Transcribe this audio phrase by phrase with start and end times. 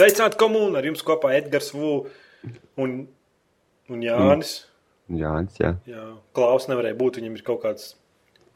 [0.00, 1.94] Sveicināti komūni ar jums kopā Edgars Vū
[2.80, 3.00] un,
[3.92, 4.62] un Jānis.
[5.12, 5.74] Jānis, jā.
[5.90, 6.04] Jā,
[6.36, 7.90] Klaus nevarēja būt, viņam ir kaut kāds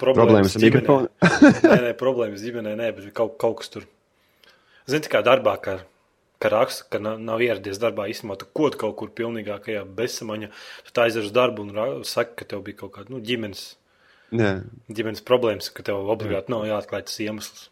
[0.00, 1.10] Problēmas problēmas ar mikrofonu.
[1.70, 3.84] nē, nē, problēmas ģimenē, nē, bet kaut, kaut kas tur.
[4.90, 5.76] Zini, kā darbā, ka,
[6.42, 10.50] ka raksta, ka nav, nav ieradies darbā, īstenībā tu kaut kaut kur pilnīgākajā bezsamaņā.
[10.88, 13.68] Tu tā aizies uz darbu un saka, ka tev bija kaut kāda nu, ģimenes,
[14.34, 14.56] jā.
[14.90, 17.68] ģimenes problēmas, ka tev obligāti nav jāatklāj tas iemesls.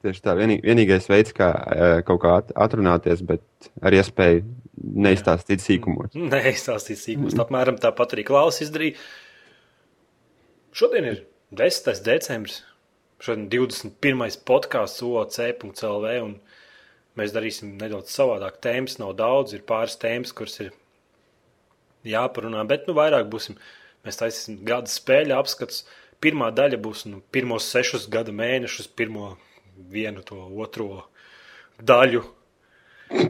[0.00, 4.44] Tieši tā, vienī, vienīgais veids, kā eh, kaut kā at- atrunāties, bet ar iespēju
[5.06, 6.14] neizstāstīt sīkumos.
[6.16, 7.36] Nē, stāstīt sīkums.
[7.42, 8.96] Apmēram tāpat arī Klaus izdarīja.
[10.72, 11.20] Šodien ir
[11.58, 12.00] 10.
[12.06, 12.62] decembris.
[13.20, 14.40] Šodien ir 21.
[14.48, 16.14] podkāsts OC.CLV.
[16.24, 16.38] un
[17.18, 18.60] Mēs darīsim nedaudz savādāk.
[18.64, 20.70] Tēmas nav daudz, ir pāris tēmas, kuras ir
[22.06, 23.58] jāparunā, bet nu vairāk būsim.
[24.06, 25.82] Mēs taisīsim gada spēļu apskats.
[26.22, 29.34] Pirmā daļa būs nu, pirmos sešus gada mēnešus, pirmo
[29.92, 31.06] vienu to otro
[31.80, 32.22] daļu.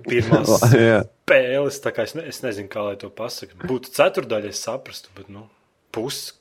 [0.04, 1.04] Pirmās Jā.
[1.24, 1.80] spēles.
[1.80, 3.62] tā kā Es, ne, es nezinu, kā lai to pasaktu.
[3.70, 5.46] Būtu ceturdaļa, es saprastu, bet nu,
[5.94, 6.34] pus,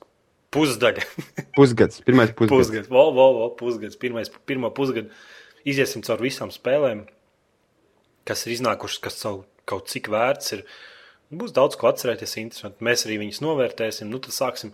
[0.55, 1.05] pusdaļa.
[1.57, 2.55] Pusgads, pirmais pusgads.
[2.55, 3.99] pusgads, vol, vol, vol, pusgads.
[3.99, 5.13] Pirmais, pirmo pusgadu
[5.67, 7.05] iziesim cauri visām spēlēm,
[8.27, 10.65] kas ir iznākušas, kas savu, kaut cik vērts ir.
[11.29, 12.81] Būs daudz ko atcerēties, interesanti.
[12.85, 14.09] Mēs arī viņus novērtēsim.
[14.09, 14.71] Nu, tad sāksim,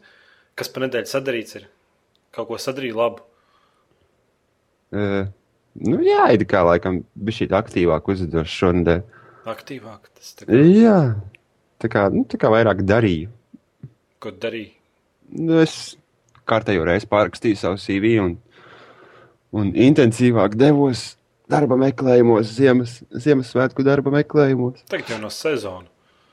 [0.55, 1.57] kas pa nedēļu sadarīts.
[1.59, 1.65] Ir.
[2.35, 3.25] Kaut ko sadarīja labu.
[4.95, 5.27] Uh,
[5.83, 9.01] nu, jā, it kā laikam bija šī aktīvāk uzvedoša šonadēļ.
[9.51, 10.07] Aktīvāk.
[10.15, 10.99] Tas, tā kā, Jā,
[11.83, 13.29] tā kā, nu, tā kā vairāk darīju.
[14.23, 14.71] ko darīja?
[15.35, 15.95] Nu, es
[16.49, 18.35] kārtējo reizi pārrakstīju savu CV un,
[19.53, 21.15] un intensīvāk devos
[21.49, 24.81] darba meklējumos, ziemas, Ziemassvētku darba meklējumos.
[24.89, 25.91] Tagad jau no sezonas.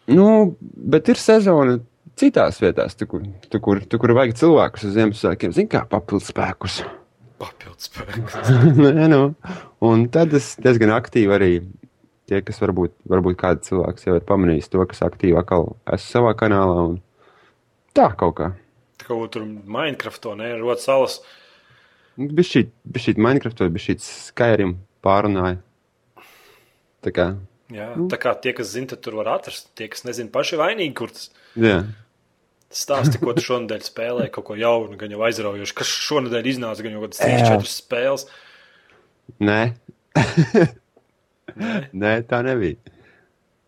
[0.08, 0.26] Nu,
[0.62, 1.76] bet ir sezona
[2.18, 6.32] citās vietās, tur, kur, tur, kur, tur, kur vajag cilvēkus uz Ziemassvētkiem, zina, kā papildus
[6.32, 6.80] spēkus.
[7.42, 8.36] Papildus spēks.
[9.12, 9.22] Nu.
[9.82, 11.52] Un tad es diezgan aktīvi arī
[12.30, 16.34] tie, kas varbūt, varbūt kāds cilvēks jau ir pamanījis to, kas aktīvi atkal esmu savā
[16.38, 16.86] kanālā.
[16.92, 16.98] Un
[17.98, 18.52] tā kaut kā.
[19.02, 21.18] Tā kā tur Minecraftā nevar salas.
[22.16, 25.58] Bija šī, bija šī Minecraft, bija šī Skyrim pārunāja.
[27.02, 27.32] Tā kā,
[27.72, 29.70] Jā, tā kā tie, kas zina, tad tur var atrast.
[29.78, 31.78] Tie, kas nezina, paši vainīgi, kur tas jā.
[32.76, 35.76] Stāsti, ko tu šonadēļ spēlēji, kaut ko jaunu, gan jau aizraujošu.
[35.78, 37.40] Kas šonadēļ iznāca, gan jau kādas Jā.
[37.58, 38.26] 3-4 spēles.
[39.42, 39.60] Nē,
[41.52, 42.78] Nē, nē, tā nebija.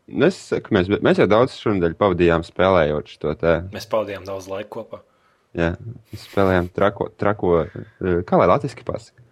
[0.05, 3.55] Nu, Es saku, mēs, mēs jau daudz šonadēļ pavadījām spēlējot šo te.
[3.73, 5.01] mēs pavadījām daudz laika kopā.
[5.57, 5.71] Jā,
[6.13, 9.23] mēs spēlējām trako, trako eh, kā lai latviski pasaka.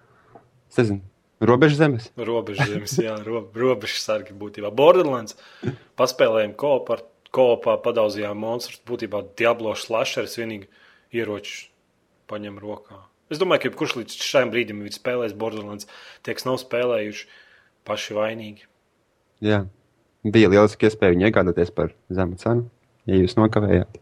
[0.73, 1.03] Es nezinu,
[1.45, 2.09] robežu zemes.
[2.17, 4.71] Robežas zemes, jā, ro, robežu sargi būtībā.
[4.73, 5.37] Borderlands
[6.01, 7.03] paspēlējām kopā,
[7.35, 8.83] kopā padaudzījām monstrus.
[8.89, 10.69] Būtībā Diablo slasheris vienīgi
[11.17, 11.71] ieroču
[12.31, 13.01] paņem rokā.
[13.33, 15.89] Es domāju, ka jebkurš līdz šim brīdim ir spēlējis Borderlands,
[16.25, 17.27] tie, kas nav spēlējuši,
[17.89, 18.69] paši vainīgi.
[19.43, 19.65] Jā,
[20.23, 22.67] bija lieliski iespēja viņu iegādāties par zemu cenu,
[23.09, 23.97] ja jūs nokavējāt.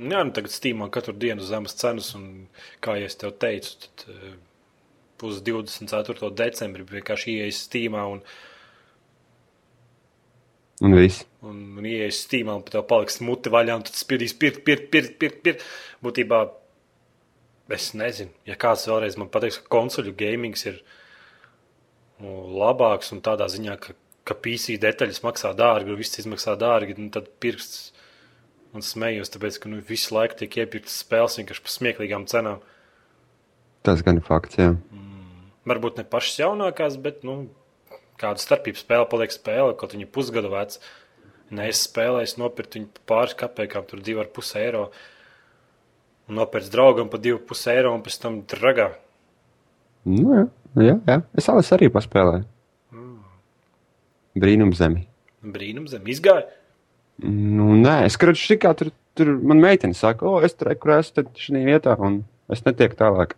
[0.00, 2.48] Jā, nu tagad Steamā katru dienu zemes cenas, un
[2.80, 4.36] kā jau es tev teicu, tad eh,
[5.20, 6.30] būs 24.
[6.40, 8.22] decembrī vienkārši ieejas Steamā un,
[10.80, 11.26] Un viss.
[11.44, 15.18] un, un ieejas Steamā, un tev paliks muti vaļā, un tad spiedīs pirkt, pirkt, pirkt,
[15.20, 15.66] pirkt, pirkt.
[16.04, 16.40] Būtībā
[17.76, 20.80] es nezinu, ja kāds vēlreiz man pateiks, ka konsoļu gamings ir
[22.22, 23.94] nu, labāks un tādā ziņā, ka,
[24.26, 27.92] ka PC detaļas maksā dārgi, un viss izmaksā dārgi, nu, tad pirksts
[28.76, 32.64] un smējos, tāpēc, ka nu, visu laiku tiek iepirktas spēles vienkārši par smieklīgām cenām.
[33.86, 34.74] Tas gan ir fakts, jā.
[35.68, 37.42] Varbūt ne pašas jaunākās, bet nu,
[38.20, 40.82] kāda starpība spēle paliek spēle, kaut viņa pusgada veca.
[41.50, 44.84] Nē, es spēlēju, nopirku viņu pāris kapekām, tur 2,5 eiro.
[46.30, 48.92] Nopirku draugam par 2,5 eiro, un pēc tam dragā.
[50.06, 50.46] Nu, jā,
[50.78, 51.20] jā, jā.
[51.36, 52.46] Es Alis arī paspēlēju.
[54.40, 55.08] Brīnum zemi.
[55.42, 56.46] Brīnums, zem izgāja.
[57.24, 61.64] Nu, nē, es skatos, kā tur, tur man meitene saka, o, es tur esmu šajā
[61.66, 63.34] vietā, un es netieku tālāk.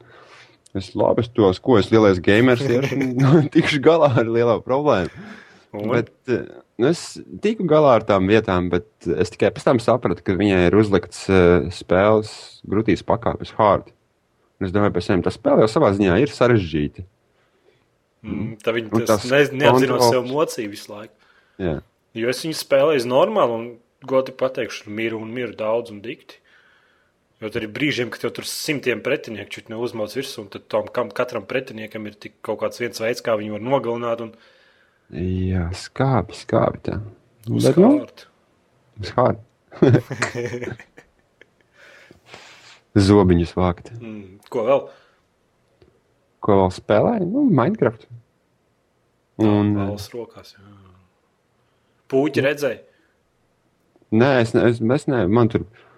[0.79, 2.97] Es labi, tos, ko es lielais gamers iešu,
[3.37, 5.13] un tikšu galā ar lielo problēmu.
[5.73, 6.45] Un, Bet, eh,
[6.81, 10.67] nu, es tiku galā ar tām vietām, bet es tikai pēc tam sapratu, ka viņai
[10.67, 12.33] ir uzlikts uh, spēles
[12.69, 13.89] grūtības pakāpes hard.
[14.61, 17.07] Un es domāju, pēc tam tas spēle jau savā ziņā ir sarežģīta.
[18.23, 18.75] mm, tā
[19.09, 19.41] tas ne,
[19.73, 20.11] kontrols.
[20.13, 21.17] sev mocīju visu laiku.
[21.59, 21.79] Jā.
[22.21, 23.65] Jo es viņu spēlēju normāli, un
[24.07, 26.39] goti pateikšu, miru un miru daudz un dikti.
[27.43, 31.11] Jo tur ir brīžiem, kad tur simtiem pretinieku čut neuzmauc virsū, un tad tam kam,
[31.11, 34.35] katram pretiniekam ir tik kaut kāds viens veids, kā viņu var nogalināt un
[35.13, 36.79] Jā, skābi, skābi.
[36.87, 36.95] Tā.
[37.45, 37.91] Bet, nu,
[39.03, 39.43] uzkārt.
[43.09, 43.91] Zobiņus vākt.
[43.99, 44.81] Mm, ko vēl?
[46.43, 47.29] Ko vēl spēlēju?
[47.29, 48.09] Nu, Minecraft.
[49.43, 50.55] Un, Valsts rokās.
[50.57, 50.65] Jā.
[52.13, 52.81] Puķi redzēja.
[54.13, 55.92] nē, es, ne, es, es ne, man tur, es,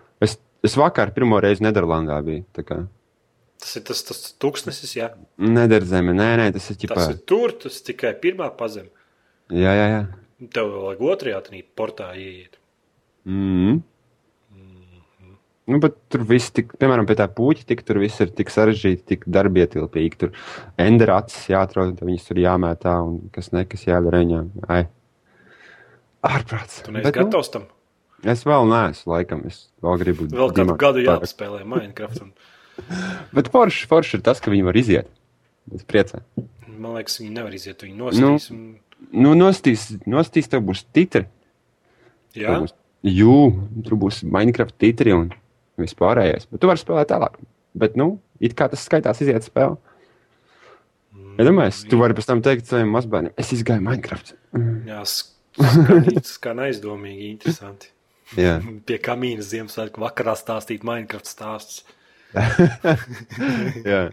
[0.65, 2.45] es vakar pirmo reizi Nederlandā biju.
[3.65, 5.09] Tas ir tas, tas tūkstnesis, jā.
[5.41, 6.99] Nederzeme, nē, nē, tas ir ķipā.
[6.99, 8.91] Tas ir tur, tas tikai pirmā pazem.
[9.53, 10.05] Jā, jā, jā.
[10.53, 12.59] Tev vēl vajag otrajā tnī portā ieiet.
[13.25, 13.83] Mm.
[15.65, 19.05] Nu, bet tur viss, tik, piemēram, pie tā puķa, tik, tur viss ir tik sarežģīti,
[19.15, 20.19] tik darbietilpīgi.
[20.21, 20.35] Tur
[20.81, 24.51] enderāts jāatrod, viņas tur jāmētā un kas nekas jādara viņām.
[24.69, 24.83] Ai,
[26.29, 26.83] ārprāts.
[26.85, 27.65] Tu neesi Bet, nu, gatavs tam.
[28.25, 30.27] Es vēl neesmu, laikam, es vēl gribu.
[30.33, 32.23] Vēl kādu gadu jāpaspēlē Minecraft.
[32.25, 32.33] Un,
[33.37, 35.11] Bet forši, forši ir tas, ka viņi var iziet.
[35.75, 36.23] Es priecē.
[36.75, 37.85] man liekas, viņi nevar iziet.
[37.85, 38.51] Viņi nostīs.
[38.55, 38.65] Un,
[39.13, 41.27] Nu, nostīs, nostīs tev būs titri.
[42.33, 42.73] jā, Tur būs,
[43.05, 43.35] jū,
[43.85, 45.27] tur būs Minecraft titri un
[45.79, 46.49] vispārējais.
[46.51, 47.37] Bet tu vari spēlēt tālāk.
[47.77, 49.77] Bet, nu, it kā tas skaitās iziet spēle.
[51.37, 54.35] Ja domājies, tu vari pēc tam teikt saviem mazbērniem, es izgāju Minecraft.
[54.89, 57.91] jā skanīts, kā aizdomīgi, interesanti.
[58.41, 58.59] Jā,
[58.89, 61.85] Pie kamīna Ziemassvētku vakarā stāstīt Minecraft stāstus.
[63.91, 64.09] jā.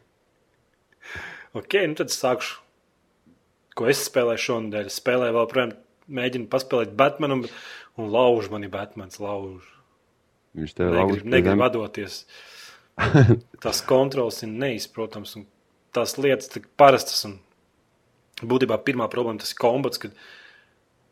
[1.58, 2.60] Ok, nu tad sākšu.
[3.76, 4.90] Ko es spēlēju šonadēļ?
[4.92, 5.78] Spēlēju vēl, protams,
[6.12, 7.46] mēģinu paspēlēt Batmanu un,
[8.12, 9.20] laužu mani Batmans.
[9.24, 9.68] Lauž.
[10.58, 12.26] Viņš tev lauž Negrib, vadoties.
[13.64, 15.38] Tās kontrols ir neizprotams.
[15.40, 15.48] un
[15.96, 17.24] Tās lietas ir parastas.
[17.28, 17.38] Un
[18.44, 20.16] būtībā pirmā problēma tas ir kombats, kad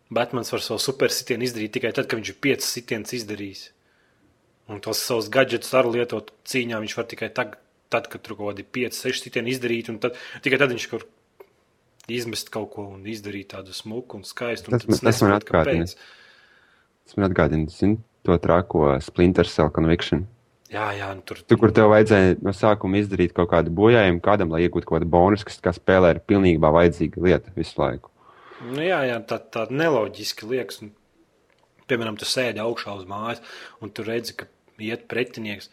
[0.10, 3.68] Batmans var savu supersitienu izdarīt tikai tad, kad viņš ir piecas sitienus izdarījis.
[4.70, 6.80] Un tos savus gadgetus arī lietot cīņā.
[6.82, 7.56] Viņš var tikai tag,
[7.94, 9.90] tad, kad tur kaut kādi 5, 6 sitieni izdarīt.
[9.94, 11.06] un Tad, tikai tad viņš var
[12.10, 14.74] izmest kaut ko un izdarīt tādu smuku un skaistu.
[14.74, 15.86] un Tas tas man atgādina.
[17.06, 20.26] Tas man atgādina, zini, to trako Splinter Cell Conviction.
[20.70, 24.68] Jā, jā, tur Tu, kur tev vajadzēja no sākuma izdarīt kaut kādu bojājumu kādam, lai
[24.68, 28.12] iegūtu kaut kādu bonusu, kas kā spēlē ir pilnībā vajadzīga lieta visu laiku.
[28.60, 30.82] Nu, jā, jā, tā, tā neloģiski liekas.
[30.84, 30.94] Un,
[31.90, 33.44] piemēram, tu sēdi augšā uz mājas,
[33.84, 34.50] un tu redzi, ka
[34.84, 35.72] iet pretinieks.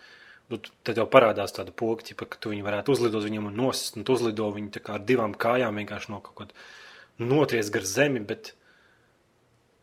[0.50, 3.96] Nu, tad jau parādās tāda poga, ka tu viņu varētu uzlidot viņam un nosist.
[3.98, 8.22] Un tu uzlido viņu kā ar divām kājām vienkārši no kaut kāda notries gar zemi,
[8.22, 8.52] bet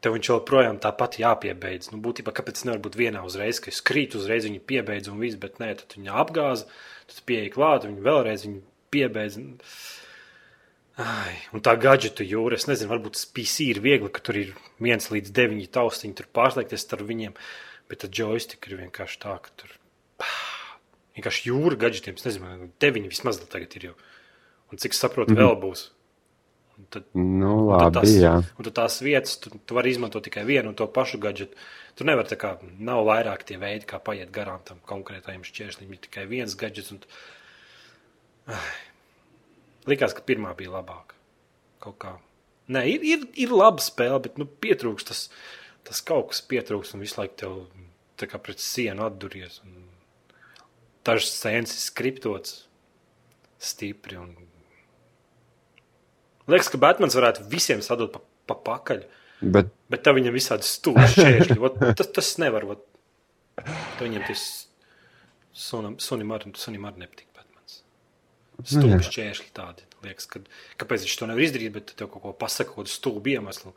[0.03, 1.91] tev viņš joprojām tāpat jāpiebeidz.
[1.94, 5.39] Nu, būtībā, kāpēc nevar būt vienā uzreiz, ka es krītu uzreiz viņu piebeidzu un viss,
[5.39, 6.67] bet nē, tad viņa apgāza,
[7.11, 8.63] tad pieeja klāt, viņa vēlreiz viņu
[8.94, 9.39] piebeidz.
[11.01, 14.51] Ai, un tā gadgetu jūra, es nezinu, varbūt PC ir viegli, ka tur ir
[14.84, 17.34] viens līdz deviņi taustiņi, tur pārslēgties starp viņiem,
[17.90, 19.74] bet tad joystick ir vienkārši tā, ka tur
[21.18, 23.95] vienkārši jūra gadgetiem, es nezinu, deviņi vismaz tagad ir jau.
[24.69, 25.50] Un cik saprotu, mm -hmm.
[25.50, 25.90] vēl būs.
[26.78, 28.36] Un tad, Nu, un tad, labi, tās, jā.
[28.57, 31.57] un tad tās vietas, tu, tu vari izmantot tikai vienu un to pašu gadgetu.
[31.95, 35.98] Tur nevar tā kā, nav vairāk tie veidi, kā paiet garām tam konkrētajam šķērslim, ir
[35.98, 36.92] tikai viens gadgets.
[36.92, 37.00] Un...
[38.45, 38.93] Ai.
[39.89, 41.18] Likās, ka pirmā bija labāka.
[41.83, 42.13] Kaut kā.
[42.71, 45.25] Nē, ir, ir, ir laba spēle, bet nu, pietrūks tas,
[45.88, 47.39] tas kaut kas pietrūks un visu laiku
[48.21, 49.59] tev pret sienu atduries.
[49.65, 49.81] Un
[51.03, 52.62] dažs scēnas ir skriptots
[53.63, 54.19] stipri.
[54.21, 54.31] Un...
[56.47, 59.03] Liekas, ka Batmans varētu visiem sadot pa, pa pakaļ,
[59.44, 61.57] Bet bet tā viņam visādi stūri šķēršļi.
[62.00, 62.65] Tas, tas nevar.
[63.59, 64.44] Tā viņam tas
[65.52, 67.28] sunam, sunim arī, sunim arī nepatīk.
[68.60, 68.66] Nu.
[68.69, 69.86] Stūri šķēršļi tādi.
[70.04, 70.42] Liekas, ka,
[70.81, 73.74] kāpēc viņš to nevar izdarīt, bet tev kaut ko pasaka, kaut kādu stulbu iemeslu.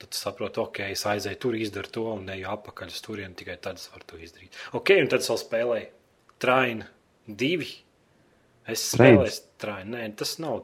[0.00, 3.58] Tad tu saproti, ok, es aizēju tur, izdaru to un neju apakaļ uz turieni, tikai
[3.60, 4.56] tad es varu to izdarīt.
[4.78, 5.88] Ok, un tad vēl spēlēju
[6.40, 6.84] Train
[7.28, 7.70] 2.
[8.70, 9.90] Es spēlēju Train.
[9.92, 10.62] Nē, tas nav.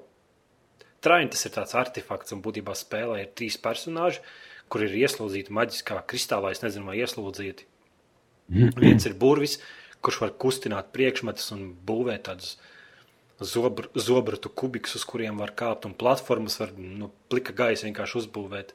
[1.05, 4.23] Train tas ir tāds artefakts, un būtībā spēlē ir trīs personāļi,
[4.73, 6.55] kur ir ieslodzīti maģiskā kristālā.
[6.55, 7.69] Es nezinu, vai ieslodzīti.
[8.83, 9.59] Viens ir burvis,
[10.01, 12.57] kurš var kustināt priekšmetus un būvēt tādus
[13.41, 18.73] zobr, zobratu kubikus, uz kuriem var kāpt, un platformas var no plika gaisa vienkārši uzbūvēt.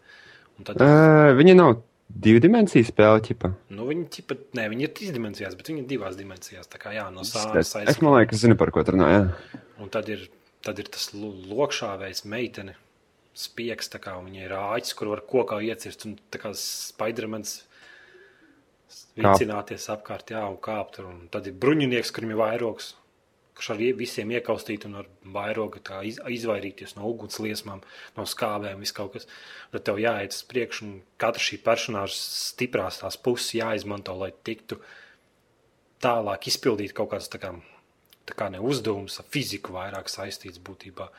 [0.59, 1.79] Un tad, uh, viņa nav
[2.11, 3.53] divu dimensiju spēle, ķipa.
[3.71, 6.67] nu, viņi, ķipa, ne, viņi ir trīs dimensijās, bet viņi ir divās dimensijās.
[6.67, 9.07] Tā kā jā, no Es, sānas es man liekas, zinu, par ko tur runā.
[9.09, 9.59] jā.
[9.79, 10.27] Un tad ir,
[10.61, 12.75] tad ir tas lo- lokšāvējs meitene,
[13.33, 17.63] spiegs, tā kā viņa ir āķis, kur var kokā iecirst, un tā kā Spidermans
[19.15, 21.07] vicināties apkārt, jā, un kāpt tur.
[21.11, 22.93] Un tad ir bruņinieks, kurim ir vairogs,
[23.61, 27.81] kurš ar ie- visiem iekaustīt un ar vairogu iz, izvairīties no ugunsliesmām,
[28.17, 29.27] no skābēm, viss kaut kas.
[29.71, 34.81] Tad tev jāiet uz priekšu, un katra šī personāža stiprās tās puses jāizmanto, lai tiktu
[36.01, 37.53] tālāk izpildīt kaut kādas tā kā,
[38.25, 41.09] tā kā ne uzdevumus, ar fiziku vairāk saistīts būtībā.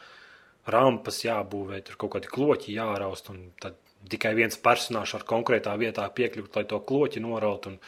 [0.67, 6.09] Rampas jābūvē, tur kaut kādi kloķi jāraust, un tad tikai viens personāžs ar konkrētā vietā
[6.11, 7.67] piekļūt, lai to kloķi noraut.
[7.67, 7.79] un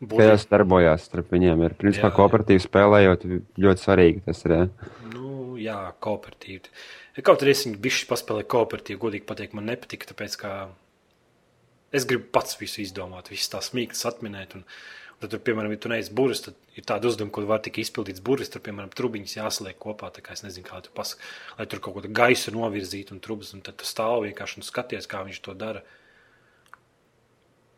[0.00, 0.46] Būvēt.
[0.48, 1.64] darbojās starp viņiem.
[1.66, 2.16] Ir, principā, Jā, jā.
[2.16, 3.26] kooperatīvi spēlējot,
[3.60, 4.54] ļoti svarīgi tas ir.
[4.56, 4.62] jā.
[5.12, 6.72] Nu, jā, kooperatīvi.
[7.26, 10.52] Kaut arī es viņu bišķi paspēlēju kooperatīvi, godīgi pateikt, man nepatika, tāpēc, ka
[11.92, 14.54] es gribu pats visu izdomāt, visas tās mīklas atminēt.
[14.56, 17.60] Un, un tad, tur, piemēram, ja tu neesi burvis, tad ir tāda uzdevuma, ko var
[17.66, 21.20] tikai izpildīts burvis, tur, piemēram, trubiņas jāsliek kopā, tā kā es nezinu, kā tu pasaki,
[21.58, 25.10] lai tur kaut kādu gaisu novirzītu un trubas, un tad tu stāv vienkārši un skaties,
[25.10, 25.84] kā viņš to dara.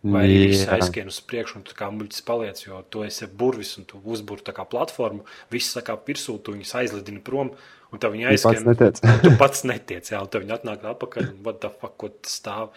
[0.02, 3.84] Vai viss aizskrien uz priekšu, un tu kā muļķis paliec, jo tu esi burvis un
[3.86, 7.52] tu uzbūri tā kā platformu, viss sakā virsū, tu viņus aizlidini prom,
[7.94, 8.66] un tev viņi Tu pats aizskrien.
[8.66, 8.98] netiec.
[9.22, 12.34] Tu pats netiec, jā, un tev viņi atnāk atpakaļ, un what the fuck, ko tas
[12.40, 12.72] stāv.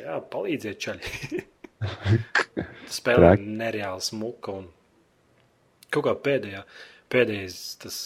[0.00, 1.42] Jā, palīdziet čaļi.
[2.96, 4.70] Spēlē nereāli smuka un
[5.92, 6.62] kaut kā pēdējā,
[7.12, 7.98] pēdējais tas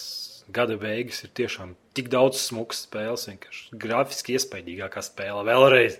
[0.51, 5.99] gada beigas ir tiešām tik daudz smukas spēles, vienkārši grafiski iespaidīgākā spēle vēlreiz.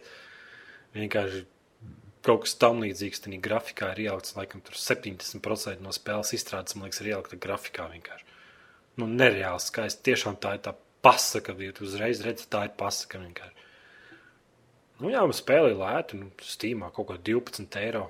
[0.98, 1.46] Vienkārši
[2.26, 6.90] kaut kas tam līdzīgs, tad grafikā ir ielikts, laikam, tur 70% no spēles izstrādes, man
[6.90, 8.28] liekas, ir ielikta grafikā vienkārši.
[9.00, 10.04] Nu, nereāli skaisti.
[10.10, 10.74] Tiešām tā ir tā
[11.06, 13.68] pasaka, ja tu uzreiz redzi, tā ir pasaka vienkārši.
[15.00, 18.10] Nu, jā, spēlē lēti, nu, stīmā kaut kā 12 eiro.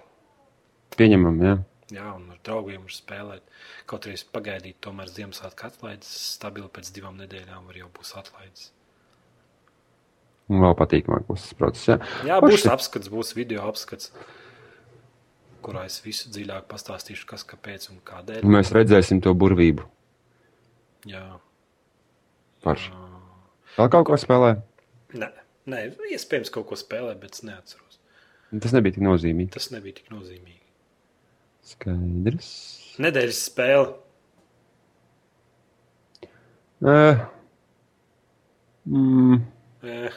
[0.97, 1.59] Pieņemam, jā.
[1.93, 3.45] Jā, un ar draugiem var spēlēt.
[3.89, 8.69] Kaut arī es pagaidīju, tomēr Ziemassvētku atlaides stabili pēc divām nedēļām var jau būs atlaides.
[10.49, 11.89] Un vēl patīkamāk būs tas process.
[11.93, 14.09] Jā, Jā, būs apskats, būs video apskats,
[15.65, 18.41] kurā es visu dziļāk pastāstīšu, kas, kāpēc un kādēļ.
[18.47, 19.85] Un mēs redzēsim to burvību.
[21.09, 21.21] Jā,
[22.65, 22.91] Parši.
[23.77, 24.55] Vēl kaut ko spēlē?
[25.15, 25.29] nē,
[25.71, 27.99] nē, iespējams kaut ko spēlē, bet es neatceros.
[28.49, 29.53] Tas nebija tik nozīmīgi.
[29.55, 30.57] Tas nebija tik nozīmīgi.
[31.69, 32.49] Skaidrs.
[32.99, 33.93] Nedēļas spēle.
[36.79, 37.21] Uh,
[38.87, 39.39] mm,
[39.83, 40.11] Eh,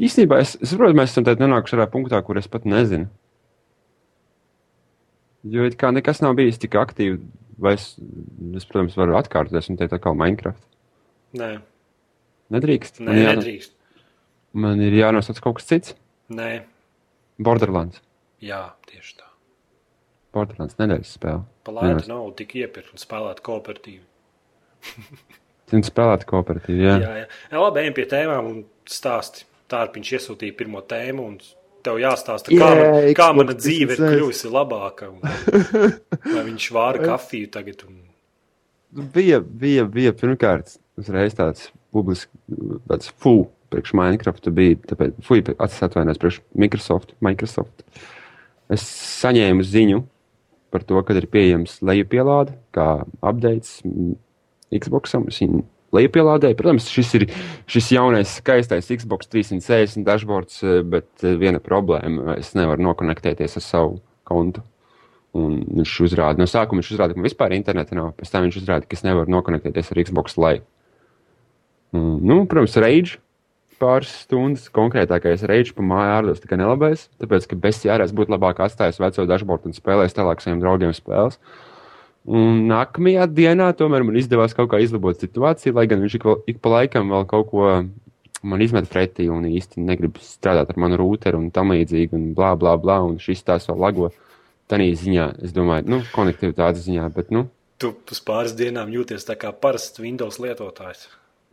[0.00, 3.08] īstenībā es es saprotu, mēs esam tādā nonākuši tādā punktā, kur es pat nezinu.
[5.50, 7.20] Jo it kā nekas nav bijis tik aktīvi,
[7.60, 7.94] vai es,
[8.56, 10.60] es protams, varu atkārtoties un teikt, kā Minecraft.
[11.40, 11.50] nē,
[12.50, 12.98] Nedrīkst.
[13.00, 13.72] nē Man, jā, nedrīkst.
[14.52, 15.94] man ir jānosauc kaut kas cits.
[16.30, 16.62] Nē,
[17.38, 18.00] Borderlands.
[18.42, 19.26] jā, tieši tā.
[20.32, 21.44] Borderlands nedēļas spēle.
[21.64, 24.04] Pa lētu nav tik iepirkt un spēlēt kooperatīvi.
[25.70, 26.82] Zinu, spēlēt kooperatīvi.
[26.84, 26.98] Jā.
[27.02, 27.30] Jā, jā.
[27.52, 28.60] jā labi, ejam pie tēmām un
[28.90, 29.46] stāsti.
[29.70, 31.36] Tārpiņš iesūtīja pirmo tēmu, un
[31.86, 34.16] tev jāstāsta, kā, Jā, man, kā mana dzīve ir 360.
[34.16, 35.10] kļuvusi labāka.
[35.14, 35.20] Un,
[36.26, 37.84] vai viņš vāra kafiju tagad?
[37.86, 38.00] Un,
[38.90, 42.26] Bija, bija, bija pirmkārt, uzreiz tāds publisks,
[42.90, 45.20] tāds fu, priekš Minecraft bija, tāpēc,
[45.62, 47.84] acis atvainojos, priekš Microsoft, Microsoft.
[48.66, 48.82] Es
[49.20, 50.00] saņēmu ziņu
[50.74, 53.78] par to, ka ir pieejams lejupielāde, kā updates
[54.74, 55.26] Xboxam.
[55.30, 55.64] Es viņu
[55.96, 56.58] lejupielādēju.
[56.58, 57.26] Protams, šis ir
[57.70, 62.36] šis jaunais, skaistais Xbox 360 dashboards, eh, bet eh, viena problēma.
[62.38, 63.96] Es nevaru nokonektēties ar savu
[64.28, 64.64] kontu.
[65.30, 68.12] Un viņš uzrāda, no sākuma viņš uzrāda, ka man vispār interneta nav.
[68.18, 70.64] Pēc tam viņš uzrāda, ka es nevaru nokonektēties ar Xbox Live.
[71.94, 73.20] Nu, protams, Rage
[73.80, 78.60] pāris stundas, konkrētākais Rage pa māju ārdos tikai nelabais, tāpēc, ka bez jārās būtu labāk
[78.64, 81.38] atstājis veco dashboardu un spēlējis tālāk saviem draugiem spēles.
[82.30, 86.42] Un nākamajā dienā tomēr man izdevās kaut kā izlabot situāciju, lai gan viņš ik, vēl-
[86.52, 87.68] ik pa laikam vēl kaut ko
[88.42, 92.52] man izmet pretī un īsti negrib strādāt ar manu rūteru un tam līdzīgi, un blā,
[92.60, 94.10] blā, blā, un šis tās vēl lago.
[94.70, 97.48] Tādā ziņā, es domāju, nu, konektivitātes ziņā, bet, nu,
[97.80, 101.08] tu uz pāris dienām jūties tā kā parasts Windows lietotājs.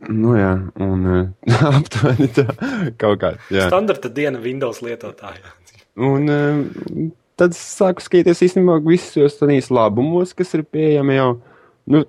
[0.08, 1.28] nu jā, un uh,
[1.74, 2.44] aptuveni tā
[3.00, 3.32] kaut kā.
[3.50, 3.66] Jā.
[3.66, 5.50] Standarta diena Windows lietotājā.
[5.98, 7.08] Un uh,
[7.38, 11.30] tad sāku skatīties īstenībā visos tādīs labumos, kas ir pieejami jau.
[11.88, 12.02] Nu,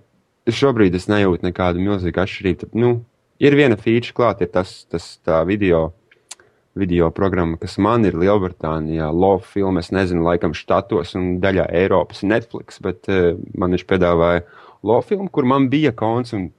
[0.50, 2.72] šobrīd es nejūtu nekādu milzīgu atšķirību.
[2.80, 3.00] Nu,
[3.42, 5.08] ir viena feature klāta, ir tas, tas
[5.48, 5.90] video,
[6.80, 12.24] video programma, kas man ir Lielbritānijā, Love film, es nezinu, laikam štatos un daļā Eiropas
[12.28, 14.46] Netflix, bet uh, man viņš piedāvāja
[14.84, 16.50] Love film, kur man bija konts un,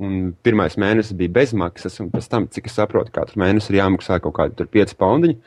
[0.00, 4.20] un pirmais mēnesis bija bezmaksas, un pēc tam, cik es saprotu, katru mēnesi ir jāmaksā
[4.22, 5.38] kaut kādi tur 5 poundiņi.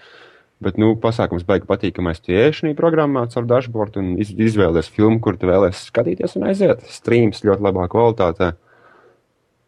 [0.63, 2.21] Bet, nu, pasākums beigas patīkamais.
[2.23, 6.47] Tu ieej šajā programmā caur dashboardu un iz, izvēlies filmu, kur tu vēlēsies skatīties un
[6.49, 6.85] aiziet.
[6.93, 8.53] Streams ļoti labā kvalitātē.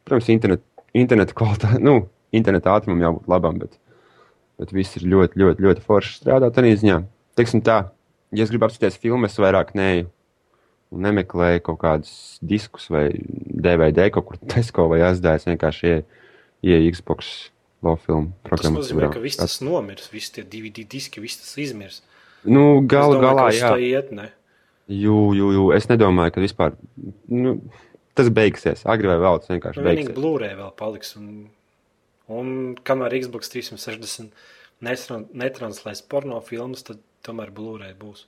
[0.06, 0.64] Protams, internet,
[0.96, 3.80] interneta kvalitāte, nu, interneta ātrumam jābūt labam, bet,
[4.62, 7.02] bet viss ir ļoti, ļoti, ļoti forši strādāt tādā ziņā.
[7.36, 7.80] Teiksim tā,
[8.36, 10.08] ja es gribu apskatīties filmu, es vairāk neju
[10.96, 12.14] un nemeklēju kaut kādus
[12.46, 15.36] diskus vai DVD kaut kur Tesco vai Asdā.
[15.36, 17.34] Es vienkārši ieeju ie Xbox
[17.86, 18.82] low filmu Tas programmu.
[18.82, 22.01] nozīmē, ka viss tas nomirs, visi tie DVD diski, viss tas izmirs.
[22.46, 23.72] Nu, galu galā, jā.
[23.82, 24.27] iet, ne?
[24.92, 26.75] Jū, jū, jū, es nedomāju, ka vispār
[27.34, 27.56] nu,
[28.18, 28.84] tas beigsies.
[28.86, 30.13] Agri vai vēl tas vienkārši Nu, beigsies.
[30.18, 31.15] Blu-ray vēl paliks.
[31.18, 31.48] Un,
[32.30, 32.51] un
[32.86, 34.30] kamēr Xbox 360
[34.86, 38.25] netran- netranslēs porno filmas, tad tomēr Blu-ray būs.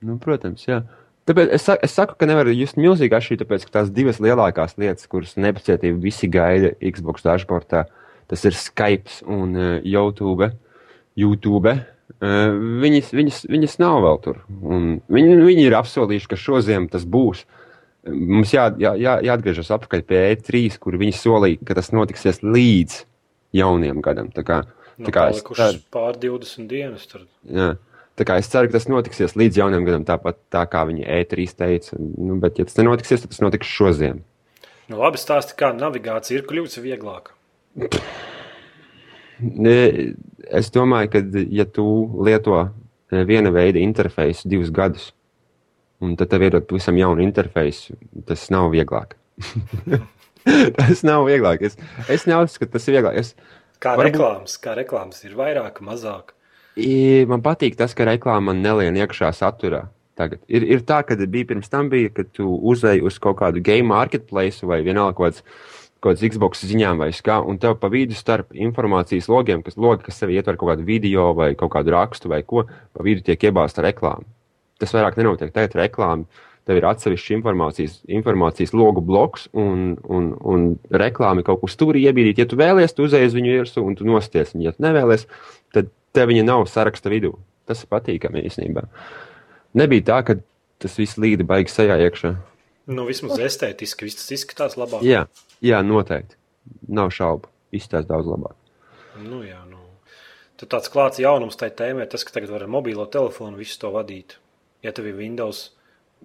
[0.00, 0.80] Nu, protams, jā.
[1.28, 4.78] Tāpēc es, saku, es saku, ka nevar just milzīgi atšķirt, tāpēc, ka tās divas lielākās
[4.80, 7.84] lietas, kuras nepacietība visi gaida Xbox dashboardā,
[8.30, 10.52] tas ir Skype un uh, YouTube.
[11.18, 11.72] YouTube.
[12.20, 12.50] Uh,
[12.82, 14.40] viņas, viņas, viņas nav vēl tur.
[14.50, 17.44] Viņi, viņi ir apsolījuši, ka šodien tas būs.
[18.08, 23.02] Mums jā, jā, jā, jāatgriežas atpakaļ pie E3, kur viņi solīja, ka tas notiksies līdz
[23.60, 24.30] jauniem gadam.
[24.32, 24.62] Tā kā,
[25.00, 27.06] Nu, tā kā es ceru- pār 20 dienas.
[27.08, 27.22] Tur.
[27.48, 27.70] Jā.
[28.20, 31.54] Tā kā es ceru, ka tas notiksies līdz jaunam gadam, tāpat tā kā viņi E3
[31.56, 31.96] teica.
[32.20, 34.18] Nu, bet, ja tas nenotiksies, tad tas notiks šodien.
[34.92, 37.32] Nu, labi, stāsti, kā navigācija ir kļuvusi vieglāka.
[40.50, 41.84] Es domāju, ka, ja tu
[42.26, 45.10] lieto eh, viena veida interfeisu divus gadus,
[46.02, 47.96] un tad tev iedod pavisam jaunu interfeisu,
[48.28, 49.14] tas nav vieglāk.
[50.76, 51.62] tas nav vieglāk.
[51.70, 51.78] Es,
[52.10, 53.22] es neuzskatu, ka tas ir vieglāk.
[53.22, 53.34] Es,
[53.80, 56.34] Kā Varbūt- reklāmas, kā reklāmas ir vairāk, mazāk.
[57.30, 59.86] Man patīk tas, ka reklāma man nelien iekšā saturā.
[60.20, 60.42] Tagad.
[60.52, 63.88] Ir, ir tā, ka bija pirms tam, bija, kad tu uzēji uz kaut kādu game
[63.88, 65.44] marketplace vai vienalga kaut kāds,
[66.00, 70.06] kaut kāds Xbox ziņām vai kā, un tev pa vidu starp informācijas logiem, kas, logi,
[70.08, 72.64] kas sevi ietver kaut kādu video vai kaut kādu rakstu vai ko,
[72.96, 74.24] pa vidu tiek iebāzta reklāma.
[74.80, 75.52] Tas vairāk nenotiek.
[75.52, 76.24] Tagad reklāma,
[76.68, 82.06] tev ir atsevišķs informācijas, informācijas logu bloks un, un, un reklāma ir kaut kur stūri
[82.08, 82.46] iebīdīta.
[82.46, 84.70] Ja tu vēlies, tu uzēji uz viņu virsmu un tu nosties viņu.
[84.70, 85.26] Ja tu nevēlies,
[85.76, 87.34] tad tev viņa nav saraksta vidū.
[87.68, 88.86] Tas ir patīkami īstenībā.
[89.76, 90.40] Nebija tā, ka
[90.80, 92.32] tas viss līdi baigi sajā iekšā.
[92.90, 95.04] Nu, vismaz estētiski viss tas izskatās labāk.
[95.06, 95.26] Jā,
[95.64, 96.38] jā, noteikti.
[96.92, 97.50] Nav šaubu.
[97.74, 98.56] Izstāsta daudz labāk.
[99.22, 99.78] Nu, jā, nu.
[100.60, 103.92] Tad tāds klāts jaunums tēmai ir tas, ka tagad var ar mobilo telefonu visu to
[103.94, 104.36] vadīt.
[104.84, 105.70] Ja tev ir Windows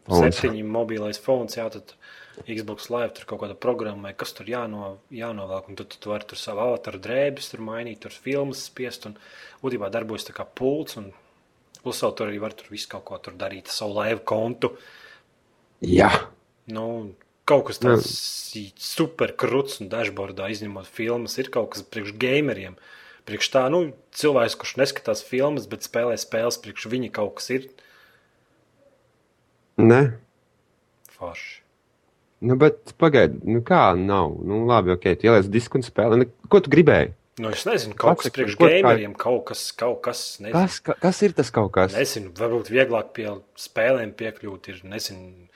[0.06, 0.42] Phones.
[0.42, 1.96] 7 mobilais fons, jā, tad
[2.44, 6.28] Xbox Live tur kaut kāda programma, vai kas tur jāno, jānovelk, un tad tu vari
[6.28, 9.16] tur savu avataru drēbes tur mainīt, tur filmas spiest, un
[9.64, 11.10] būtībā darbojas tā kā pults, un
[11.80, 14.76] plus vēl tur arī var tur visu kaut ko tur darīt, savu live kontu.
[15.86, 16.12] Jā,
[16.66, 17.14] Nu,
[17.50, 18.12] kaut kas tāds
[18.82, 22.78] super krūts un dashboardā izņemot filmas, ir kaut kas priekš gameriem.
[23.26, 27.70] Priekš tā, nu, cilvēks, kurš neskatās filmas, bet spēlē spēles, priekš viņa kaut kas ir
[29.82, 30.02] nē.
[31.16, 31.62] forši.
[32.46, 34.36] Nu, bet pagaidi, nu kā nav?
[34.46, 36.20] Nu, labi, ok, tu ieliec disku un spēlē.
[36.22, 37.16] Nu, ko tu gribēji?
[37.42, 40.56] Nu, es nezinu, kaut kas Atsaki, priekš gameriem, kaut kas, kaut kas, nezinu.
[40.56, 41.96] Kas, ka, kas ir tas kaut kas?
[41.98, 43.28] Nezinu, varbūt vieglāk pie
[43.60, 45.50] spēlēm piekļūt ir, nezinu,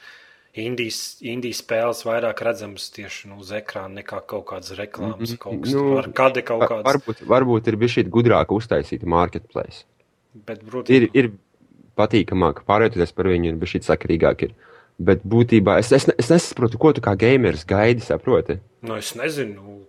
[0.63, 5.75] Indijas, Indijas spēles vairāk redzamas tieši nu, uz ekrāna nekā kaut kādas reklāmas, kaut kas
[5.75, 6.87] Nu, ar kādu kaut kādas.
[6.87, 9.85] Varbūt, varbūt ir bijis šī gudrāk uztaisīta marketplace.
[10.33, 11.31] Bet, protams, Ir, ir
[11.99, 14.47] patīkamāk pārvietoties par viņu, ir bijis šī sakarīgāk.
[14.49, 14.55] Ir.
[14.99, 18.59] Bet būtībā es, es, es nesaprotu, ko tu kā gameris gaidi, saproti.
[18.83, 19.79] nu, es nezinu,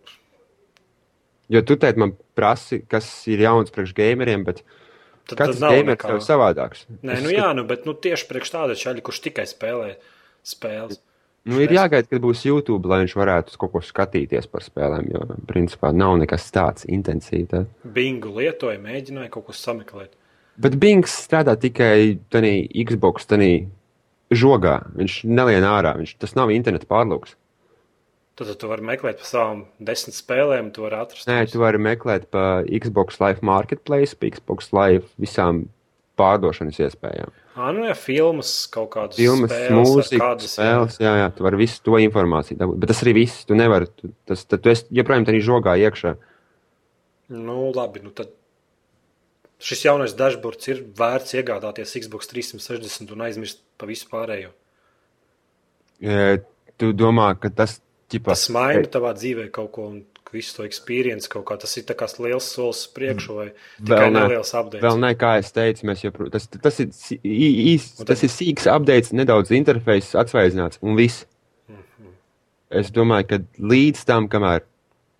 [1.50, 4.60] Jo tu teici, man prasi, kas ir jauns priekš gameriem, bet
[5.26, 6.84] tad, katrs gameris tev ir savādāks.
[7.02, 9.96] Nē, Es nu jā, nu, bet nu, tieši priekš tāda šāda, kurš tikai spēlē
[10.50, 11.00] spēles.
[11.48, 15.08] Nu, ir jāgaida, kad būs YouTube, lai viņš varētu kaut ko skatīties par spēlēm.
[15.08, 17.48] Jo, principā, nav nekas tāds intensīvs.
[17.48, 17.62] tā.
[17.96, 20.12] Bingu lietoja, mēģināja kaut ko sameklēt.
[20.60, 22.52] Bet Bings strādā tikai tādā
[22.84, 23.52] Xbox tādā
[24.30, 24.82] žogā.
[24.98, 25.96] Viņš nelien ārā.
[25.96, 27.38] Viņš, tas nav interneta pārlūks.
[28.36, 31.26] Tad, tad tu vari meklēt par savām desmit spēlēm, tu vari atrast.
[31.28, 35.66] Nē, tu vari meklēt pa Xbox Live Marketplace, Xbox Live visām
[36.20, 37.32] pārdošanas iespējām.
[37.56, 40.98] Ah, nu jā, filmas, kaut kādas Filmas, spēles, mūzika, kādas spēles.
[41.02, 42.82] Jā, jā, tu vari visu to informāciju dabūt.
[42.82, 43.46] Bet tas arī viss.
[43.48, 43.90] Tu nevari.
[43.98, 46.14] Tu, tas, tad tu esi joprojām tādā žogā iekšā.
[47.34, 48.32] Nu, labi, nu tad
[49.60, 54.54] šis jaunais dashboards ir vērts iegādāties Xbox 360 un aizmirst pa visu pārējo.
[56.00, 56.40] E,
[56.80, 57.74] Tu domā, ka tas
[58.08, 59.98] ķipa, Tas maina tavā dzīvē kaut ko un
[60.32, 61.58] visu to experience kaut kā.
[61.60, 64.20] Tas ir tā kā liels solis priekšu vai tikai Vēl ne.
[64.20, 64.82] neliels update.
[64.84, 66.30] Vēl ne, kā es teicu, mēs joprojām.
[66.32, 70.78] Tas, tas, ir, si- ī- īs, Un tad- tas ir sīks updates, nedaudz interfejs atsvaidzināts
[70.82, 71.24] un viss.
[71.68, 72.12] Mhm.
[72.70, 74.62] Es domāju, ka līdz tam, kamēr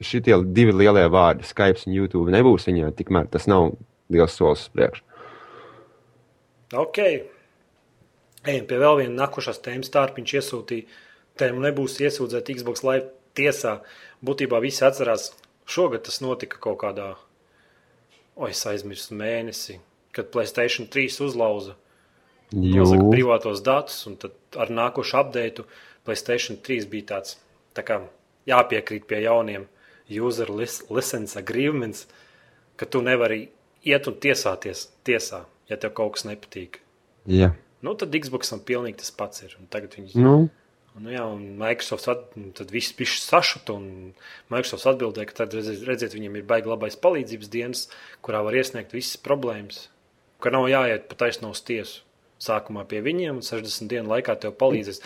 [0.00, 3.76] šie divi lielie vārdi, Skype un YouTube, nebūs viņā, tikmēr tas nav
[4.10, 5.02] liels solis priekšu.
[6.72, 6.98] Ok.
[8.46, 9.90] Ejam pie vēl viena nākošās tēmas.
[9.92, 10.84] Tārpiņš iesūtīja
[11.36, 13.80] tēmu, nebūs iesūdzēta Xbox Live tiesā.
[14.24, 15.30] Būtībā visi atcerās,
[15.70, 17.12] šogad tas notika kaut kādā,
[18.36, 19.78] oi, es aizmirsu mēnesi,
[20.16, 21.76] kad Playstation 3 uzlauza
[22.52, 25.64] nozaka Jū, privātos datus, un tad ar nākošu update
[26.04, 27.38] Playstation 3 bija tāds,
[27.76, 28.00] tā kā
[28.50, 29.68] jāpiekrīt pie jauniem
[30.10, 32.06] user license agreements,
[32.76, 33.44] ka tu nevari
[33.86, 36.80] iet un tiesāties tiesā, ja tev kaut kas nepatīk.
[37.26, 37.52] jā.
[37.80, 39.54] Nu, tad Xboxam pilnīgi tas pats ir.
[39.72, 40.50] Tagad viņi, Nu,
[40.98, 42.26] nu, jā, un Microsoft at,
[42.58, 43.76] tad viss bija sašuta,
[44.52, 47.86] Microsoft atbildēja, ka tad, redziet, viņiem ir baigi labais palīdzības dienas,
[48.26, 49.84] kurā var iesniegt visas problēmas,
[50.42, 52.06] ka nav jāiet pa taisno uz tiesu.
[52.40, 55.02] sākumā pie viņiem, un 60 dienu laikā tev palīdzēs.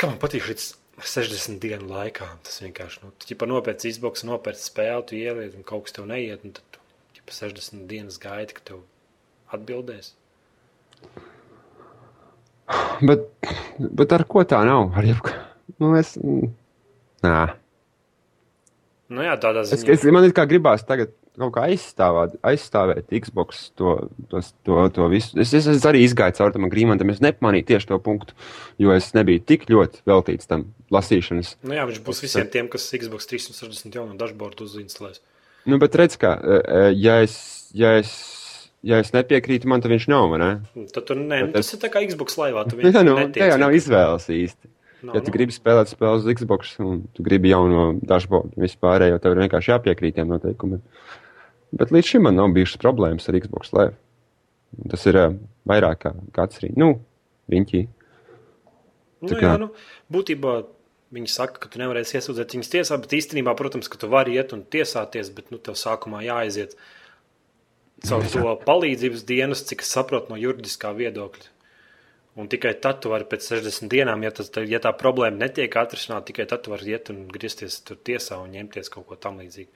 [0.00, 2.30] Kā man patīk šis 60 dienu laikā?
[2.46, 6.08] Tas vienkārši, nu, tu jau nopērci Xbox, nopērci spēli, tu ieliec, un kaut kas tev
[6.08, 8.82] neiet, tad tu jau 60 dienas gaidi, ka tev
[9.52, 10.14] atbildēs.
[13.04, 13.26] Bet,
[13.78, 14.92] bet ar ko tā nav?
[14.96, 15.34] Ar jebko.
[15.82, 16.14] Nu, es.
[17.24, 17.42] Nā.
[19.14, 19.92] Nu jā, tādā Es, ziņā.
[19.98, 23.96] es, man ir kā gribās tagad kaut kā aizstāvēt, aizstāvēt Xbox to,
[24.30, 25.34] to, to, to visu.
[25.42, 28.36] Es, es, es arī izgāju cauri tam grīmantam, es nepamanīju tieši to punktu,
[28.80, 31.56] jo es nebiju tik ļoti veltīts tam lasīšanas.
[31.66, 35.20] Nu jā, viņš būs visiem tiem, kas Xbox 360 jaunu dashboardu uzinstalēs.
[35.66, 37.36] Nu, bet redz, kā, e, e, ja es,
[37.74, 38.14] ja es,
[38.84, 40.34] ja es nepiekrītu, man te viņš nav?
[40.94, 42.66] Tad tur nē, nu, tas ir tā kā Xbox laivā.
[42.68, 43.40] Tu Jā, nu, netiec.
[43.40, 44.70] tā jau nav izvēles īsti.
[45.04, 45.34] Nav, Ja tu nu.
[45.36, 49.74] gribi spēlēt spēles uz Xbox, un tu gribi jauno dashboardu, vispār, jau tev ir vienkārši
[49.74, 50.80] jāpiekrīt tiem noteikumiem.
[51.76, 53.98] Bet līdz šim man nav bijušas problēmas ar Xbox Live.
[54.90, 55.34] Tas ir uh,
[55.68, 56.70] vairāk kā kāds arī.
[56.80, 56.94] Nu,
[57.52, 57.82] riņķī.
[59.24, 59.70] Nu, jā, nu,
[60.12, 60.56] būtībā
[61.14, 64.52] viņi saka, ka tu nevarēsi iesūdzēt viņas tiesā, bet īstenībā, protams, ka tu vari iet
[64.56, 66.74] un tiesāties, bet nu, tev sākumā jāaiziet
[68.02, 71.50] caur to palīdzības dienas, cik es saprotu no juridiskā viedokļa.
[72.34, 76.32] Un tikai tad tu vari pēc 60 dienām, ja, tas, ja tā problēma netiek atrisināta,
[76.32, 79.70] tikai tad tu vari iet un griezties tur tiesā un ņemties kaut ko tam līdzīgu.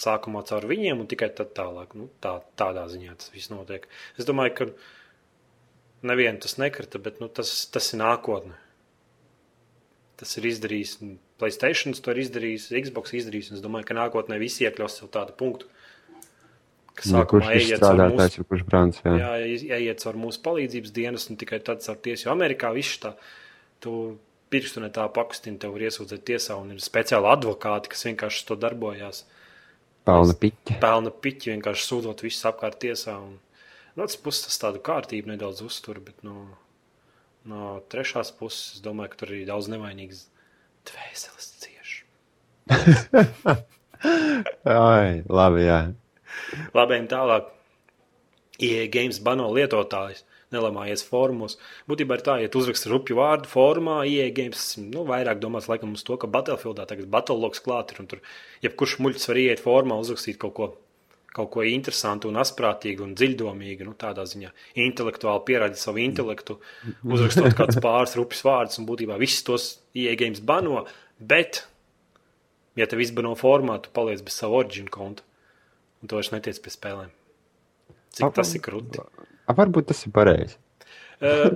[0.00, 1.96] Sākumā caur viņiem un tikai tad tālāk.
[1.96, 3.88] Nu, tā, tādā ziņā tas viss notiek.
[4.20, 4.68] Es domāju, ka
[6.12, 8.56] nevienu tas nekrita, bet nu, tas, tas ir nākotne.
[10.20, 10.98] Tas ir izdarījis.
[11.40, 13.54] Playstation to ir izdarījis, Xbox izdarījis.
[13.56, 15.68] Es domāju, ka nākotnē visi iekļaus sev tādu punktu,
[17.10, 18.98] Nu, kurš ir strādātājs, mūsu, ir kurš brāns.
[19.04, 19.12] Jā.
[19.16, 22.26] jā, ejiet caur mūsu palīdzības dienas, un tikai tad caur tiesu.
[22.26, 23.14] Jo Amerikā viss tā,
[23.80, 23.94] tu
[24.52, 28.58] pirkstu ne tā pakustina, tev var iesūdzēt tiesā, un ir speciāli advokāti, kas vienkārši to
[28.60, 29.22] darbojās.
[30.08, 30.78] Pelna piķi.
[30.82, 33.16] Pelna piķi, vienkārši sūdzot visus apkārt tiesā.
[33.22, 33.38] Un,
[33.94, 36.48] no otras puses, tas tādu kārtību nedaudz uztur, bet no,
[37.48, 40.26] no trešās puses, es domāju, ka tur ir daudz nevainīgas
[40.90, 42.04] dvēseles cieši.
[44.70, 45.80] Ai, labi, jā.
[46.76, 47.56] Labi, ejam tālāk.
[48.60, 50.24] IE Games bano lietotājus.
[50.50, 51.54] Nelamājies formos.
[51.86, 55.94] Būtībā ir tā, ja tu uzraksti rupju vārdu formā, IE Games nu, vairāk domās laikam
[55.94, 58.22] uz to, ka Battlefieldā tagad Battlelogs klāt ir un tur
[58.64, 60.68] jebkurš muļķis var iet formā, uzrakstīt kaut ko,
[61.30, 64.50] kaut ko interesantu un asprātīgu un dziļdomīgu, nu tādā ziņā
[64.88, 66.58] intelektuāli pierādīt savu intelektu,
[67.06, 70.82] uzrakstot kādus pāris rupjus vārdus un būtībā visus tos IE Games bano,
[71.22, 71.62] bet,
[72.74, 75.22] ja tev izbano formā, tu paliec bez savu origin konta
[76.02, 77.10] un tu vairs netiec pie spēlēm.
[78.16, 78.98] Cik tas ir krūti?
[79.46, 80.56] A, varbūt tas ir pareizi.
[81.20, 81.52] Uh,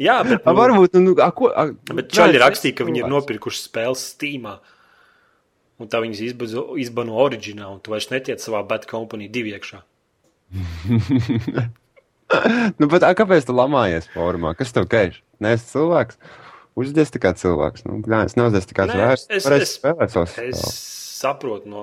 [0.00, 3.00] jā, bet, A, nu, varbūt, nu, a, ko, a, bet čaļi nē, rakstīja, ka viņi
[3.02, 3.14] ir cilvēks.
[3.14, 4.56] nopirkuši spēles Steamā.
[5.82, 9.80] Un tā viņas izbazo- izbano oriģinālu, un tu vairs netiec savā Bad Company divi iekšā.
[12.80, 14.54] Nu, bet, a, kāpēc tu lamājies formā?
[14.58, 15.20] Kas tev kaiš?
[15.44, 16.16] Nē, es cilvēks.
[16.80, 17.84] Uzdies tā kā cilvēks.
[17.86, 19.26] Nu, jā, es neuzdies tā kā Nē, zvērs.
[19.28, 20.64] es- es- Es spēles.
[21.20, 21.82] saprotu, no,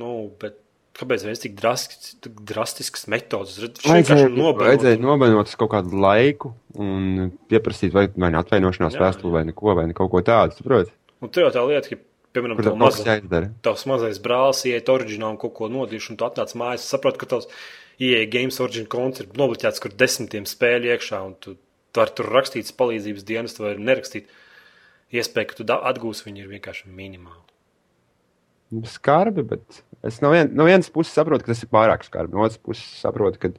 [0.00, 0.10] nu,
[0.40, 0.58] bet
[1.00, 2.16] kāpēc viens tik drastisks,
[2.48, 3.56] drastisks metods?
[3.86, 9.88] Vajadzēja, nobanot uz kaut kādu laiku un pieprasīt vai, vai atvainošanās vēstuli vai neko, vai
[9.90, 10.56] ne kaut ko tādu.
[10.58, 10.92] Saproti?
[11.20, 12.00] Un tur jau tā lieta, ka,
[12.36, 13.50] piemēram, Kur tev tev kaut kas maza, jāizdara?
[13.66, 17.30] tavs mazais brālis iet oriģinālu un kaut ko nodīšu, un tu atnāc mājās, saproti, ka
[17.34, 17.50] tavs
[18.00, 21.58] IE Games Origin konts ir nobliķēts, kur desmitiem spēļu iekšā, un tu,
[21.92, 24.30] tu vari tur rakstītas palīdzības dienas, tu vari nerakstīt.
[25.10, 27.42] Iespēja, ka tu atgūsi viņu ir vienkārši minimāli.
[28.86, 32.36] Skarbi, bet es no, vien, no vienas puses saprotu, ka tas ir pārāk skarbi.
[32.36, 33.52] No otras puses saprotu, ka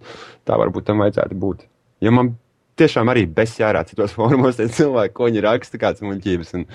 [0.47, 1.67] tā varbūt tam vajadzētu būt.
[2.01, 2.33] Jo man
[2.81, 6.53] tiešām arī besjārā citos formos tie cilvēki, ko viņi raksta, kādas muļķības.
[6.59, 6.67] Un,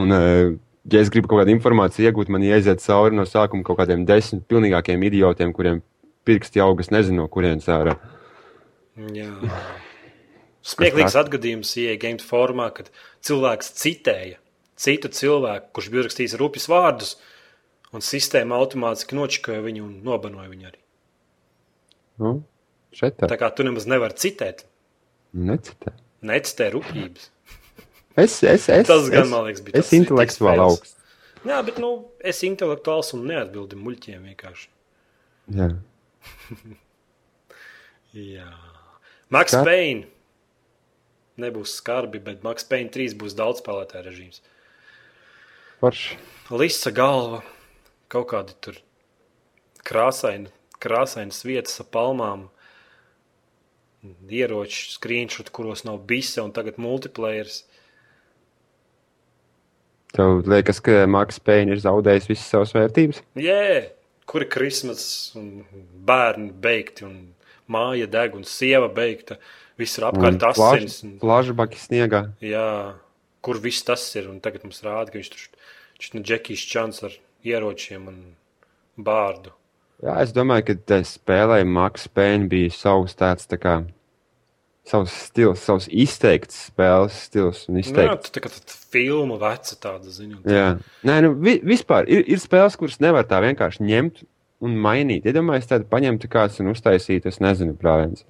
[0.00, 0.56] un, eh,
[0.92, 4.46] ja es gribu kaut kādu informāciju iegūt, man jāiziet cauri no sākuma kaut kādiem desmit
[4.50, 5.84] pilnīgākiem idiotiem, kuriem
[6.28, 7.96] pirksti augas nezinu, no kurienes ārā.
[9.16, 9.30] Jā.
[10.66, 12.90] Smieklīgs atgadījums IE Games formā, kad
[13.24, 14.36] cilvēks citēja
[14.80, 17.14] citu cilvēku, kurš bija rakstījis rupjas vārdus,
[17.96, 20.80] un sistēma automātiski nočikoja viņu un nobanoja viņu arī.
[22.20, 22.32] Nu,
[22.94, 23.28] šeit tā.
[23.32, 24.64] Tā kā tu nemaz nevari citēt,
[25.34, 25.92] Necitē.
[26.26, 27.30] necitē rupjības.
[28.18, 30.96] Es, es, es, Tas gan, es, man liekas, bija Es intelektuāli augsts.
[31.46, 34.66] Jā, bet nu, es intelektuāls un neatbildu muļķiem vienkārši.
[35.56, 35.68] Jā.
[38.12, 38.48] Jā.
[39.30, 40.08] Max Skar- Payne.
[41.40, 44.42] Nebūs skarbi, bet Max Payne 3 būs daudz spēlētāju režīms.
[45.80, 46.18] Forši.
[46.60, 47.38] Lisa galva,
[48.10, 48.78] kaut kādi tur
[49.86, 50.50] krāsaini,
[50.82, 52.48] krāsainas vietas ar palmām,
[54.32, 57.62] ieroči, screenshot, kuros nav bise un tagad multiplayers.
[60.10, 63.20] Tev liekas, ka Maks Pēņš ir zaudējis visas savas vērtības?
[63.38, 63.90] Jē,
[64.26, 65.04] kur ir Krismas
[65.38, 65.62] un
[66.06, 67.14] bērni beigti un
[67.70, 69.36] māja deg un sieva beigta.
[69.78, 71.04] Viss ir apkārt asins.
[71.06, 72.24] un- Plažbaki sniegā.
[72.42, 72.96] Jā,
[73.40, 74.28] kur viss tas ir.
[74.28, 77.14] Un tagad mums rāda, ka viņš tur ir Džekijs Čans ar
[77.46, 78.20] ieročiem un
[79.00, 79.54] bārdu.
[80.00, 83.80] Jā, es domāju, ka tai spēlē Maks Pēns bija savs tāds tā kā.
[84.90, 90.40] Savs stils, savs izteikts spēles stils Nu, jā, tā kā tāda filma veca tāda ziņa.
[90.48, 90.70] Jā,
[91.06, 94.24] nē, nu, vi, vispār ir, ir spēles, kuras nevar tā vienkārši ņemt
[94.64, 95.28] un mainīt.
[95.28, 98.24] Iedomājieties, ja tādu paņemtu kāds un uztaisītu, es nezinu, prāviens.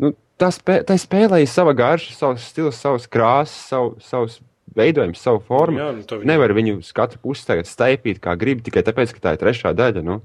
[0.00, 4.38] Nu, tā, spē, tā spēlē ir sava garša, savs stils, savs krāsas, savu, savs
[4.76, 5.78] veidojums, savu formu.
[5.78, 9.12] Jā, nu, to viņi- Nevar viņu uz katru pusi tagad staipīt, kā grib, tikai tāpēc,
[9.14, 10.02] ka tā ir trešā daļa.
[10.04, 10.20] Nu.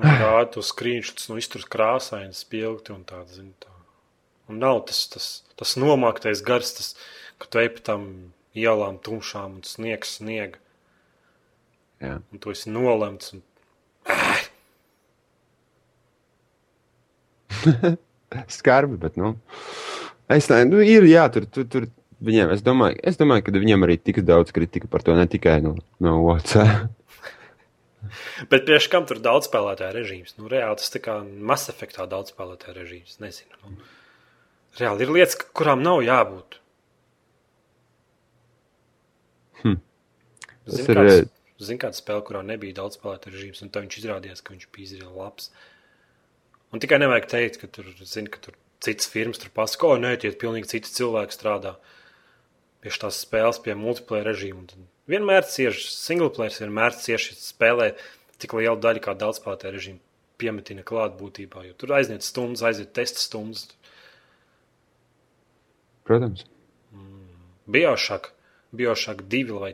[0.00, 3.68] Rāda tos skrīnšus, nu, izturst krāsaini, spilgti un tāda, zinu, tā.
[4.48, 5.26] Un nav tas, tas,
[5.60, 6.94] tas nomāktais gars, tas,
[7.38, 10.58] ka tu ej pa tām ielām tumšām un sniegs sniega.
[12.00, 12.22] Jā.
[12.32, 13.34] Un tu esi nolemts.
[13.36, 13.42] Un...
[18.48, 19.34] Skarbi, bet, nu,
[20.30, 21.86] es nezinu, nu, ir, jā, tur, tur, tur
[22.24, 25.60] viņiem, es domāju, es domāju, ka viņiem arī tik daudz kritika par to, ne tikai
[25.64, 26.56] no, no OC.
[28.50, 30.36] Bet priekš kam tur daudz spēlētāju režīms?
[30.38, 33.18] Nu, reāli tas kā Mass Effectā daudz spēlētāju režīms.
[33.22, 33.58] Nezinu.
[33.64, 33.90] Nu,
[34.80, 36.56] reāli ir lietas, kurām nav jābūt.
[39.60, 39.76] Hm.
[40.70, 44.00] Zini, ir, kāds, eh, zin, kāda spēle, kurā nebija daudz spēlētāju režīms, un tā viņš
[44.00, 45.52] izrādījās, ka viņš bija izrādījis labs.
[46.70, 50.30] Un tikai nevajag teikt, ka tur, zini, ka tur citas firmas tur pasako, nē, tie
[50.30, 51.74] ir pilnīgi citi cilvēki strādā
[52.80, 54.64] pie tās spēles, pie multiplayer režīmu.
[54.64, 57.90] Un tad Vienmēr cieši single player, vienmēr cieši spēlē
[58.40, 60.00] tik lielu daļu kā daudzspēlētāju režīmu
[60.40, 63.66] piemetina klāt būtībā, jo tur aiziet stundas, aiziet testa stundas.
[66.08, 66.46] Protams.
[67.70, 68.30] Biošāk,
[68.74, 69.72] Biošāk divi vai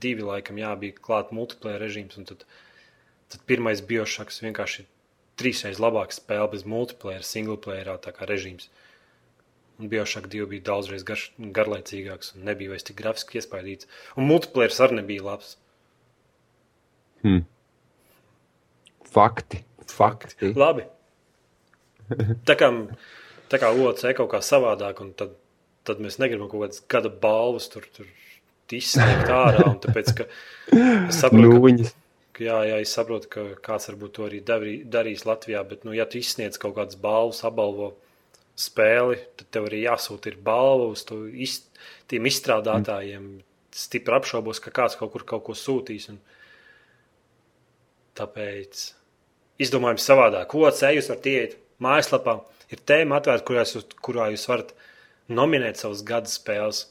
[0.00, 2.46] divi laikam jā, bija klāt multiplayer režīms, un tad,
[3.32, 4.88] tad pirmais Biošāks vienkārši ir
[5.40, 8.68] trīsreiz labāks spēle bez multiplayer, single playerā tā kā režīms.
[9.80, 13.88] Un Biošāk divi bija daudzreiz garš, garlaicīgāks un nebija vairs tik grafiski iespaidīts.
[14.20, 15.54] Un multiplayer arī nebija labs.
[17.24, 17.42] Hm.
[19.10, 19.62] Fakti.
[19.90, 20.52] Fakti.
[20.56, 20.84] Labi.
[22.46, 22.68] Tā kā,
[23.50, 25.32] tā kā OC kaut kā savādāk, un tad,
[25.86, 28.08] tad mēs negribam kaut kādas gada balvas tur, tur
[28.76, 29.64] izsniegt ārā.
[29.70, 31.94] un Tāpēc, ka es saprotu, ka, Nūjiņas.
[32.36, 35.94] ka, jā, jā, es saprotu, ka kāds varbūt to arī darī, darīs Latvijā, bet, nu,
[35.96, 37.94] ja tu izsniedz kaut kādas balvas, apbalvo
[38.60, 41.60] spēli, tad tev arī jāsūta ir balva uz iz,
[42.10, 43.30] tiem izstrādātājiem.
[43.70, 46.08] Stipri apšaubos, ka kāds kaut kur kaut ko sūtīs.
[46.10, 46.18] Un
[48.18, 48.88] tāpēc
[49.62, 50.48] izdomājam savādāk.
[50.50, 52.40] Ko ceļus varat iet mājaslapā?
[52.70, 54.74] Ir tēma atvērta, kurā jūs, kurā jūs varat
[55.30, 56.84] nominēt savas gada spēles.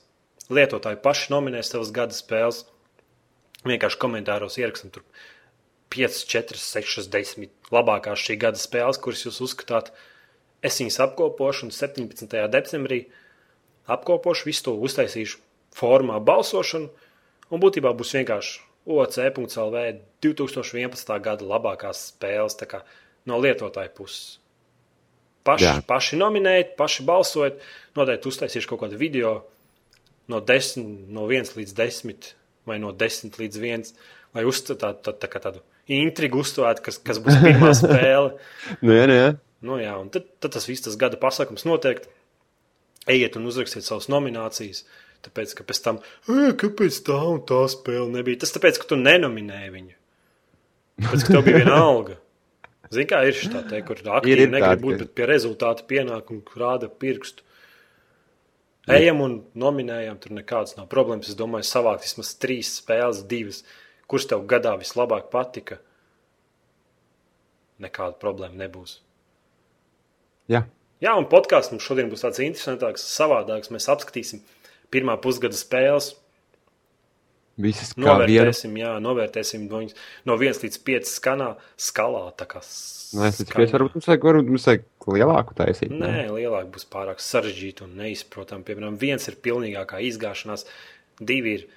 [0.49, 2.63] Lietotāji paši nominē savas gada spēles.
[3.67, 5.03] Vienkārši komentāros ierakstam tur
[5.93, 9.91] 5, 4, 6, 10 labākās šī gada spēles, kuras jūs uzskatāt.
[10.65, 12.33] Es viņas apkopošu un 17.
[12.51, 13.03] decembrī
[13.89, 15.39] apkopošu visu to uztaisīšu
[15.75, 16.89] formā balsošanu.
[17.49, 19.85] Un būtībā būs vienkārši OC.CLV
[20.23, 21.15] 2011.
[21.23, 22.83] gada labākās spēles kā
[23.29, 24.37] no lietotāja puses.
[25.47, 25.79] Paši, Jā.
[25.87, 27.63] paši nominējiet, paši balsojiet.
[27.97, 29.33] Noteikti uztaisīšu kaut kādu video
[30.29, 32.31] no, 10, no 1 līdz 10
[32.69, 33.91] vai no 10 līdz 1,
[34.37, 38.35] lai uzstātu tā, tā, tā, tādu intrigu, uzstātu, kas, kas būs pirmā spēle.
[38.83, 39.29] Nu, jā, nu, jā.
[39.65, 42.05] Nu, jā, un tad, tad tas viss tas gada pasākums notiek.
[43.09, 44.85] Ejiet un uzrakstiet savas nominācijas.
[45.25, 45.99] Tāpēc, ka pēc tam,
[46.31, 48.39] "Ē, kāpēc tā un tā spēle nebija?
[48.39, 49.95] Tas tāpēc, ka tu nenominēji viņu.
[51.01, 52.17] Tāpēc, ka tev bija viena alga.
[52.89, 56.89] Zini, kā ir šī tā, kur aktīvi negrib būt, bet pie rezultātu pienāk un rāda
[56.89, 57.43] pirkstu.
[58.89, 61.29] Ejam un nominējam, tur nekādas nav problēmas.
[61.29, 63.63] Es domāju, savākt vismaz trīs spēles, divas,
[64.07, 65.77] kuras tev gadā vislabāk patika.
[67.79, 68.99] Nekāda problēma nebūs.
[70.51, 70.65] Jā.
[70.99, 73.71] Jā, un podkāsts mums šodien būs tāds interesantāks, savādāks.
[73.71, 74.41] Mēs apskatīsim
[74.91, 76.13] pirmā pusgada spēles,
[77.59, 79.95] Visas novērtēsim, jā, novērtēsim no, viņas,
[80.29, 82.21] no 1 līdz 5 skanā, skalā.
[82.31, 82.62] Nē,
[83.27, 83.47] es skanā.
[83.49, 84.85] tikai varbūt mums vajag, varbūt mums vajag
[85.17, 85.91] lielāku taisīt.
[85.91, 85.99] ne?
[85.99, 88.63] Nē, lielāk būs pārāk sarežģīti un neizprotami.
[88.63, 90.63] Piemēram, viens ir pilnīgākā izgāšanās,
[91.19, 91.67] divi ir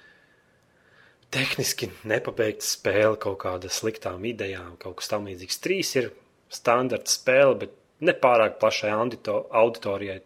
[1.35, 5.59] tehniski nepabeigta spēle, kaut kāda sliktām idejām, kaut kas tamlīdzīgs.
[5.65, 6.13] Trīs ir
[6.53, 10.21] standarta spēle, bet ne pārāk plašai audito- auditorijai.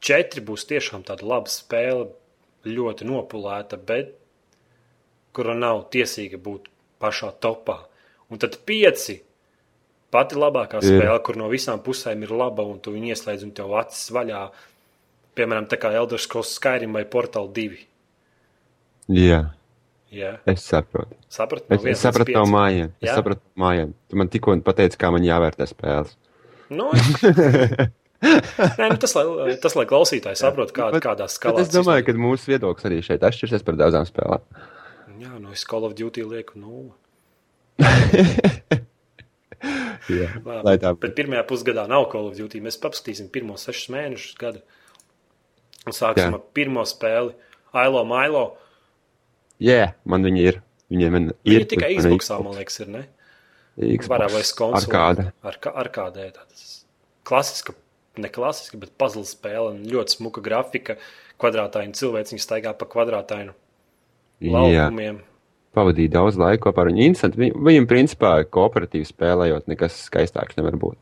[0.00, 2.08] Četri būs tiešām tāda laba spēle,
[2.66, 4.12] ļoti nopulēta, bet
[5.36, 6.68] kura nav tiesīga būt
[7.00, 7.78] pašā topā.
[8.30, 9.20] Un tad pieci
[10.10, 10.88] pati labākā Ir.
[11.00, 14.50] spēle, kur no visām pusēm ir laba, un tu viņu ieslēdz, un tev acis vaļā.
[15.36, 17.78] Piemēram, tā kā Elder Scrolls Skyrim vai Portal 2.
[19.12, 19.42] Jā,
[20.10, 21.14] Jā, es saprotu.
[21.28, 21.66] sapratu.
[21.74, 22.92] Es, es sapratu no mājām.
[23.02, 23.92] Es sapratu no mājām.
[24.08, 26.14] Tu man tikko pateici, kā man jāvērtē spēles.
[26.72, 26.90] Nu.
[28.26, 31.62] Nē, nu tas, lai, tas, lai klausītāji saprotu, kā, kādā skalā.
[31.62, 34.42] es domāju, ka mūsu viedoklis arī šeit atšķirsies par daudzām spēlēm.
[35.20, 36.94] Jā, nu es Call of Duty lieku nulli.
[40.06, 42.60] Jā, Labi, tā Bet pirmajā pusgadā nav Call of Duty.
[42.64, 44.62] Mēs paskatīsim pirmos sešus mēnešus gada.
[45.86, 46.38] Un sāksim Jā.
[46.38, 47.34] ar pirmo spēli.
[47.76, 48.44] Ailo Mailo.
[49.62, 50.60] Jā, man viņi ir.
[50.92, 53.02] Viņiem ir Viņa tikai Xboxā, man liekas, ir, ne?
[53.76, 54.52] Xbox.
[54.56, 54.80] Konsolē.
[54.80, 55.32] Arkāde.
[55.44, 56.30] Ar, ka- arkādē.
[56.32, 56.84] Tādas
[57.28, 57.74] klasiska,
[58.16, 59.70] ne klasiska, bet puzzle spēle.
[59.74, 60.96] un Ļoti smuka grafika.
[61.38, 63.52] Kvadrātaini cilvēci, viņi staigā pa kvadrātainu
[64.40, 65.18] Jā, laukumiem.
[65.76, 67.02] pavadīja daudz laika kopā ar viņu.
[67.04, 67.36] Interesanti.
[67.36, 70.96] Viņ- Viņam, principā, kooperatīvi spēlējot, nekas skaistāks nevar būt.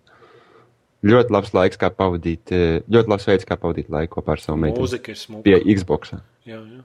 [1.05, 4.59] Ļoti labs laiks, kā pavadīt, eh, ļoti labs veids, kā pavadīt laiku kopā ar savu
[4.59, 4.83] meiteni.
[4.83, 5.43] Mūzika ir smuka.
[5.45, 6.11] Pie Xbox.
[6.45, 6.83] Jā, jā.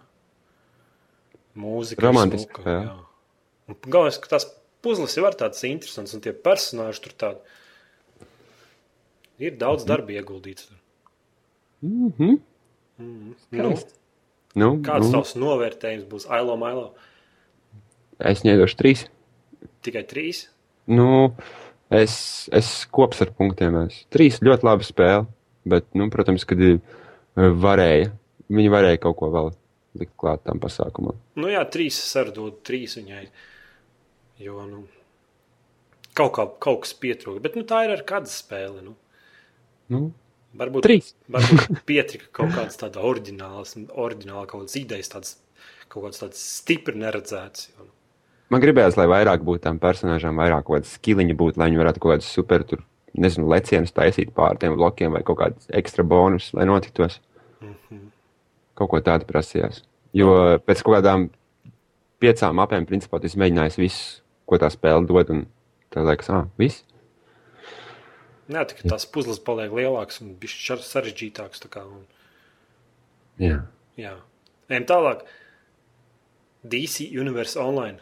[1.58, 2.69] Mūzika Romantiska ir smuka.
[2.69, 2.95] jā.
[3.69, 4.45] Un Galvenais, ka tās
[4.85, 7.57] puzles jau ir tādas interesantas, un tie personāļi tur tādi.
[9.39, 10.67] Ir daudz darba ieguldīts.
[10.67, 10.79] tur.
[11.81, 12.39] Mhm.
[12.99, 13.95] Nu, Skaisti.
[14.59, 16.89] Nu, kāds nu, tavs novērtējums būs Ailo Mailo?
[18.19, 19.05] es ņēdošu trīs.
[19.85, 20.47] Tikai trīs?
[20.89, 21.35] Nu,
[21.93, 22.13] es,
[22.55, 23.77] es kops ar punktiem.
[23.85, 24.01] Es.
[24.13, 25.27] Trīs ļoti labi spēle,
[25.69, 26.81] bet, nu, protams, kad eh,
[27.37, 28.11] varēja,
[28.51, 29.51] viņi varēja kaut ko vēl
[29.99, 31.17] likt klāt tam pasākumam.
[31.39, 31.99] Nu jā, trīs
[32.33, 33.25] dodu trīs viņai.
[34.39, 34.86] Jo, nu,
[36.15, 37.43] kaut, kā, kaut kas pietrūka.
[37.43, 38.84] Bet nu, tā ir ar kāda spēle.
[38.86, 38.95] Nu.
[39.91, 40.08] Nu,
[40.60, 41.13] Varbūt, trīs.
[41.34, 45.36] varbūt pietrika kaut kādas tādas oriģinālas, oriģināla kaut kādas idejas, tādas,
[45.88, 47.69] kaut kādas tādas stipri neredzētas.
[47.73, 47.93] Jo, nu,
[48.49, 52.02] Man gribējās, lai vairāk būtu tam personāžam, vairāk kaut kādas skiliņa būtu, lai viņi varētu
[52.02, 52.82] kaut kādus super, tur,
[53.13, 57.19] nezinu, lecienus taisīt pār tiem blokiem vai kaut kādus ekstra bonus, lai notiktos.
[58.80, 59.84] Kaut ko tādu prasījās.
[60.17, 60.32] Jo
[60.65, 61.28] pēc kaut kādām
[62.23, 65.43] piecām apēm, principā, tas mēģinājis visu, ko tā spēle dod, un
[65.93, 66.83] tā liekas, ah, viss.
[68.49, 70.33] Nē, tikai tās puzles paliek lielākas un
[70.89, 71.62] sarežģītākas.
[71.85, 72.07] un-
[73.39, 73.62] Jā.
[73.97, 74.15] Jā,
[74.69, 75.21] ejam tālāk.
[76.67, 77.99] DC Universe Online.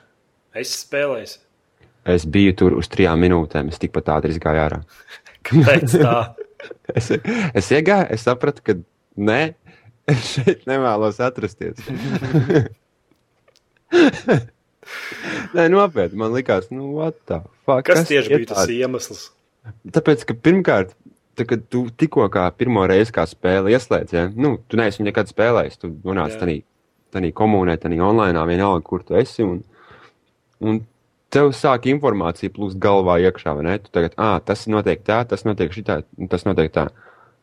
[0.56, 1.38] Es spēlēju.
[2.06, 4.80] Es biju tur uz trijām minūtēm, es tikpat ātri gāju ārā.
[5.48, 6.18] Kāpēc tā?
[6.96, 8.74] Es, es iegāju, es sapratu, ka
[9.16, 9.54] nē,
[10.10, 11.78] es šeit nevēlos atrasties.
[15.58, 17.86] nē, nopietni, man likās, nu, what the fuck.
[17.88, 19.28] Kas tieši bija tas iemesls?
[19.94, 20.94] Tāpēc, ka pirmkārt,
[21.38, 24.28] tā, kad tu tikko kā pirmo reizi kā spēli ieslēdz, ja?
[24.34, 29.46] nu, tu neesi nekad spēlējis, tu nonāc tādā, komunē, tādā online, vienalga, kur tu esi.
[29.46, 29.62] Un,
[30.64, 30.82] un
[31.34, 33.76] tev sāk informācija plūst galvā iekšā, vai ne?
[33.84, 36.88] Tu tagad, ah, tas notiek tā, tas notiek šitā, tas notiek tā.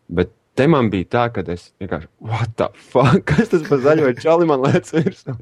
[0.09, 4.15] Bet te man bija tā, ka es vienkārši, what the fuck, kas tas par zaļo
[4.21, 5.37] čali man lec virsū?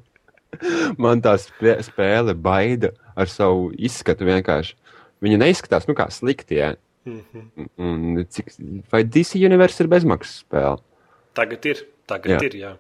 [1.03, 4.77] Man tā spē, spēle baida ar savu izskatu vienkārši.
[5.23, 6.73] Viņa neizskatās, nu, kā slikti, ja?
[7.09, 7.69] Mhm.
[7.83, 8.53] Un cik,
[8.93, 10.79] vai DC Universe ir bezmaksas spēle?
[11.35, 11.85] Tagad ir.
[12.11, 12.41] Tagad Jā.
[12.47, 12.73] ir jā.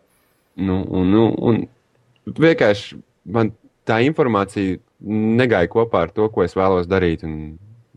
[0.60, 1.62] Nu, un, nu, un
[2.26, 2.98] vienkārši
[3.32, 3.52] man
[3.88, 7.24] tā informācija negāja kopā ar to, ko es vēlos darīt.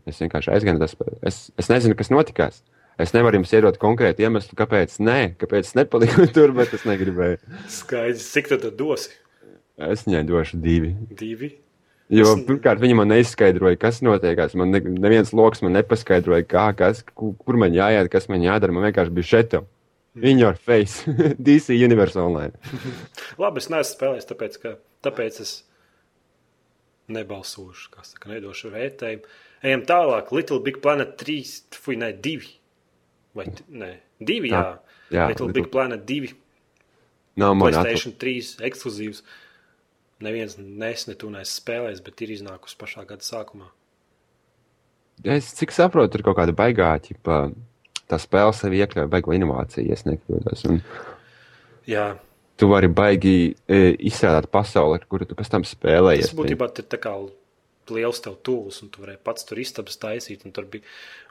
[0.06, 0.96] Es vienkārši aizgāju tās.
[1.26, 2.62] Es, es nezinu, kas notikās.
[3.02, 7.42] Es nevaru jums iedot konkrētu iemeslu, kāpēc nē, kāpēc nepaliku tur, bet es negribēju.
[7.68, 9.12] Skaidrs, cik tad dosi?
[9.78, 10.94] Es viņai došu divi.
[11.16, 11.50] Divi.
[12.08, 14.54] Jo, Es- pirmkārt, viņa man neizskaidroja, kas notiekās.
[14.54, 18.72] Man ne, neviens lokus man nepaskaidroja, kā, kas, kur, kur man jāiet, kas man jādara.
[18.72, 19.56] Man vienkārši bija šeit.
[20.22, 21.02] In your face.
[21.46, 22.52] DC Universe Online.
[23.42, 25.50] Labi, es neesmu spēlējis, tāpēc, ka, tāpēc es
[27.12, 29.26] nebalsošu, kā saka, nedošu vērtējumu.
[29.66, 30.32] Ejam tālāk.
[30.34, 31.36] Little Big Planet 3,
[31.76, 32.48] fui, ne, 2.
[33.36, 33.92] Vai, nē,
[34.24, 34.62] 2, jā.
[35.12, 36.32] Jā, Little Little- Big Planet 2,
[37.36, 37.82] Nav man atpakaļ.
[37.84, 39.20] PlayStation 3 ekskluzīvs.
[40.24, 43.68] Neviens nes, ne tu neesi spēlējis, bet ir iznākusi pašā gada sākumā.
[45.24, 47.40] Es cik saprotu, ir kaut kāda baigā, ķipa,
[48.08, 50.64] tā spēle sevi iekļauj baigo inovāciju, ja nekļūdos.
[50.70, 50.80] Un
[51.86, 52.06] Jā,
[52.58, 53.36] tu vari baigi
[53.68, 56.30] e, izstrādāt pasauli, ar kuru tu pēc tam spēlējies.
[56.30, 57.14] tas būtībā ir tā kā
[57.94, 60.44] liels tev tūlis, un tu vari pats tur istabas taisīt.
[60.46, 60.82] un Tur bija,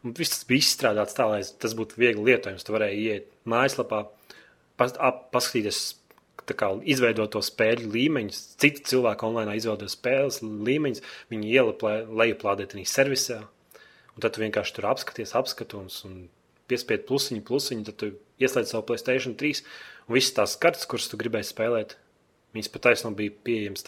[0.04, 2.64] un viss tas bija izstrādāts tā, lai tas būtu viegli lietojams.
[2.64, 4.06] Tu varēji iet mājaslapā,
[4.80, 5.82] pas, ap, paskatīties,
[6.54, 8.42] kā izveidot to spēļu līmeņus.
[8.62, 11.02] Citi cilvēki online izveido spēles līmeņus,
[11.34, 13.40] viņi ieliplē, lejuplādē tajā servisā.
[14.16, 16.28] Un tad tu vienkārši tur apskaties, apskatos un
[16.70, 17.88] piespied plusiņu, plusiņu.
[17.90, 18.12] Tad tu
[18.44, 19.64] ieslēdz savu Playstation 3
[20.06, 21.98] un visas tās kartes, kuras tu gribēji spēlēt.
[22.56, 23.84] Viņas patiesībā bija pieejamas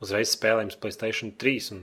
[0.00, 1.72] uzreiz spēlējams Playstation 3.
[1.76, 1.82] Un,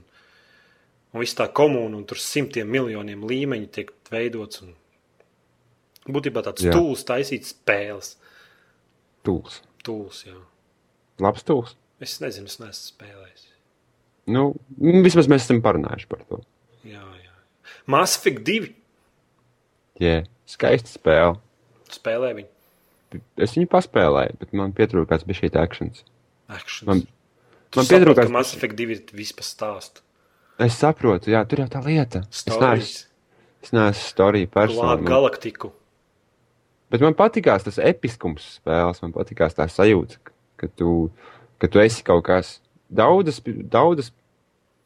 [1.13, 4.63] un viss tā komūna, un tur simtiem miljoniem līmeņu tiek veidots.
[4.63, 4.73] Un
[6.17, 6.73] būtībā tāds Jā.
[6.75, 8.15] tūls taisīt spēles.
[9.23, 9.61] Tūls.
[9.83, 10.35] Tūls, jā.
[11.23, 11.75] Labs tūls.
[12.03, 13.43] Es nezinu, es neesmu spēlējis.
[14.33, 14.53] Nu,
[15.03, 16.39] vismaz mēs esam parunājuši par to.
[16.87, 17.33] Jā, jā.
[17.91, 18.69] Mass Effect 2.
[20.03, 21.35] Jā, skaista spēle.
[21.93, 22.49] Spēlē viņu.
[23.45, 26.03] Es viņu paspēlēju, bet man pietrūkās bija šī akcents.
[26.49, 26.87] Actions.
[26.89, 27.03] Man,
[27.73, 28.27] Tu man pietrūkās.
[28.29, 30.01] ka Mass Effect 2 ir vispār stāsts.
[30.61, 32.23] Es saprotu, jā, tur jau tā lieta.
[32.31, 33.05] Es neesmu,
[33.65, 34.95] es neesmu storija Glāb persona.
[34.95, 35.71] man- galaktiku.
[36.93, 40.19] Bet man patīkās tas episkums spēles, man patīkās tā sajūta,
[40.61, 41.07] ka tu,
[41.57, 42.59] ka tu esi kaut kas.
[42.93, 43.39] Daudzas,
[43.73, 44.11] daudzas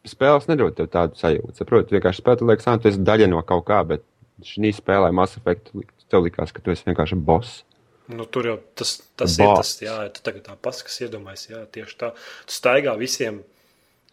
[0.07, 1.57] spēles nedod tev tādu sajūtu.
[1.59, 4.05] Saprotu, vienkārši spēlē, liekas, ah, tu esi daļa no kaut kā, bet
[4.47, 5.73] šī spēlē Mass Effect
[6.07, 7.65] tev likās, ka tu esi vienkārši boss.
[8.07, 9.43] Nu, tur jau tas, tas Bāsts.
[9.43, 12.13] ir tas, jā, tu tagad tā paskas iedomājies, jā, tieši tā.
[12.47, 13.41] Tu staigā visiem,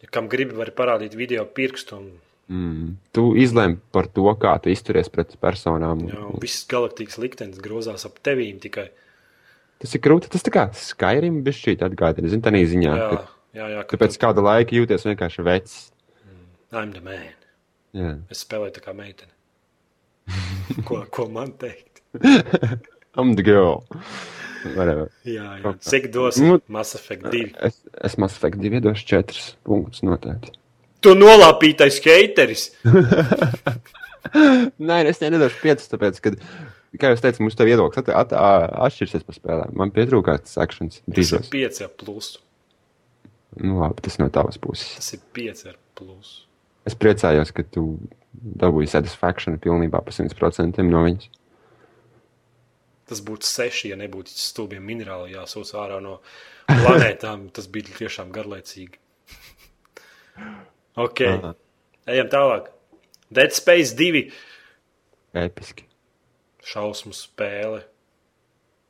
[0.03, 2.09] ja kam gribi, var parādīt video pirkstu un
[2.45, 2.95] Mm.
[3.15, 6.03] Tu izlēmi par to, kā tu izturies pret personām.
[6.11, 8.89] jā, viss galaktikas liktenis grozās ap tevīm tikai.
[9.81, 10.29] Tas ir grūti.
[10.31, 12.93] Tas tā kā Skyrim bija šī atgādina, zini, tā ziņā.
[12.95, 13.09] Jā,
[13.57, 15.75] jā, jā ka Tu pēc kāda laika jūties vienkārši vecs.
[15.89, 17.33] tu- I'm the man.
[17.93, 18.19] Jā.
[18.29, 19.31] Es spēlēju tā kā meitene.
[20.87, 22.01] Ko, ko man teikt?
[23.17, 23.85] I'm the girl.
[24.75, 25.09] Whatever.
[25.23, 25.73] Jā, jā.
[25.85, 27.53] Cik dos Nu, Mass Effect 2?
[27.67, 30.55] Es, es Mass Effect 2 iedošu 4 punktus noteikti.
[31.05, 32.71] Tu nolāpītais hateris!
[34.89, 36.31] Nē, es nedošu 5, tāpēc, ka,
[36.97, 39.75] kā jau teicu, mums te viedoklis at, at, at, atšķirsies par spēlēm.
[39.77, 41.51] Man pietrūkās akcents Tas ir brīžos.
[41.53, 42.41] 5 ar plusu.
[43.61, 44.95] Nu, labi, tas no tavas puses.
[44.97, 46.41] Tas ir 5 ar plusu.
[46.89, 47.85] Es priecājos, ka tu
[48.33, 51.29] dabūji satisfakciju pilnībā pa 100% no viņas.
[53.05, 56.17] Tas būtu 6, ja nebūtu stulbiem minerāli jāsūc ārā no
[56.65, 57.51] planētām.
[57.53, 59.04] Tas bija tiešām garlaicīgi.
[60.95, 61.53] Ok, Aha.
[62.07, 62.69] ejam tālāk.
[63.33, 64.29] Dead Space 2
[65.35, 65.85] Episki.
[66.63, 67.83] šausmu spēle.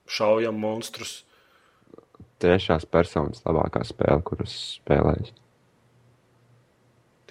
[0.08, 1.24] Šaujam monstrus.
[2.40, 5.32] Trešās personas labākā spēle, kuras spēlēju.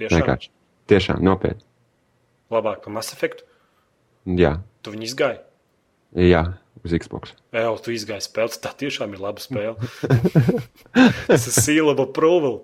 [0.00, 0.50] Tiešām Vienkārši.
[0.90, 1.62] Tiešām nopietni.
[2.50, 3.44] labāk par Mass Effect.
[4.26, 5.38] Jā, Tu viņu izgāji.
[6.16, 6.42] jā,
[6.84, 7.32] uz Xbox.
[7.52, 8.58] Jā, tu izgāji spēli.
[8.60, 9.76] Tā tiešām ir laba spēle.
[11.28, 12.58] Tas ir Sealable Approval.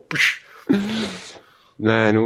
[1.81, 2.25] Nē, nu,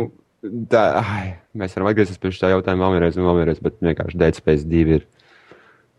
[0.70, 1.26] tā, ai,
[1.58, 5.04] mēs varam atgriezties pie šī jautājuma vēlreiz, un vēlreiz, bet vienkārši Space 2 ir,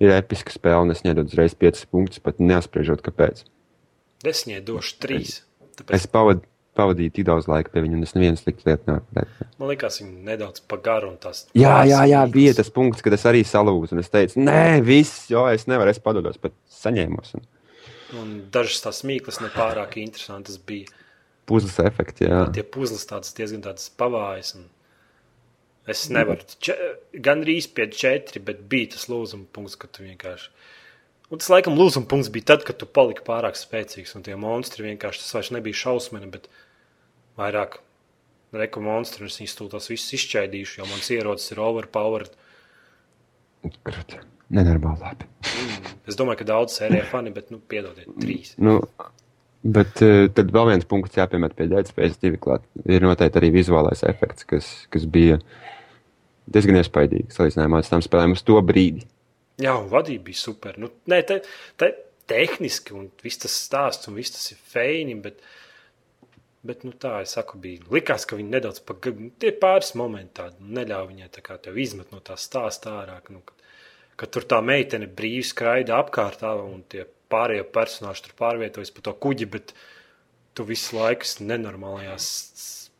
[0.03, 3.45] ir episka spēle, un es nedodu uzreiz 5 punktus, pat neapspriežot, kāpēc.
[4.25, 5.39] Es viņai došu 3.
[5.79, 6.43] Tāpēc Es pavad,
[6.75, 9.25] pavadīju tik daudz laika pie viņa, un es nevienu sliktu lietu nevaru.
[9.59, 11.45] man liekas, viņa nedaudz pagaru un tās.
[11.55, 15.27] Jā, jā, jā, bija tas punkts, kad es arī salūzu, un es teicu, nē, viss,
[15.31, 17.37] jo es nevaru, es padodos, bet saņēmos.
[17.39, 17.45] Un
[18.13, 20.91] Un dažas tās mīklas nepārāk interesantas bija.
[21.49, 22.45] Puzles efekts, jā.
[22.55, 24.55] Tie puzles tādas diezgan tādas pavājas.
[24.59, 24.69] un
[25.85, 26.41] Es nevaru.
[26.65, 26.75] Če,
[27.21, 30.49] gan arī pie četri, bet bija tas lūzuma punkts, ka tu vienkārši.
[31.29, 34.15] Un tas laikam lūzuma punkts bija tad, kad tu paliki pārāk spēcīgs.
[34.17, 36.49] Un tie monstri vienkārši tas vairs nebija šausmini, bet
[37.37, 37.79] vairāk
[38.57, 39.29] reku monstri.
[39.29, 42.33] Es viņus tūlīt visus izšķaidīšu, jo mans ierocis ir overpowered.
[43.85, 44.17] Krut.
[44.53, 45.29] Nenormāli labi.
[46.05, 48.53] Es domāju, ka daudz sērijā fani, bet, nu, piedodiet, trīs.
[48.61, 48.77] Nu,
[49.65, 52.65] bet uh, tad vēl viens punkts jāpiemet pie Space 2 klāt.
[52.85, 55.39] Ir noteikti arī vizuālais efekts, kas, kas bija
[56.45, 59.05] diezgan iespaidīgs salīdzinājumā ar tām spēlēm uz to brīdi.
[59.61, 60.77] Jā, un vadība bija super.
[60.81, 61.39] Nu, nē, te,
[61.79, 61.89] te,
[62.29, 65.39] tehniski, un viss tas stāsts, un viss tas ir feini, bet,
[66.65, 67.85] bet nu, tā, es saku, bija.
[67.93, 71.57] Likās, ka viņi nedaudz pagaidi, nu, tie pāris momenti tādi, nu, neļauj viņai tā kā
[71.63, 73.55] tev izmet no tā stāsta ārā, ka, nu, ka,
[74.19, 79.15] ka tur tā meitene brīvi skraida apkārtā, un tie pārējie personāži tur pārvietojas pa to
[79.25, 79.73] kuģi, bet
[80.55, 82.29] tu visu laiku esi nenormālajās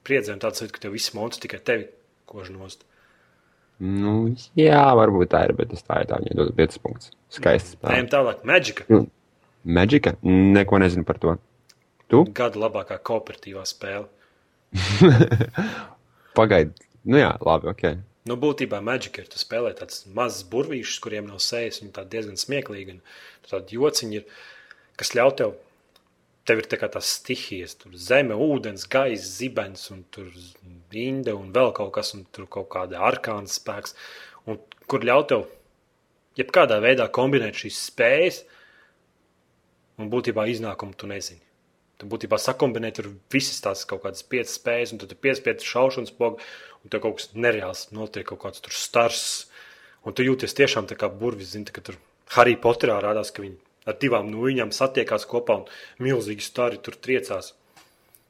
[0.01, 1.89] spriedzēm, tāds, ka tev viss monstri tikai tevi
[2.29, 2.85] kož nost.
[3.81, 7.11] Nu, jā, varbūt tā ir, bet es tā ir tā, viņai dod 5 punktus.
[7.33, 7.75] Skaists.
[7.91, 8.87] Ejam tālāk, Magica.
[9.65, 10.13] Maģika?
[10.21, 11.35] Neko nezinu par to.
[12.11, 12.21] Tu?
[12.37, 14.05] Gada labākā kooperatīvā spēle.
[16.37, 16.85] Pagaidi.
[17.09, 17.83] Nu jā, labi, ok.
[18.25, 19.27] Nu, būtībā Magic ir.
[19.29, 21.77] Tu spēlē tādus mazus burvīšus, kuriem nav sejas.
[21.83, 22.97] Viņi tādi diezgan smieklīgi.
[22.97, 24.25] Un tādi jociņi ir,
[24.97, 25.53] kas ļauj tev.
[26.45, 30.27] Tev ir tā tās stihijas, tur zeme, ūdens, gaisa, zibens, un tur
[30.93, 33.95] inde un vēl kaut kas, un tur kaut kāda arkāna spēks.
[34.45, 35.47] Un kur ļauj tev
[36.37, 38.43] jebkādā veidā kombinēt šīs spējas,
[39.97, 41.41] un būtībā iznākumu tu nezini.
[41.95, 46.15] Tu būtībā sakombinē tur visas tās kaut kādas piecas spējas, un tad ir piespiedu šaušanas
[46.17, 46.43] poga,
[46.83, 49.21] un tur kaut kas nereāls notiek, kaut kāds tur stars.
[50.05, 51.97] Un tu jūties tiešām tā kā burvis, zini, ka tur
[52.35, 55.69] Harry Potterā rādās, ka viņi ar divām nūjiņām satiekās kopā un
[56.03, 57.53] milzīgi stari tur triecās.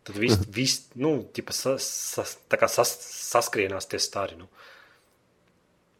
[0.05, 2.91] Tad viss, vis, nu, tipa, sas, sas, tā kā sas,
[3.31, 4.37] saskrienās tie stari.
[4.37, 4.45] Nu.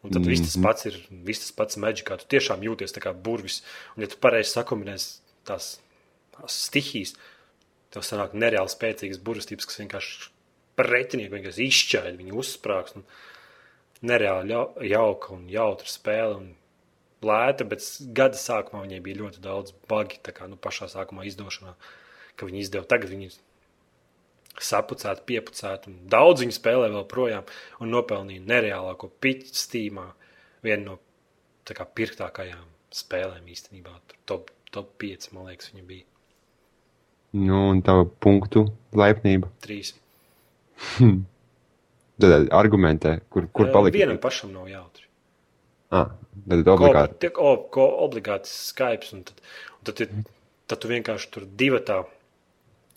[0.05, 2.19] Un tad viss tas pats ir, viss tas pats maģikā.
[2.21, 3.63] Tu tiešām jūties tā kā burvis.
[3.95, 5.15] Un ja tu pareizi sakombinēsi
[5.49, 5.71] tās
[6.35, 7.15] tās stihijas,
[7.95, 10.29] tev sanāk nereāli spēcīgas burvestības, kas vienkārši
[10.75, 12.97] par retinieku vienkārši izšķēļ, viņi uzsprāgs.
[14.05, 16.37] Nereāli jau- jauka un jautra spēle.
[16.41, 16.55] Un
[17.25, 17.81] lēta, bet
[18.13, 20.19] gada sākumā viņai bija ļoti daudz bagi.
[20.21, 21.75] Tā kā nu, pašā sākumā izdošanā,
[22.35, 23.09] ka viņi izdeva tagad.
[23.09, 23.31] Viņi
[24.59, 27.47] sapucēt, piepucēt, un daudz viņi spēlē vēl projām
[27.79, 30.13] un nopelnīja nereālāko piķu stīmā.
[30.63, 30.99] Viena no
[31.65, 33.99] kā, pirktākajām spēlēm īstenībā.
[34.25, 36.14] Top, top 5, man liekas, viņa bija
[37.35, 38.65] Nu, un tā punktu
[38.95, 39.49] laipnība.
[39.65, 39.93] 3.
[42.21, 43.97] Tad argumentē, kur, kur palika.
[43.99, 45.03] Vienam pašam nav jautri.
[45.91, 46.13] Ah,
[46.47, 47.17] tad obligāti.
[47.25, 49.41] Tiek o, ko obligāti Skype, un tad,
[49.79, 50.13] un tad, ir-
[50.71, 52.01] tad tu vienkārši tur divi tā,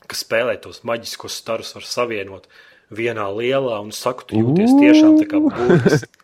[0.08, 2.46] kas spēlē tos maģiskos starus, var savienot
[2.94, 6.06] vienā lielā un saku, tu jūties tiešām tā kā būtis.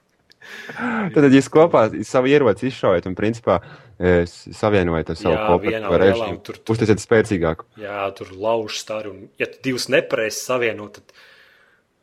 [1.14, 3.58] Tad jūs kopā savu ieroci izšaujat un principā
[3.98, 6.40] e, savienojat ar savu lielā, režīmu.
[6.74, 7.68] Uztaisiet spēcīgāku.
[7.80, 11.16] Jā, tur lauž staru, un ja tu divus nepareizi savienot, tad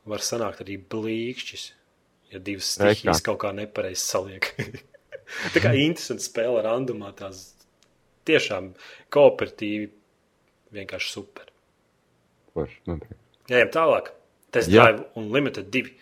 [0.10, 1.66] var sanākt arī blīkšķis,
[2.34, 4.52] ja divas stihijas kaut kā nepareizi saliek.
[5.54, 7.52] tā kā interesanti spēle randumā, tās
[8.30, 8.74] tiešām
[9.14, 9.90] kooperatīvi
[10.76, 11.52] vienkārši super.
[12.56, 13.18] Forši, noteikti.
[13.52, 14.12] Ejam tālāk.
[14.52, 14.88] Test Jā.
[14.88, 15.96] drive un limited divi.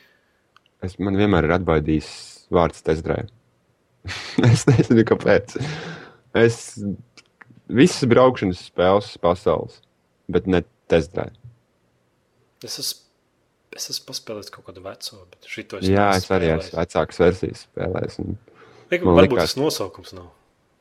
[0.85, 2.09] Es, man vienmēr ir atbaidījis
[2.55, 3.27] vārds test drive.
[4.47, 5.57] es nezinu, kāpēc.
[6.39, 6.59] Es
[7.69, 9.81] visas braukšanas spēles pasaules,
[10.31, 11.35] bet ne test drive.
[12.63, 13.03] Es esmu,
[13.75, 16.69] es esmu paspēlējis kaut kādu veco, bet šito Jā, neesmu es arī spēlējis.
[16.71, 18.19] esmu vecākas versijas spēlējis.
[18.23, 18.37] Un...
[18.89, 20.31] Liek, Varbūt likās- tas nosaukums nav.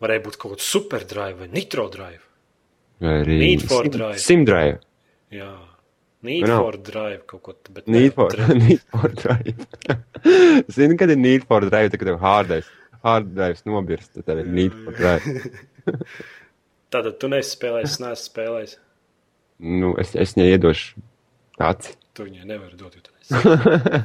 [0.03, 2.23] Varēja būt kaut kāds super drive vai nitro drive.
[3.03, 4.19] vai Arī Need for Sim- Drive.
[4.23, 4.79] Simdrive.
[5.35, 5.51] Jā.
[6.27, 6.65] Need Nav.
[6.65, 7.85] for drive kaut ko tādu.
[7.95, 9.55] Need for, need for drive.
[10.75, 12.67] Zini, kad ir need for drive, tad, tev hardais,
[13.07, 15.53] hard drives nobirst, tad tev ir need for drive.
[16.93, 18.75] Tātad tu neesi spēlējis, es neesmu spēlējis.
[19.79, 21.03] Nu, es, es viņai iedošu
[21.69, 21.95] aci.
[22.17, 24.03] Tu viņai nevari dot, jo tu neesi.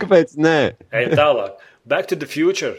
[0.00, 0.36] Kāpēc?
[0.40, 0.56] Nē,
[0.94, 1.60] Ejam tālāk.
[1.86, 2.78] Back to the future.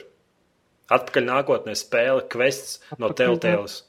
[0.91, 3.81] Atpakaļ nākotnē spēle quests no Telltales.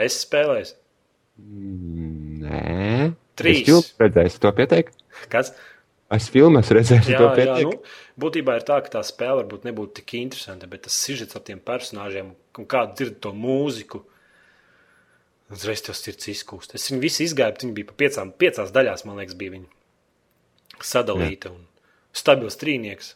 [0.00, 0.74] Es spēlēju.
[2.44, 3.12] nē.
[3.40, 3.60] Trīs.
[3.62, 4.96] Es filmu redzēju, to pieteikt.
[5.32, 5.52] Kas?
[6.10, 7.70] Es filmu esmu redzējis, Jā, to jā, pieteikt.
[7.70, 11.44] nu, būtībā ir tā, ka tā spēle varbūt nebūtu tik interesanta, bet tas sižets ar
[11.46, 14.02] tiem personāžiem un kā dzird to mūziku.
[15.50, 16.74] Uzreiz tas ir izkūst.
[16.78, 19.66] Es viņu visu izgāju, viņi bija pa piecām, piecās daļās, man liekas, bija viņi
[20.82, 21.64] sadalīta un
[22.16, 23.14] stabils trīnieks.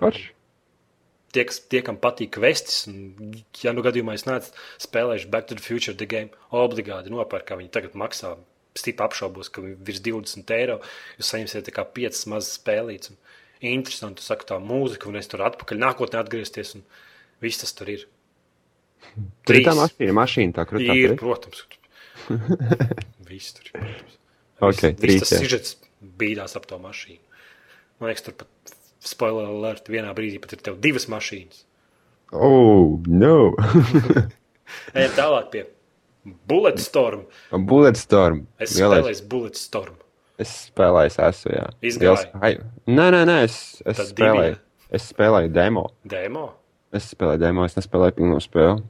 [0.00, 0.28] Forši.
[1.30, 5.54] Tie, kas, tie, kam patīk vestis, un, ja nu gadījumā es neesmu spēlējuši Back to
[5.58, 8.32] the Future the Game, obligāti nopērk, kā viņi tagad maksā.
[8.78, 10.76] Stipri apšaubos, ka virs 20 eiro
[11.18, 13.14] jūs saņemsiet kā 5 mazas spēlītas.
[13.66, 16.84] Interesanti, saka, tā mūzika, un es tur atpakaļ nākotnē atgriezties, un
[17.44, 18.06] viss tas tur ir.
[19.46, 19.80] Tur ir tā Trīs.
[19.80, 20.94] mašīna, mašīna tā krūtā.
[20.98, 21.62] Ir, protams.
[23.30, 23.72] Viss tur ir.
[23.80, 24.18] Protams.
[24.60, 25.38] Ok, Viss- trīs, Viss tas jā.
[25.44, 25.76] sižets
[26.20, 27.22] bīdās ap to mašīnu.
[28.00, 31.64] Man liekas, tur pat spoiler alert vienā brīdī pat ir tev divas mašīnas.
[32.32, 33.54] Oh, no!
[34.94, 35.64] Ejam tālāk pie
[36.50, 37.24] Bulletstorm.
[37.50, 38.44] Bulletstorm.
[38.60, 39.96] Es spēlēju Bulletstorm.
[40.40, 41.52] Es spēlēju, esmu.
[41.52, 42.66] Jā, hype.
[42.88, 44.54] Nē, nē, nē, es, es Tad spēlēju.
[44.56, 45.84] divi, Es spēlēju demo.
[46.02, 46.46] Demo.
[46.96, 48.82] Es spēlēju demo, es nespēlēju pilno spēli.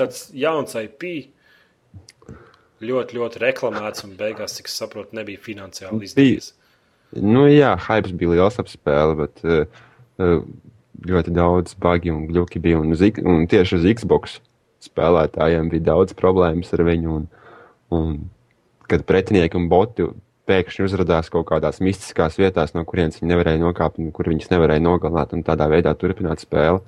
[0.00, 1.04] Tāds jauns IP.
[2.82, 6.48] Ļoti, ļoti reklamēts, un beigās, cik es saprotu, nebija finansiāli izdevies.
[7.20, 10.44] Nu, jā, hype bija liels ap spēli, bet uh,
[11.08, 12.80] ļoti daudz bagi un gluki bija.
[12.80, 14.38] Un, uz, un tieši uz Xbox
[14.82, 17.18] spēlētājiem bija daudz problēmas ar viņu.
[17.18, 17.26] Un,
[17.92, 18.18] un,
[18.88, 20.08] kad pretinieki un boti
[20.48, 24.82] pēkšņi uzrādījās kaut kādās mistiskās vietās, no kurienes viņi nevarēja nokāpt, un kur viņus nevarēja
[24.82, 26.82] nogalināt, un tādā veidā turpināt spēli.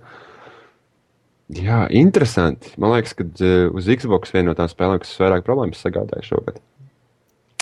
[1.55, 2.73] Jā, interesanti.
[2.81, 6.63] Man liekas, ka uh, uz Xbox viena no tām spēlēm, kas vairāk problēmas sagādāja šogad.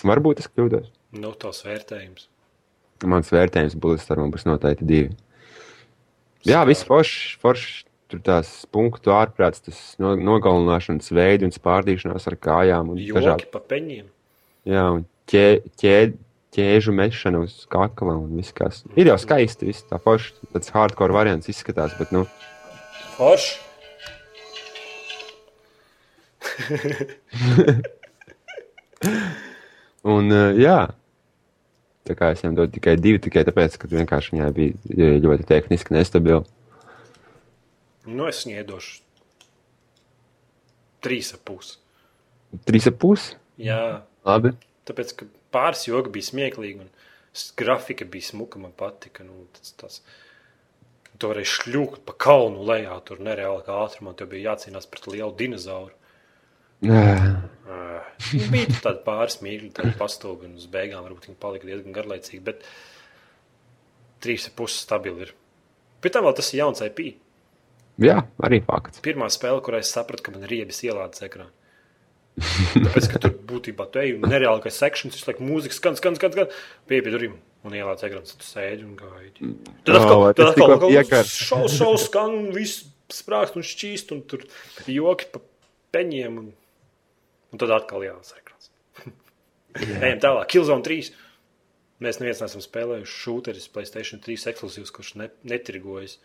[0.06, 0.86] Varbūt es kļūdos.
[1.18, 2.31] Nu, tos vērtējums.
[3.08, 5.14] Mans vērtējums Bulletstormam būs noteikti divi.
[6.48, 7.82] Jā, viss foršs, foršs.
[8.12, 12.90] Tur tās punktu ārprāts, tas no, nogalināšanas veidi un spārdīšanās ar kājām.
[13.00, 14.04] Joki dažādi, pa peņiem.
[14.68, 15.44] jā, un ķē,
[15.80, 15.94] ķē,
[16.52, 18.82] ķēžu mešana uz kakla un viss kas.
[19.00, 20.34] Ir jau skaisti, viss tā forši.
[20.52, 22.26] Tas hardcore variants izskatās, bet, nu,
[23.16, 23.56] Forši.
[30.16, 30.78] un uh, jā.
[32.08, 35.46] Tā kā es viņam dodu tikai divi, tikai tāpēc, ka vienkārši viņai bija eh, ļoti
[35.46, 36.42] tehniski nestabili.
[38.10, 39.02] Nu, es viņai iedošu
[41.02, 41.78] trīs ap pusi.
[42.68, 43.36] Trīs ap pusi.
[43.60, 44.54] Jā, Labi.
[44.88, 46.90] tāpēc, ka pāris jogi bija smieklīgi un
[47.58, 49.26] grafika bija smuka, man patika.
[49.26, 49.98] Nu, tas, tas,
[51.18, 55.34] tu varēji šļūkt pa kalnu lejā, tur nereāli kā ātrumā, tev bija jācīnās pret lielu
[55.38, 55.94] dinozauru.
[56.82, 57.02] Nē.
[58.22, 62.42] Ā, Bija tādi pāris mīļi, tādi pastūgi, un uz beigām varbūt viņi palika diezgan garlaicīgi.
[62.46, 62.62] Bet
[64.22, 65.34] 3,5 stabili ir.
[66.02, 67.02] Pēc tam vēl tas ir jauns IP.
[68.02, 69.02] Jā, arī fakts.
[69.04, 71.50] Pirmā spēle, kurā es sapratu, ka man ir riebis ielādes ekrānā.
[72.40, 76.16] Tāpēc, ka tur būtībā tu ej un nereāli, ka sekšanas, visu laiku mūzika skan, skan,
[76.16, 76.54] skan, skan,
[76.88, 77.34] pie pie durvīm
[77.68, 79.52] un ielādes ekrāns, tu sēdi un gaidi.
[79.84, 84.24] Tad atkal, vai tad atkal, atkal šaus, šaus skan un viss sprākst un šķīst un
[84.30, 84.46] tur
[84.88, 85.42] joki pa
[85.92, 86.48] peņiem un,
[87.52, 88.70] un tad atkal ielādes ekrāns.
[90.02, 91.12] Ejam tālāk, Killzone 3.
[92.02, 96.18] Mēs neviens neesam spēlējuši šūteris Playstation 3 ekskluzīvs, kurš ne, netirgojas.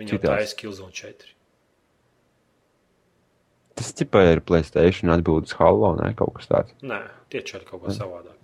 [0.00, 1.32] Viņam tā ir Killzone 4.
[3.78, 6.74] Tas tikai ir Playstation atbildes Halo, ne kaut kas tāds.
[6.86, 7.00] Nē,
[7.32, 8.38] tie čaļi kaut ko savādāk.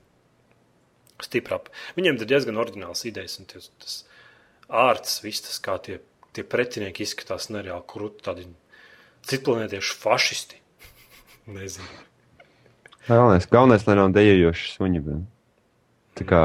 [1.23, 1.69] Stiprāk.
[1.99, 4.01] Viņiem ir diezgan oriģināls idejas, un ties, tas
[4.69, 5.99] ārts, viss tas, kā tie,
[6.35, 8.47] tie pretinieki izskatās nereāli krūti, tādi
[9.29, 10.61] citplanētieši fašisti.
[11.49, 11.89] Nezinu.
[13.09, 15.03] Galvenais, galvenais lai nav dejojoši suņi.
[15.07, 15.27] Bet...
[16.19, 16.43] Tā kā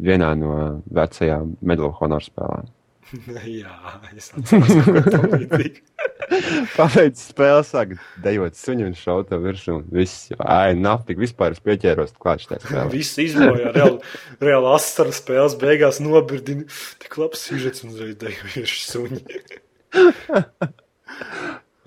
[0.00, 0.52] vienā no
[0.94, 2.68] vecajām Medal of Honor spēlēm.
[3.48, 3.72] Jā,
[4.12, 5.82] es atceros kaut ko tamlīdzīgu.
[6.76, 7.94] Pabeidzot spēli, sāk
[8.24, 9.78] dejot suņi un šaut tev virsū.
[9.92, 12.84] Viss, ai, nafīgi, vispār es pieķēros klāt šai spēlē.
[12.96, 16.68] Viss izmojā, reāli, reāli asaru spēles beigās nobirdina.
[17.04, 19.24] Tik labs sižets un uzreiz dejojuši suņi.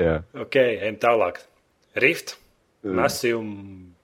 [0.01, 1.43] Jā, Ok, ejam tālāk.
[2.01, 2.38] Rift,
[2.84, 3.42] Massive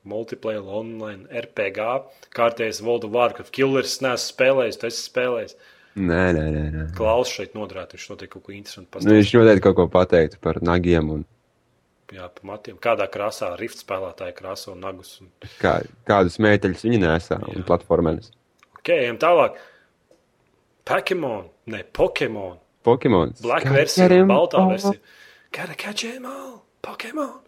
[0.07, 1.87] Multiplayer Online RPG,
[2.83, 5.55] World of Warcraft, Killers, neesmu spēlējis, tu esi spēlējis.
[5.97, 6.65] nē, nē, nē.
[6.75, 6.83] nē.
[6.97, 9.39] Klaus šeit nodrāt, viņš noteikti kaut ko interesantu Nu, viņš pastāstīs.
[9.41, 11.25] noteikti kaut ko pateiktu par nagiem un
[12.07, 12.77] Jā, pa matiem.
[12.79, 15.17] Kādā krāsā Rift spēlētāji krāso nagus.
[15.19, 15.27] Un...
[15.59, 18.29] kā, kādus mēteļus viņi nesā un platformēs.
[18.79, 19.57] Ok, ejam tālāk.
[20.87, 22.61] Pokemon, ne Pokemon.
[22.87, 23.33] Pokemon.
[23.43, 25.01] Black versija, baltā versija.
[25.51, 27.41] Gotta catch them all, Pokemon.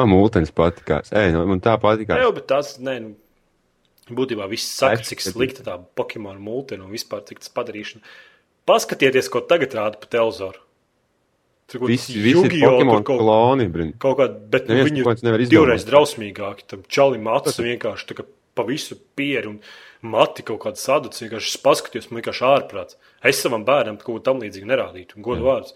[0.00, 1.12] Man mūtenis patikās.
[1.14, 2.18] Ej, nu, man tā patikās.
[2.18, 3.14] Jā, bet tas, nē, nu,
[4.18, 8.02] būtībā viss saka, Aiz- cik slikta tā Pokemon multina un vispār cik tas padarīšana.
[8.66, 10.58] Paskatieties, ko tagad rāda pa televizoru.
[11.70, 12.74] Tur visi Yu-Gi-Oh!
[12.76, 13.92] Pokemon kaut, kloni, brin.
[14.00, 16.66] kaut kā, bet nu, viņi ir divreiz drausmīgāki.
[16.68, 19.60] Tam čalim acis vienkārši tā kā pa visu pieri un
[20.14, 21.24] mati kaut kādu saduci.
[21.24, 22.98] Vienkārši es paskatījos, man vienkārši ārprāts.
[23.24, 25.22] Es savam bērnam kaut ko tam līdzīgu nerādītu.
[25.24, 25.72] Godu vārds.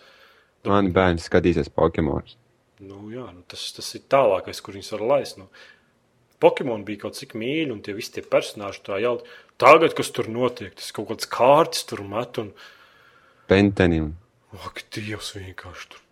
[0.69, 2.29] Mani bērni skatīsies Pokemon.
[2.79, 5.39] Nu, jā, nu, tas, tas ir tālākais, kur viņus var laist.
[5.41, 5.49] Nu.
[6.39, 9.17] Pokemon bija kaut cik mīļi, un tie visi tie personāļi tā jau
[9.59, 12.53] tagad, kas tur notiek, tas kaut kāds kārtas tur met, un
[13.51, 14.13] Pentenim.
[14.61, 16.05] ak, Dievs vienkārši tur.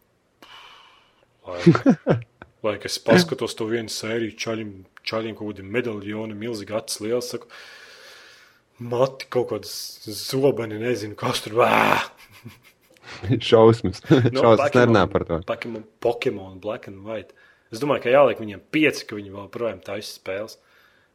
[1.47, 2.23] Laik,
[2.67, 4.73] laik es paskatos to vienu sēriju, čaļiem,
[5.07, 7.51] čaļiem kaut kādi medaļoni, milzīgi acis liels, saku,
[8.83, 9.77] mati kaut kādas
[10.11, 11.77] zobeni, nezinu, kas tur vā.
[13.49, 14.03] Šausmas.
[14.11, 15.41] Nu, Šausmas nerunā par to.
[15.49, 17.37] Pokemon, Pokemon, Black and White.
[17.75, 20.59] Es domāju, ka jāliek viņiem pieci, ka viņi vēl projām taisa spēles.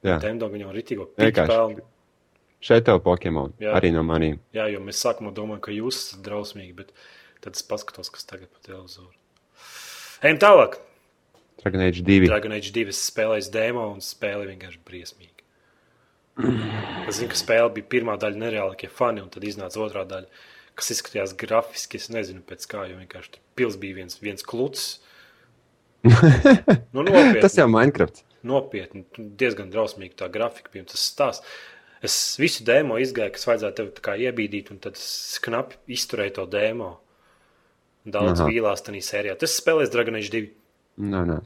[0.05, 0.17] Jā.
[0.23, 1.83] Temdog viņam rītīgo spēli.
[2.61, 3.55] Šeit tev Pokemon.
[3.61, 3.73] Jā.
[3.77, 4.37] Arī no maniem.
[4.53, 6.91] Jā, jo mēs sākumā domājam, ka jūs esat drausmīgi, bet
[7.41, 9.09] tad es paskatos, kas tagad pa televizoru.
[10.21, 10.77] Ejam tālāk.
[11.61, 12.29] Dragon Age 2.
[12.29, 15.41] Dragon Age 2 spēlēs demo un spēle vienkārši briesmīgi.
[17.09, 20.29] Es zinu, ka spēle bija pirmā daļa nereālākie fani, un tad iznāca otrā daļa,
[20.79, 21.99] kas izskatījās grafiski.
[22.01, 24.91] Es nezinu, pēc kā, jo vienkārši pils bija viens, viens kluts.
[26.95, 28.23] Nu, nopietni, Tas jau Minecraft.
[28.47, 29.03] nopietni,
[29.37, 31.45] diezgan drausmīgi tā grafika un Tas stāsts.
[32.01, 36.95] Es visu demo izgāju, kas vajadzēja tev iebīdīt, un tad es knapi izturēju to demo.
[38.01, 38.47] Daudz Aha.
[38.49, 39.35] vīlās tajā sērijā.
[39.37, 40.47] Tas spēlēs Dragon Age 2.
[41.11, 41.37] Nē, nē.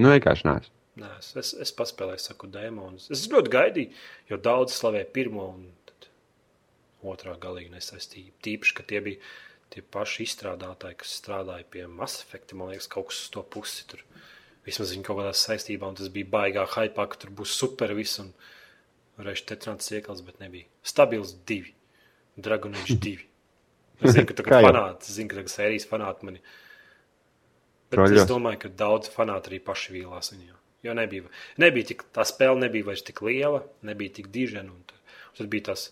[0.00, 0.54] Nu, vienkārši nē.
[1.02, 2.88] Nē, es, es, es paspēlēju, saku, demo.
[2.96, 3.92] Es, ļoti gaidīju,
[4.32, 5.66] jo daudz slavēja pirmo un
[7.12, 8.34] otrā galīgi nesaistīja.
[8.46, 9.20] Tīpaši, ka tie bija
[9.74, 12.54] tie paši izstrādātāji, kas strādāja pie Mass Effect.
[12.54, 14.02] Man liekas, kaut kas uz to pusi tur.
[14.66, 18.20] Vismaz viņi kaut kādā saistībā, un tas bija baigā hypā, ka tur būs super viss.
[18.22, 18.30] Un
[19.18, 20.68] varēšu tetrāns iekals, bet nebija.
[20.86, 21.74] Stabils divi.
[22.36, 23.16] Dragon Age 2.
[24.04, 26.42] Es zinu, ka tagad fanāti, zinu, ka tagad sērijas fanāti mani.
[27.88, 28.22] Bet Troļļos.
[28.22, 30.56] es domāju, ka daudz fanāti arī paši vīlās viņā.
[30.84, 31.30] Jo nebija,
[31.62, 34.68] nebija tik, tā spēle nebija vairs tik liela, nebija tik dižena.
[34.74, 35.00] un Tad,
[35.38, 35.86] tad bija tās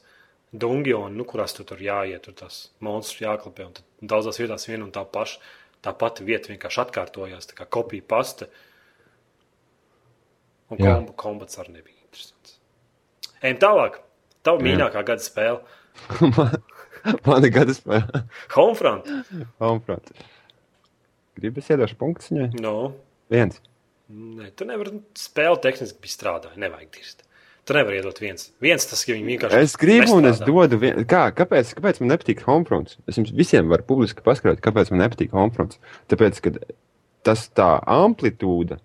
[0.55, 3.69] dungioni, nu, kurās tu tur jāiet, tur tās monstrus jāklapē.
[4.01, 5.41] Daudzās vietās viena un tā paša,
[5.85, 8.49] tā pati vieta vienkārši atkārtojās, tā kā kopija pasta.
[10.73, 10.95] Un Jā.
[10.95, 12.59] komb, kombats arī nebija interesants.
[13.43, 14.01] Ejam tālāk.
[14.45, 14.69] Tava Jā.
[14.69, 15.61] mīļākā gada spēle
[17.29, 18.23] Man ir gada spēle.-
[18.57, 19.09] Homefront.
[19.61, 20.11] Homefront.
[21.37, 22.49] Gribu es iedošu punktus viņai?
[22.63, 22.95] No.
[23.33, 23.61] Viens.
[24.15, 26.59] Nē, tu nevari spēlēt, tehniski strādājis.
[26.61, 27.24] Nevajag dirzt.
[27.65, 28.51] Tu nevari iedot viens.
[28.61, 29.61] Viens tas, viņi vienkārši.
[29.65, 30.51] Es gribu, un es nestrādā.
[30.53, 30.79] dodu.
[30.83, 30.99] Vien...
[31.09, 32.99] Kā, kāpēc, kāpēc man nepatīk Homefronts?
[33.09, 35.81] Es jums visiem varu publiski paskaidrot, kāpēc man nepatīk Homefronts.
[36.12, 36.53] Tāpēc, ka
[37.25, 38.81] tas tā amplitūda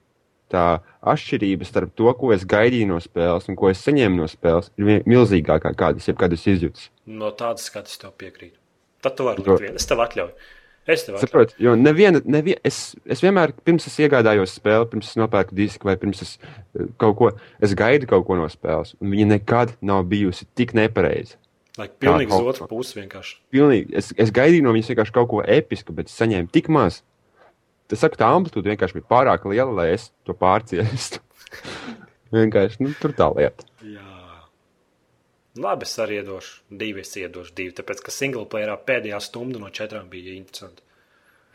[0.49, 0.63] tā
[1.05, 5.03] atšķirība starp to, ko es gaidīju no spēles un ko es saņēmu no spēles, ir
[5.09, 6.87] milzīgākā, kādas jebkad es izjūtu.
[7.19, 8.57] No tādas skatas tev piekrītu.
[9.03, 9.75] Tad tu vari likt vienu.
[9.79, 10.33] Es tev atļauju.
[10.89, 11.19] Es tev.
[11.21, 15.89] Saprotu, jo neviena, nevien, es, es vienmēr, pirms es iegādājos spēli, pirms es nopērku disku
[15.89, 17.29] vai pirms es eh, kaut ko,
[17.61, 21.37] es gaidu kaut ko no spēles, un viņa nekad nav bijusi tik nepareiza.
[21.79, 23.37] Lai pilnīgi uz otru pusi vienkārši.
[23.53, 27.03] Pilnīgi, es, es gaidīju no viņas vienkārši kaut ko episku, bet es saņēmu tik maz.
[27.89, 31.21] Tas saka, tā amplitūda vienkārši bija pārāk liela, lai es to pārciestu.
[32.35, 33.65] vienkārši, nu, tur tā lieta.
[33.85, 34.08] Jā.
[35.59, 37.03] Labi, es arī iedošu divi.
[37.03, 40.85] Es iedošu divi, tāpēc ka single playerā pēdējā stunda no četrām bija interesanti.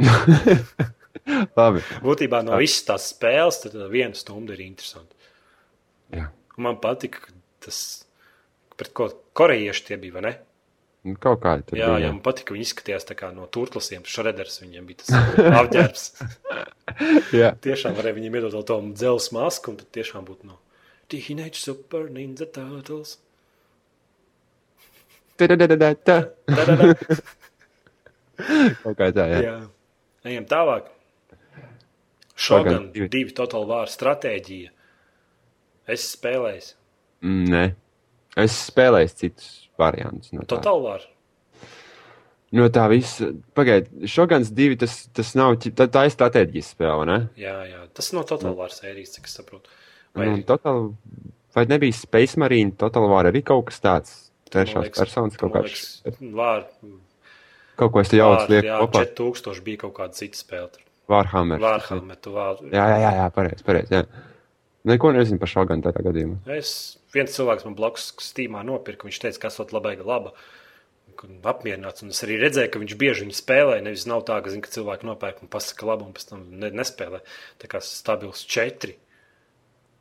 [1.58, 1.84] Labi.
[2.04, 5.30] Būtībā no visas tās spēles, viena stunda ir interesanta.
[6.14, 6.28] Jā.
[6.60, 7.78] Man patika ka tas,
[8.78, 10.34] pret ko korejieši tie bija, vai ne?
[11.04, 14.06] Nu, kaut kā tur Jā, jā, man patika, ka viņi izskatījās no turklasiem.
[14.08, 15.10] Šreders viņiem bija tas
[15.60, 16.04] apģērbs.
[17.42, 17.50] jā.
[17.60, 20.60] tiešām varēja viņiem iedot to dzelzs masku, un tad tiešām būtu no
[21.12, 23.18] Teenage Super Ninja Turtles.
[28.82, 29.38] Kaut kā tā, jā.
[29.44, 29.54] Jā.
[30.26, 30.88] Ejam tālāk.
[32.34, 33.08] Šogan divi.
[33.12, 34.70] divi totāli vāra stratēģija.
[35.94, 36.72] Es spēlēju.
[37.24, 37.64] Mm, Nē.
[38.42, 40.32] Es spēlēju citus variantus.
[40.34, 41.06] No tā, Totāli vāra.
[42.58, 43.28] no tā visa.
[43.54, 45.50] Pagaidiet, Šogans divi tas, tas nav.
[45.62, 47.18] Tā, tā ir stratēģijas spēle, ne?
[47.38, 47.80] Jā, jā.
[47.94, 49.70] Tas no totāli vāra sērijas, cik es saprotu.
[50.14, 50.76] Vai, Un total,
[51.54, 54.10] vai nebija Space Marine, Total War arī kaut kas tāds?
[54.54, 55.84] Trešās liekas- personas kaut kāds.
[56.20, 56.64] Vār,
[57.76, 59.00] Kaut ko es te vār, lieku kopā.
[59.02, 60.68] 4000 bija kaut kāda cita spēle.
[60.70, 60.82] tur.
[61.10, 61.58] Warhammer.
[61.60, 62.60] Vārhammer, tu vār.
[62.70, 63.90] Jā, jā, jā, jā pareizi, pareizi.
[63.92, 64.04] Jā.
[64.84, 66.36] Neko nezinu par Šoganu tādā gadījumā.
[66.54, 70.32] Es, viens cilvēks man blakus Steamā nopirka, viņš teica, ka esot labaiga laba.
[71.44, 73.82] Apmierināts, un es arī redzēju, ka viņš bieži viņu spēlē.
[73.82, 76.70] Nevis nav tā, ka, zin, ka cilvēki nopērk un pasaka labu, un pēc tam ne,
[76.70, 77.20] nespēlē.
[77.62, 78.96] Tā kā stabils četri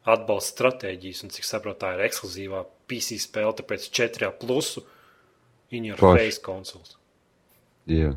[0.06, 4.86] atbalsta stratēģijas, un cik saprotu, tā ir ekskluzīvā PC spēle, tāpēc 4 plusu
[5.74, 6.22] in your Forši.
[6.22, 6.96] face konsoles.
[7.90, 8.14] Jā.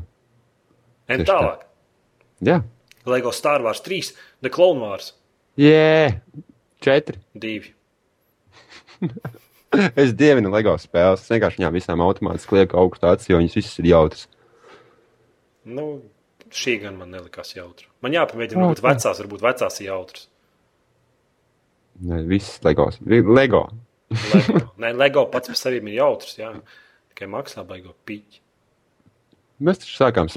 [1.09, 1.65] Un tālāk.
[2.45, 2.61] Jā.
[3.07, 4.13] Lego Star Wars 3,
[4.45, 5.13] The Clone Wars
[5.57, 6.21] Jē,
[6.85, 7.17] četri.
[7.33, 7.73] 2.
[9.99, 11.25] Es dievinu LEGO spēles.
[11.25, 14.23] Es vienkārši viņām visām automātiski lieku augstu acis, jo viņas visas ir jautras.
[15.67, 15.87] Nu,
[16.53, 17.89] šī gan man nelikās jautra.
[18.05, 20.29] Man jāpamēģina, varbūt vecās, varbūt vecās ir jautras.
[22.07, 22.87] Ne, visas LEGO.
[23.09, 23.63] LEGO.
[24.11, 24.59] Lego.
[24.81, 26.37] Nē, Lego pats par sevi ir jautrs.
[26.39, 26.51] Jā.
[27.11, 28.41] Tikai maksā baigo piķi.
[29.67, 30.29] Mēs taču sākām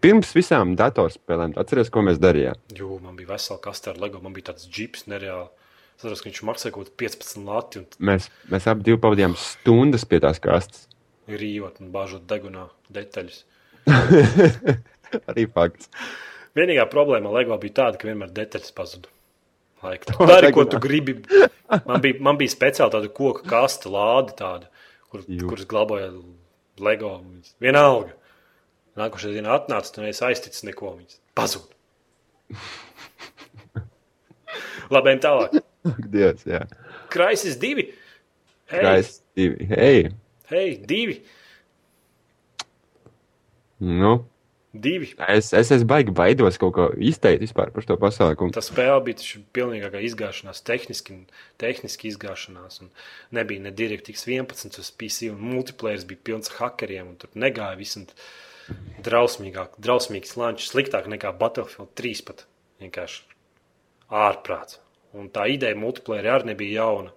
[0.00, 1.52] pirms visām datorspēlēm.
[1.60, 2.56] Atcerieties, ko mēs darījām.
[2.72, 4.22] Jū, man bija vesela kaste ar Lego.
[4.24, 5.50] Man bija tāds džips nereāli.
[5.94, 10.06] Es saprotu, ka viņš maksā kaut ko 15 lati un Mēs, mēs abi pavadījām stundas
[10.08, 10.88] pie tās kastes.
[11.28, 13.44] rījot un bāžot degunā detaļas.
[15.30, 15.90] Arī fakts.
[16.56, 19.12] Vienīgā problēma Lego bija tāda, ka vienmēr detaļas pazuda.
[19.84, 20.08] Laika.
[20.10, 21.18] Tu dari, ko tu gribi.
[21.84, 24.70] Man bija, man bija speciāli tāda koka kaste, lāde, tāda,
[25.10, 25.46] kur, Jū.
[25.50, 26.10] kuras glabāja
[26.80, 27.16] Lego.
[27.62, 28.14] Vienalga.
[28.98, 30.94] Nākošais dienā atnāca, tu neesi aizticis neko.
[30.98, 31.74] Viņas pazuda.
[34.94, 35.56] Labi, tālāk.
[35.84, 36.62] Dievs, jā.
[37.12, 37.88] Kraisis divi.
[38.70, 39.66] Hei, Krais divi.
[39.68, 39.98] Hei!
[40.50, 41.18] hei, divi.
[43.84, 44.14] Nu,
[44.74, 45.10] divi.
[45.28, 48.54] es, es esmu baigi baidos kaut ko izteikt vispār par šo pasākumu.
[48.54, 51.20] Tā spēle bija taču pilnīgākā izgāšanās, tehniski,
[51.62, 52.80] tehniski izgāšanās.
[52.84, 52.90] un
[53.34, 57.14] Nebija ne DirectX 11 uz PC, un multiplayer bija pilns ar hackeriem.
[57.14, 57.98] un Tur negāja viss.
[59.04, 62.22] Drausmīgāk, drausmīgs lančs, sliktāk nekā Battlefield 3.
[62.24, 62.46] Pat
[62.80, 63.20] vienkārši
[64.08, 64.80] ārprāts.
[65.14, 67.12] Un tā ideja multiplayer arī nebija jauna.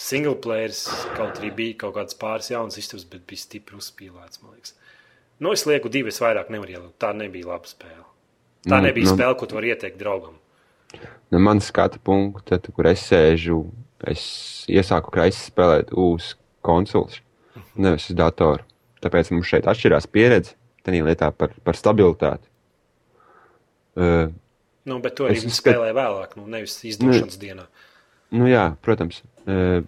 [0.00, 0.86] Single players
[1.18, 4.72] kaut arī bija kaut kāds pāris jauns istabas, bet bija stipri uzspīlēts, man liekas.
[5.40, 6.96] Nu, es lieku divi, es vairāk nevaru ielikt.
[7.00, 8.04] Tā nebija laba spēle.
[8.66, 9.14] Tā Nu, nebija nu.
[9.16, 10.34] spēle, ko tu vari ieteikt draugam.
[11.32, 13.62] No manas skatu punkta, tu, kur es sēžu,
[14.10, 14.22] es
[14.68, 16.34] iesāku kraisis spēlēt uz
[16.66, 17.20] konsoles,
[17.78, 18.66] nevis uz datoru.
[19.00, 22.44] Tāpēc mums šeit atšķirās pieredze tādā lietā par, par stabilitāti.
[23.96, 24.28] Uh,
[24.84, 27.66] Nu, bet to arī uzskatu- spēlēja vēlāk, nu, nevis izdošanas dienā.
[28.32, 29.22] nu, jā, protams.
[29.46, 29.82] Uh,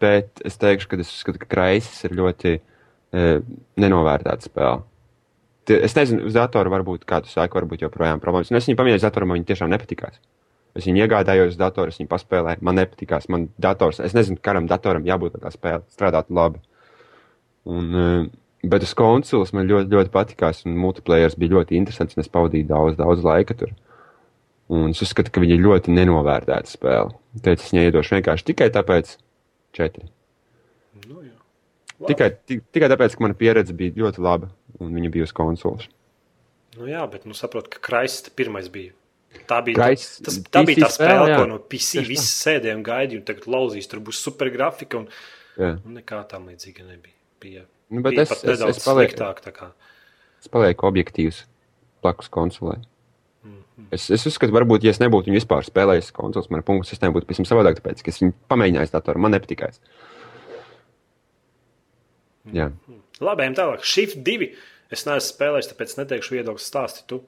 [0.00, 2.71] bet es teikšu, ka es uzskatu, ka kraisis ir ļoti uh,
[3.12, 4.82] nenovērtēta spēle.
[5.70, 8.50] Es nezinu, uz datora varbūt, kā tu saki, varbūt joprojām problēmas.
[8.50, 10.18] Un es viņu pamēģināju uz datora, man viņa tiešām nepatikās.
[10.74, 13.28] Es viņu iegādājos uz datora, es viņu paspēlēju, man nepatikās.
[13.32, 16.62] Man dators, es nezinu, kādam datoram jābūt, lai tā spēle strādātu labi.
[17.68, 18.30] Un, eh,
[18.64, 22.66] bet uz konsoles man ļoti, ļoti patikās, un multiplayer bija ļoti interesants, un es pavadīju
[22.72, 23.76] daudz, daudz laika tur.
[24.72, 27.12] Un es uzskatu, ka viņa ir ļoti nenovērtēta spēle.
[27.36, 29.16] Tāpēc es viņai iedošu vienkārši tikai tāpēc,
[29.76, 30.08] četri.
[32.08, 34.48] Tikai, ti- tikai tāpēc, ka mana pieredze bija ļoti laba,
[34.80, 35.88] un viņa bija uz konsoles.
[36.78, 38.92] Nu, jā, bet nu, saprotu, ka Kraistis pirmais bija.
[39.48, 41.36] Tā bija, Gais- tas, tā, bija tā PC spēle, jā.
[41.40, 42.06] ko no PC tā.
[42.08, 45.08] viss sēdēja un tagad lauzīs, tur būs super grafika, un,
[45.56, 45.78] Jā.
[45.84, 47.14] un nekā tam līdzīga nebija.
[47.40, 49.40] Bija, Nu, bet bija es, es, es, palieku, sliktāk.
[49.44, 49.72] tā kā.
[50.40, 51.44] es palieku objektīvs
[52.02, 52.78] blakus konsolē.
[53.44, 53.86] Mhm.
[53.90, 57.26] Es, es uzskatu, varbūt, ja es nebūtu viņu vispār spēlējis konsoles, man punkts sistēma būtu
[57.26, 59.80] pavisam savādāk, tāpēc, ka es viņu pamēģināju datoru, man nepatikās.
[62.50, 62.70] Jā.
[63.22, 63.84] Labi, ejam tālāk.
[63.86, 64.48] Shift 2.
[64.92, 67.04] Es neesmu spēlējis, tāpēc neteikšu viedokli stāsti.
[67.08, 67.20] Tu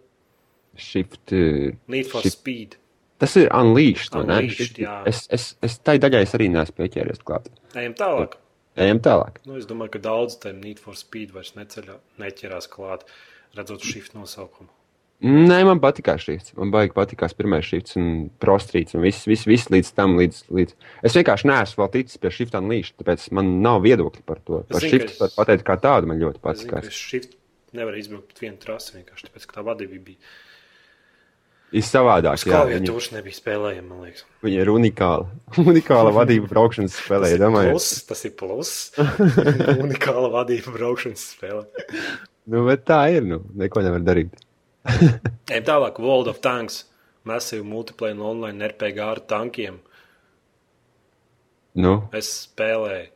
[0.77, 2.77] Shift, eh, Need for Shift- Speed.
[3.19, 4.21] tas ir unleashed, ne?
[4.41, 5.03] Unleashed, jā.
[5.07, 7.47] Es, es, es tai daļai es arī neesmu pieķēries klāt.
[7.75, 8.35] Ejam tālāk.
[8.77, 9.37] Ejam tālāk.
[9.47, 13.05] Nu, es domāju, ka daudz tam Need for Speed vairs neceļā, neķerās klāt,
[13.57, 14.69] redzot Shift nosaukumu.
[15.25, 16.51] Nē, man patīkās šis.
[16.59, 18.09] Man baigi patīkās pirmais šifts un
[18.43, 20.19] prostrīts un viss, viss, viss līdz tam.
[20.21, 20.75] Līdz, līdz.
[21.09, 24.61] Es vienkārši neesmu vēl ticis pie šifta un līša, tāpēc man nav viedokļi par to.
[24.69, 26.91] Par šiftu es- pateikt kā tādu man ļoti Es zinu, ka patīkās.
[26.93, 27.39] Shift
[27.73, 30.21] nevar izbraukt vienu trasi vienkārši tāpēc, ka tā vadība bija.
[31.75, 32.61] Ir savādāk, jā.
[32.69, 34.23] Viņa, tūša nebija spēlējama, man liekas.
[34.45, 35.25] viņa ir unikāla.
[35.65, 37.71] unikāla vadība braukšanas spēlē, Tas ir domāju.
[37.73, 38.75] plus, tas ir plus.
[39.89, 41.65] Unikāla vadība braukšanas spēlē.
[42.47, 44.37] Nu, bet tā ir, nu, neko nevar darīt.
[45.51, 46.85] Ejam tālāk, World of Tanks.
[47.25, 49.79] Massive multiplayer online RPG ar tankiem.
[51.81, 53.09] Nu, Es spēlēju.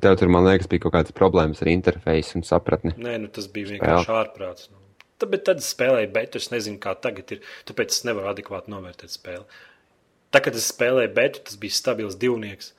[0.00, 2.94] tev tur, man liekas, bija kaut kādas problēmas ar interfeisu un sapratni.
[2.96, 4.70] Nē, nu, tas bija vienkārši ārprāts.
[4.72, 4.80] Nu.
[5.20, 7.44] Tad, bet tad es spēlēju, bet es nezinu, kā tagad ir.
[7.68, 9.44] Tāpēc es nevaru adekvāti novērtēt spēli.
[10.32, 12.72] Tad, kad es spēlēju, bet tas bija stabils divnieks.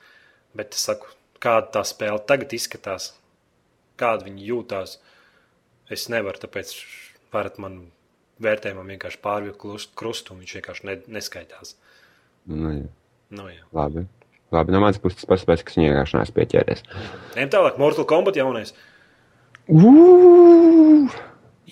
[0.58, 1.06] Bet es saku,
[1.42, 3.12] kāda tā spēle tagad izskatās,
[4.00, 4.98] kāda viņa jūtās.
[5.92, 6.74] Es nevaru, tāpēc
[7.32, 7.78] varat man
[8.42, 11.76] vērtējumam vienkārši pārvilkt klus- krustu, un viņš vienkārši ne, neskaitās.
[12.50, 12.88] Nu, jā.
[13.32, 13.62] Nu, jā.
[13.76, 14.06] labi.
[14.52, 16.82] Labi, no manas puses tas pats, kas viņa vienkārši neesmu pieķēries.
[17.38, 18.74] Ejam tālāk, Mortal Kombat jaunais.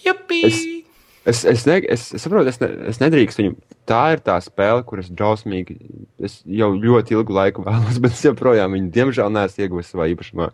[0.04, 0.44] Japī!
[0.48, 3.56] Es- Es, ne, es, es saprotu, es, ne, es nedrīkstu viņu.
[3.86, 5.76] Tā ir tā spēle, kuras drausmīgi.
[6.18, 10.48] Es jau ļoti ilgu laiku vēlos, bet es joprojām viņu, diemžēl, neesmu ieguvis savā īpašumā.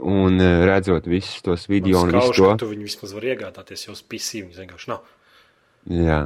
[0.00, 2.54] Un eh, redzot visus tos video un visu to.
[2.62, 5.04] tu viņu vismaz vari iegādāties, jau PC viņas vienkārši nav.
[5.92, 6.20] Jā.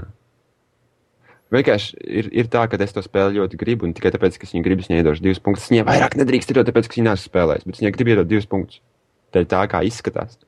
[1.52, 4.52] Vienkārši ir, ir tā, ka es to spēli ļoti gribu, un tikai tāpēc, ka es
[4.54, 5.70] viņai gribu, es viņai iedošu divus punktus.
[5.72, 8.82] Viņai vairāk nedrīkst iedot, tāpēc, ka viņa neesmu spēlējis, bet viņai grib iedot divus punktus.
[9.34, 10.38] Dēļ tā, kā izskatās.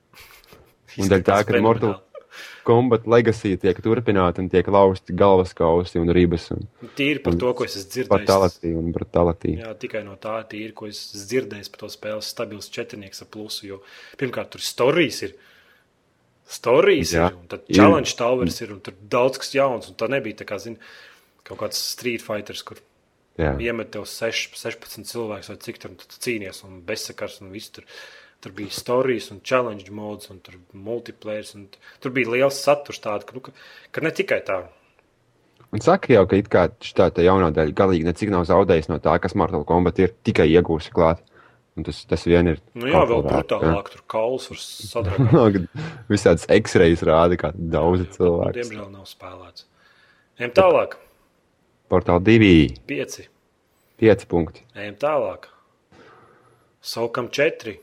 [1.01, 1.97] Un dēļ tā, ka Mortal
[2.67, 7.53] Kombat legacy tiek turpināta un tiek lausti galvas kausi un ribas un Tīri par to,
[7.57, 8.11] ko es esmu dzirdējis.
[8.27, 9.55] fatality un brutality.
[9.61, 13.31] Jā, tikai no tā, tīri, ko es esmu dzirdējis par to spēli, stabils četrnieks ar
[13.33, 13.65] plusu.
[13.69, 13.81] Jo
[14.21, 15.33] pirmkārt, tur stāstījis ir.
[16.51, 19.87] Jā, ir, un tad challenge towers ir, un tur daudz kas jauns.
[19.89, 20.77] Un tā nebija tā kā, zini,
[21.47, 22.81] kaut kāds street fighters, kur
[23.39, 23.53] Jā.
[23.63, 27.71] iemet tev seš, 16 cilvēkus vai cik tur un tu cīnies un bezsakars un viss
[27.71, 27.87] tur.
[28.41, 31.47] Tur bija stāstījis un challenge modes, un tur bija multiplayer.
[32.01, 33.53] Tur bija liels saturs tāds, ka, nu, ka,
[33.93, 34.63] ka ne tikai tā.
[35.71, 39.13] Un saka jau, ka kā šī tā jaunā daļa galīgi necik nav zaudējis no tā,
[39.23, 41.21] kas Mortal Kombat ir tikai iegūsi klāt.
[41.79, 42.57] Un tas, tas vien ir.
[42.75, 45.13] Nu, jā, vēl brutālāk, tur kauls var
[45.53, 45.61] jā.
[46.11, 48.57] Visādas X-rays rāda, kā daudzi cilvēki.
[48.59, 49.69] Diemžēl nav spēlēts.
[50.41, 50.97] Ejam tālāk,
[51.91, 53.25] Portāl 2, pieci.
[53.99, 54.61] 5 punkti.
[54.79, 55.49] Ejam tālāk.
[56.79, 57.81] Saukam četri.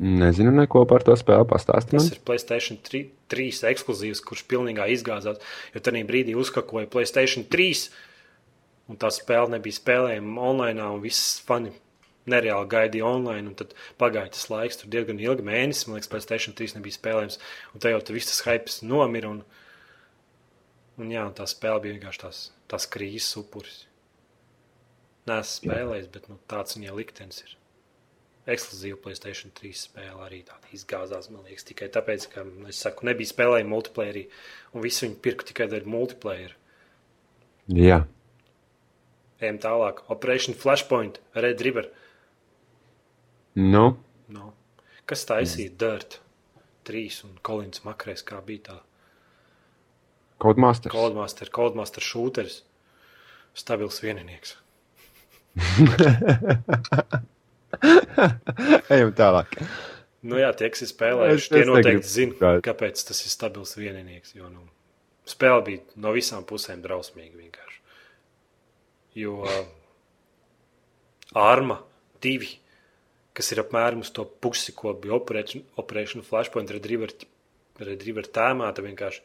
[0.00, 1.98] Nezinu neko par to spēli pastāstīt.
[1.98, 5.42] Tas ir Playstation 3, 3 ekskluzīvs, kurš pilnībā izgāzās.
[5.74, 7.82] Jo tajā brīdī uzkakoja Playstation 3,
[8.88, 11.74] un tā spēle nebija spēlējama online, un viss fani
[12.32, 13.52] nereāli gaidīja online.
[13.58, 15.86] Tad pagāja tas laiks, tur diezgan ilgi mēnesis.
[15.88, 17.40] Man liekas, Playstation 3 nebija spēlējams,
[17.74, 19.36] un tā jau tur viss tas hypes nomira.
[19.36, 19.42] Un,
[21.02, 23.82] un jā, un tā spēle bija vienkārši tās, tās krīzes upuris.
[25.28, 27.58] Nē, es spēlēju, bet nu, tāds viņai liktenis ir.
[28.50, 33.06] Ekskluzīva Playstation 3 spēle arī tāda izgāzās, man liekas, tikai tāpēc, ka, nu, es saku,
[33.06, 34.24] nebija spēlējama multiplayerī,
[34.74, 36.56] un visi viņi pirka tikai dēļ multiplayer.
[37.70, 38.00] Jā,
[39.42, 40.04] Ejam tālāk.
[40.14, 41.90] Operation Flashpoint, Red River.
[43.58, 44.52] nu, No.
[45.04, 46.20] Kas taisīja Dirt
[46.86, 48.76] 3 un Kolins Makrais, kā bija tā?
[50.38, 50.94] Codemasters.
[50.94, 52.62] Codemaster, Codemaster šūteris.
[53.54, 54.56] Stabils vieninieks.
[58.94, 59.56] Ejam tālāk.
[60.22, 64.36] Nu jā, tie, kas ir spēlējuši, tie noteikti zina, kāpēc tas ir stabils vieninieks.
[64.38, 64.62] Jo, nu,
[65.28, 67.80] spēle bija no visām pusēm drausmīga vienkārši.
[69.18, 69.62] Jo uh,
[71.36, 71.80] Arma
[72.24, 72.52] 2,
[73.36, 77.12] kas ir apmēram uz to pusi, ko bija Operation, Operation Flashpoint Redriver,
[77.82, 79.24] Redriver tēmā, tad vienkārši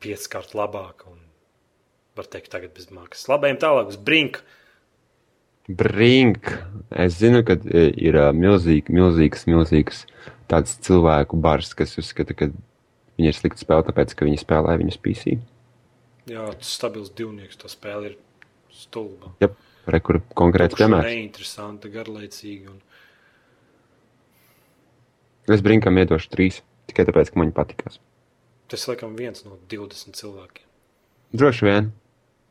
[0.00, 1.20] pieckārt labāka un
[2.16, 3.28] var teikt tagad bez maksas.
[3.30, 4.40] Labajiem tālāk uz Brink.
[5.78, 6.50] Brink.
[6.90, 10.02] Es zinu, ka e, ir ā, milzīgi, milzīgs, milzīgs
[10.50, 12.48] tāds cilvēku bars, kas uzskata, ka
[13.20, 15.34] Viņi ir slikti spēlē, tāpēc, ka viņi spēlē viņus PC.
[16.30, 17.58] Jā, tas stabils divnieks.
[17.60, 18.14] Tā spēle ir
[18.72, 19.34] stulba.
[19.42, 19.50] Jā,
[19.92, 21.08] re, kur konkrēts Tukša, piemērs.
[21.10, 22.72] Neinteresanta, garlaicīga.
[22.72, 22.78] Un...
[25.52, 28.00] Es brinkam iedošu trīs, tikai tāpēc, ka man viņi patikās.
[28.72, 30.64] Tas laikam viens no 20 cilvēkiem.
[31.36, 31.92] Droši vien.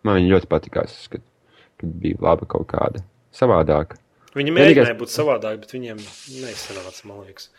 [0.06, 1.26] Man viņi ļoti patikās, kad,
[1.80, 3.02] kad bija laba kaut kāda
[3.36, 3.98] savādāka.
[4.36, 6.00] Viņi Vienīgais- mēģināja būt savādāk, bet viņiem
[6.44, 7.50] neizsanāca, man liekas.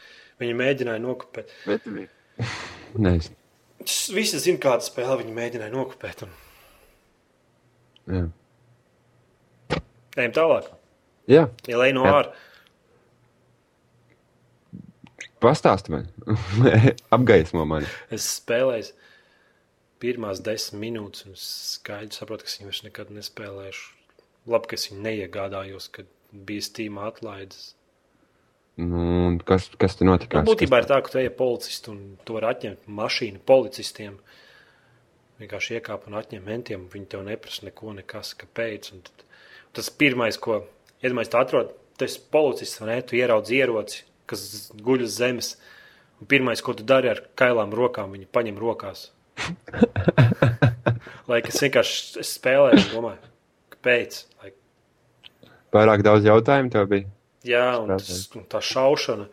[0.41, 1.51] Viņi mēģināja nokopēt.
[1.67, 1.89] Bet...
[3.07, 3.37] Nezinu.
[4.15, 6.23] Visi zina, kāda spēle viņi mēģināja nokopēt.
[6.27, 6.37] Un...
[8.11, 8.23] Jā.
[10.21, 10.71] Ejam tālāk.
[11.31, 12.33] Jā, Ielai no ārā.
[15.41, 16.09] pastāsti man.
[17.15, 17.89] Apgaismo mani.
[18.13, 18.91] Es spēlēju
[20.03, 21.45] pirmās desmit minūtes, un es
[21.77, 23.87] skaidri saprotu, ka es viņu vairs nekad nespēlēšu.
[24.51, 27.75] Labi, ka es viņu neiegādājos, kad bija Steam atlaides.
[28.81, 30.41] Nu, un kas, kas te notika?
[30.41, 34.17] Nu, būtībā ir tā, ka tu ej policistu un tu vari atņemt mašīnu policistiem.
[35.41, 36.87] Vienkārši iekāp un atņem mentiem.
[36.93, 38.91] Viņi tev neprasa neko, nekas, kāpēc.
[38.95, 39.25] Un tad,
[39.77, 40.63] tas pirmais, ko
[41.05, 42.99] iedomājies, tu atrod, tas policists, vai ne?
[43.05, 45.55] Tu ieraudzi ieroci, kas guļ uz zemes.
[46.21, 49.09] Un pirmais, ko tu dari ar kailām rokām, viņi paņem rokās.
[51.31, 53.30] Lai es vienkārši es spēlēju, domāju,
[53.81, 54.21] kāpēc.
[54.43, 54.53] Lai,
[55.73, 57.09] Pārāk daudz jautājumu tev bija.
[57.47, 59.27] Jā, un, tas, un tā šaušana.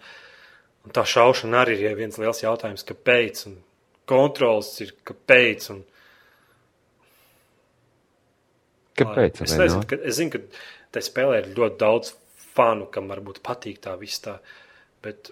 [0.88, 3.43] Un tā šaušana arī ir viens liels jautājums, kāpēc.
[3.50, 3.58] Un
[4.08, 5.72] kontrols ir kāpēc.
[5.76, 5.84] Un,
[8.98, 9.43] Kāpēc?
[9.45, 10.39] Es, vai nezinu, ka, es zinu, ka
[10.95, 12.16] tajā spēlē ir ļoti daudz
[12.56, 14.39] fanu, kam varbūt patīk tā viss tā.
[15.06, 15.30] Bet,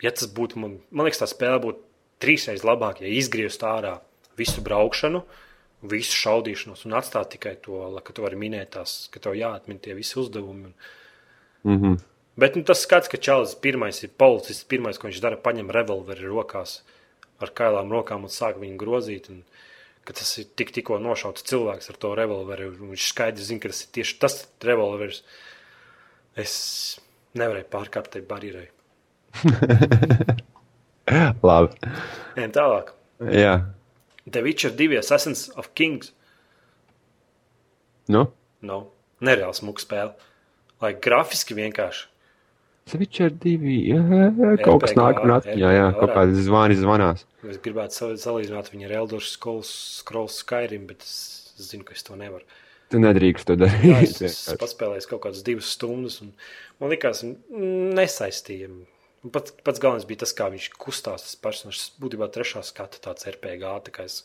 [0.00, 1.82] ja tas būtu, man, man liekas, tā spēle būtu
[2.24, 3.98] trīsreiz labāk, ja izgriezt ārā
[4.40, 5.20] visu braukšanu,
[5.82, 9.78] visu šaudīšanos un atstāt tikai to, lai ka tu vari minēt tās, ka tev jāatmin
[9.82, 10.72] tie visi uzdevumi.
[10.72, 10.74] Un,
[11.64, 11.98] Mhm.
[12.38, 16.28] Bet nu, tas skats, ka Čālijs pirmais ir policists, pirmais, ko viņš dara, paņem revolveri
[16.30, 16.82] rokās
[17.42, 19.26] ar kailām rokām un sāk viņu grozīt.
[19.32, 19.42] Un,
[20.06, 22.70] ka tas ir tik, tikko nošauts cilvēks ar to revolveri.
[22.78, 25.24] Viņš skaidri zina, ka tas ir tieši tas revolveris.
[26.38, 26.54] Es
[27.34, 28.68] nevarēju pārkāpt tai barjerai.
[31.48, 31.90] Labi.
[32.38, 32.94] Ejam tālāk.
[33.34, 33.58] Jā.
[34.30, 36.12] The Witcher 2 Assassins of Kings
[38.08, 38.26] Nu?
[38.64, 38.86] nav
[39.22, 40.14] nereāla smuka spēle.
[40.82, 42.06] Lai grafiski vienkārši.
[42.88, 43.74] Sevišķi ar divi.
[43.90, 45.72] Jā, jā, kaut kas nāk un atmiņā.
[45.76, 46.14] Jā, kaut varētu.
[46.16, 47.24] kādi zvani zvanās.
[47.44, 52.16] Es gribētu sa- salīdzināt viņu ar Elder Scrolls, Skyrim, bet es zinu, ka es to
[52.16, 52.44] nevaru.
[52.88, 54.22] Tu nedrīkst to Jā, darīt.
[54.22, 56.32] es, es paspēlēju kaut kādas divas stundas, un
[56.80, 58.70] man liekas, mm, nesaistīja.
[59.26, 61.24] Un Pats, pats galvenais bija tas, kā viņš kustās.
[61.26, 63.64] Tas personāžs būtībā trešā skata tāds RPG.
[63.88, 64.20] Tā kā es,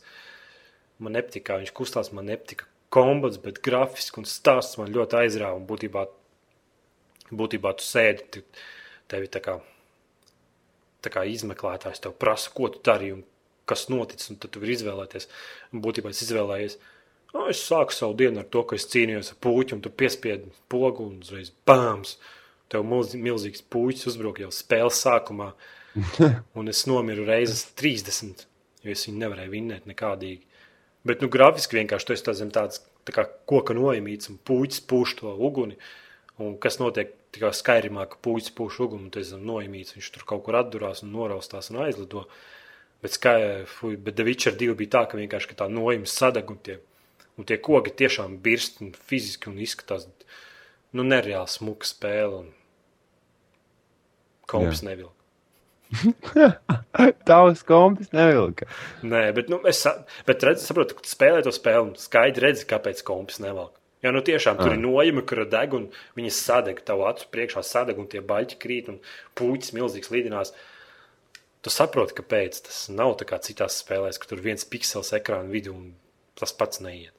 [1.02, 5.58] man nepatika, kā viņš kustās, man nepatika kombats, bet grafiski un stāsts man ļoti aizrāva.
[5.58, 6.06] un Būtībā,
[7.34, 8.44] būtībā tu sēdi, te-
[9.10, 9.58] tevi tā kā,
[11.02, 13.24] tā kā izmeklētājs tev prasa, ko tu darīji un
[13.66, 15.28] kas noticis, un tad tu vari izvēlēties.
[15.74, 16.78] Un būtībā es izvēlējos.
[17.34, 20.52] Nu, es sāku savu dienu ar to, ka es cīnījos ar puķu, un tu piespiedi
[20.70, 22.18] pogu, un uzreiz bāms.
[22.74, 25.52] Tev milz, milzīgs puķis uzbruka jau spēles sākumā,
[26.58, 28.48] un es nomiru reizes 30,
[28.84, 30.42] jo es viņu nevarēju vinnēt nekādīgi.
[31.06, 35.34] Bet, nu, grafiski vienkārši tas ir tāds tā kā koka noimīts, un puķis pūš to
[35.36, 35.78] uguni.
[36.42, 39.98] Un kas notiek tikai skairimā, ka puķis pūš uguni, un tas ir noimīts.
[39.98, 42.26] Viņš tur kaut kur atdurās un noraustās un aizlido.
[43.04, 46.50] Bet, skai, fuj, bet The Witcher 2 bija tā, ka vienkārši ka tā noima sadeg
[46.54, 46.80] un tie,
[47.38, 50.08] un tie koki tiešām birst un fiziski un izskatās
[50.96, 52.46] nu, nereāli smuka spēle.
[52.46, 52.52] Un
[54.50, 55.14] kompis nevilka.
[57.28, 58.66] Tavs kompis nevilka.
[59.06, 59.84] Nē, bet, nu, es
[60.28, 63.76] bet redz, saprotu, ka spēlē to spēli skaidri redzi, kāpēc kompis nevelk.
[64.04, 64.76] Jā, nu tiešām tur Ah.
[64.76, 65.86] ir nojama, kur deg un
[66.18, 69.00] viņas sadeg, tavu acu priekšā sadeg un tie baļķi krīt un
[69.40, 70.52] puķis milzīgs līdinās.
[71.64, 75.72] Tu saproti, kāpēc tas nav tā kā citās spēlēs, ka tur viens piksels ekrāna vidū
[75.72, 75.94] un
[76.36, 77.14] tas pats neiet.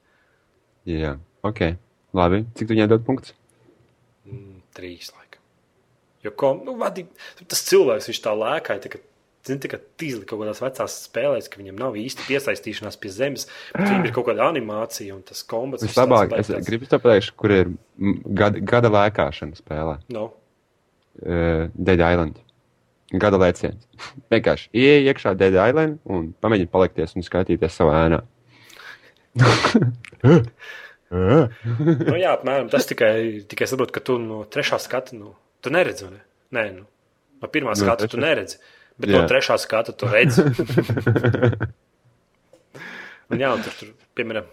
[0.85, 1.79] Jā, ok.
[2.13, 2.45] Labi.
[2.55, 3.33] Cik tu viņai dod punkts?
[4.29, 5.24] Mm, trīs laikam.
[6.25, 7.05] Jo kom, nu, vadi,
[7.45, 9.01] tas cilvēks, viņš tā lēkāja, tā, ka,
[9.45, 13.45] zini, tā kā tīzli kaut kādās vecās spēlēs, ka viņam nav īsti piesaistīšanās pie zemes,
[13.75, 15.85] bet viņam ir kaut kāda animācija un tas kombats.
[15.85, 17.75] Vislabāk, es gribu pateikt, kur ir
[18.41, 19.99] gada, gada lēkāšana spēlē.
[20.17, 20.31] No.
[21.21, 22.41] Uh, Dead Island.
[23.21, 23.85] Gada lēciens.
[24.33, 28.25] Vienkārši ieej iekšā Dead Island un pamēģini palikties un skatīties savā ēnā.
[31.15, 36.07] nu, jā, apmēram tas tikai, tikai saprot, ka tu no trešā skata, nu, tu neredzi,
[36.07, 36.25] vai ne?
[36.55, 36.85] Nē, nu,
[37.43, 38.61] no pirmā No skata tu neredzi,
[39.01, 39.23] bet Jā.
[39.23, 40.45] no trešā skata tu redzi.
[43.33, 44.47] un jā, un tur, tur, piemēram,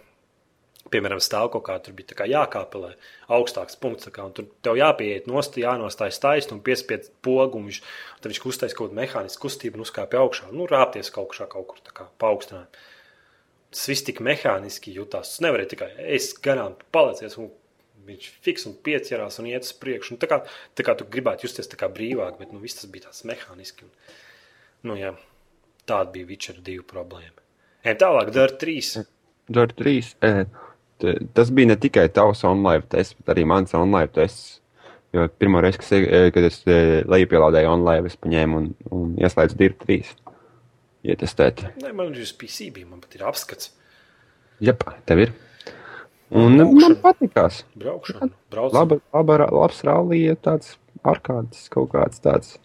[0.92, 2.92] piemēram, stāv kaut kā, tur bija kā jākāpelē
[3.32, 7.80] augstāks punkts, kā, tur tev jāpieiet nost, jānostājas taisni un piespied pogu, un viņš,
[8.20, 11.70] tad viņš kustēs kaut kādu mehānisku kustību un uzkāpja augšā, nu, rāpties kaut kā kaut
[11.72, 12.82] kur kā paaugstināt.
[13.72, 15.30] Tas viss tik mehāniski jutās.
[15.32, 17.48] Tas nevarēja tikai es garām palicies, un
[18.06, 20.14] viņš fiks un pieķerās un iet uz priekšu.
[20.14, 20.40] Un tā, kā,
[20.78, 23.86] tā kā tu gribētu justies tā kā brīvāk, bet nu, viss tas bija tāds mehāniski.
[23.86, 24.16] Un,
[24.90, 25.12] nu, jā,
[25.88, 27.38] tāda bija Witcher 2 problēma.
[27.82, 29.04] Ejam tālāk, Dara 3.
[29.52, 30.10] Dara 3.
[30.22, 30.32] E,
[31.34, 34.58] tas bija ne tikai tavs online tests, bet arī mans online tests.
[35.12, 36.62] Jo pirmo reizi, kad es, kad es
[37.12, 40.18] lejupielādēju online, es paņēmu un, un ieslēdzu Dara 3.
[41.12, 41.64] Ietestēt.
[41.82, 43.72] Nē, man ir uz PC, bija, man pat ir apskats.
[44.62, 44.76] Jā,
[45.08, 45.32] tev ir.
[46.32, 47.62] Un man patīkās.
[47.76, 48.30] Braukšana.
[48.52, 48.76] Braucam.
[48.78, 52.56] Laba, laba, labs rallija, tāds ārkārtas kaut kāds tāds.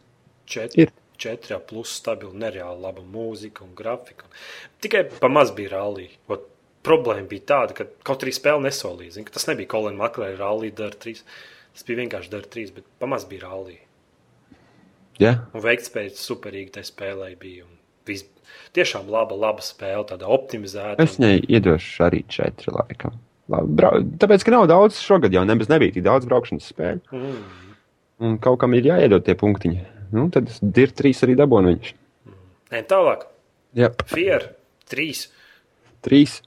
[0.47, 0.87] Četri.
[0.87, 0.95] Ir.
[1.17, 4.27] 4, plus stabila, nereāli laba mūzika un grafika.
[4.85, 6.13] Tikai pamaz bija rallija.
[6.85, 9.15] Problēma bija tāda, ka kaut arī spēle nesolīja.
[9.17, 11.23] Zin, tas nebija Kolina Maklēra rallija dar 3.
[11.73, 13.81] Tas bija vienkārši dar 3, bet pamaz bija rallija.
[15.17, 15.33] Jā.
[15.57, 17.65] Un veiktspēja superīgi tajā spēlē bija.
[17.65, 17.73] Un
[18.07, 18.23] vis,
[18.77, 21.01] tiešām laba, laba spēle, tāda optimizēta.
[21.01, 23.17] Es viņai iedošu arī 4 laikam.
[23.51, 23.89] Labi.
[24.19, 27.03] Tāpēc, ka nav daudz šogad jau nemaz nebija tik daudz braukšanas spēļu.
[27.15, 27.37] Mm.
[28.27, 29.83] Un kaut kam ir jāiedod tie punktiņi.
[30.15, 31.91] Nu, tad ir trīs arī dabūna viņš.
[32.73, 33.27] Nē, tālāk.
[33.77, 34.49] Jā, Fier,
[34.91, 35.27] 3.
[36.03, 36.39] trīs.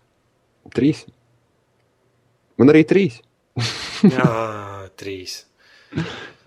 [0.75, 1.05] Trīs.
[2.61, 3.21] Man arī trīs.
[4.17, 4.27] Jā,
[5.01, 5.39] 3.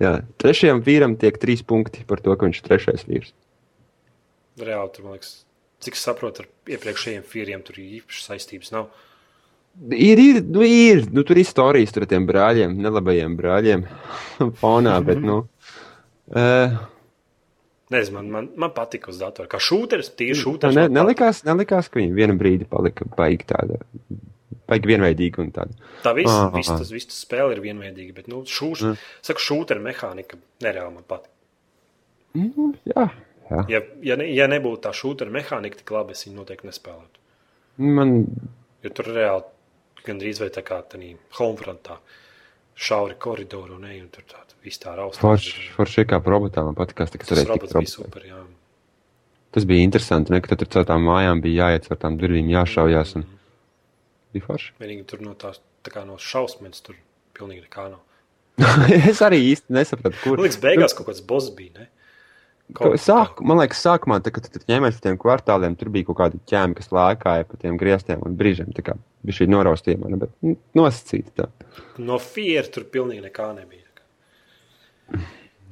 [0.02, 3.34] Jā, trešajam vīram tiek trīs punkti par to, ka viņš ir trešais vīrs.
[4.62, 5.34] Reāli tur, man liekas,
[5.84, 8.92] cik es saprotu, ar iepriekšējiem Fieriem tur īpašas saistības nav.
[9.74, 11.08] Ir, ir, nu, ir.
[11.12, 13.86] Nu, tur ir stāstījis ar tiem brāļiem, nelabajiem brāļiem
[14.62, 15.40] fonā, bet, nu.
[16.30, 16.76] Uh,
[17.94, 19.50] Nezinu, man, man, man patika uz datora.
[19.50, 20.78] Kā šūteris, tīri šūteris.
[20.78, 20.96] ne, patika.
[21.00, 23.82] nelikās, nelikās, ka viņi vienu brīdi palika baigi tāda,
[24.70, 25.76] baigi vienveidīga un tāda.
[26.06, 29.04] Tā viss, Ah, viss, tas, viss tas spēle ir vienveidīga, bet, nu, šūš, Mm.
[29.26, 31.34] saka, šūteru mehānika nereāli man patīk.
[32.38, 33.10] Mm, jā,
[33.52, 33.66] jā.
[33.70, 37.22] Ja, ja, ne, ja nebūtu tā šūteru mehānika tik labi, es viņu noteikti nespēlētu.
[37.78, 38.20] Man
[38.84, 39.46] Jo tur reāli
[40.08, 42.00] gandrīz vai tā kā tādā homefrontā
[42.74, 45.22] šauri koridoru un ej, un tur tāda viss tā rausta.
[45.22, 47.96] forši forši kā par robotām man patikās, ka tas Tas varēja robots tikt bija robotā.
[47.96, 48.42] super, jā.
[49.54, 53.16] Tas bija interesanti, ne, ka tur caur tām mājām bija jāiet caur tām durvīm, jāšaujās.
[53.20, 53.28] Un...
[54.34, 54.72] Bija forši.
[54.82, 56.98] Vienīgi tur no tās, tā kā no šausmas, tur
[57.38, 58.02] pilnīgi nekā nav.
[59.12, 60.40] es arī īsti nesapratu, kur.
[60.40, 62.03] Man liekas, beigās kaut kāds boss bija, ne?
[62.74, 66.18] Ko- Sāk, man liekas, sākumā, tā, kad tu ņēmies ar tiem kvartāliem, tur bija kaut
[66.22, 68.72] kādi ķēmi, kas lēkāja pa tiem griestiem un brīžiem.
[68.74, 71.36] Tā kā bija šī noraustījuma, ne, bet nu, nosacīta.
[71.44, 71.76] Tā.
[72.02, 73.84] No Fiera tur pilnīgi nekā nebija.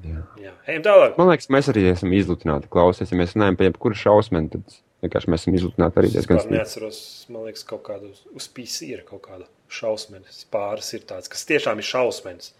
[0.02, 0.22] Jā.
[0.42, 1.18] Jā, ejam tālāk.
[1.20, 2.70] Man liekas, mēs arī esam izlutināti.
[2.74, 6.40] Klausies, ja mēs runājam par jebkuru šausmu, tad vienkārši mēs esam izlutināti arī Es diezgan
[6.42, 6.56] smagi.
[6.58, 10.42] neatceros, man liekas, kaut kādu uz, uz PC ir kaut kāda šausmenes.
[10.54, 12.52] Pāris ir tāds, kas tiešām ir šausmenes.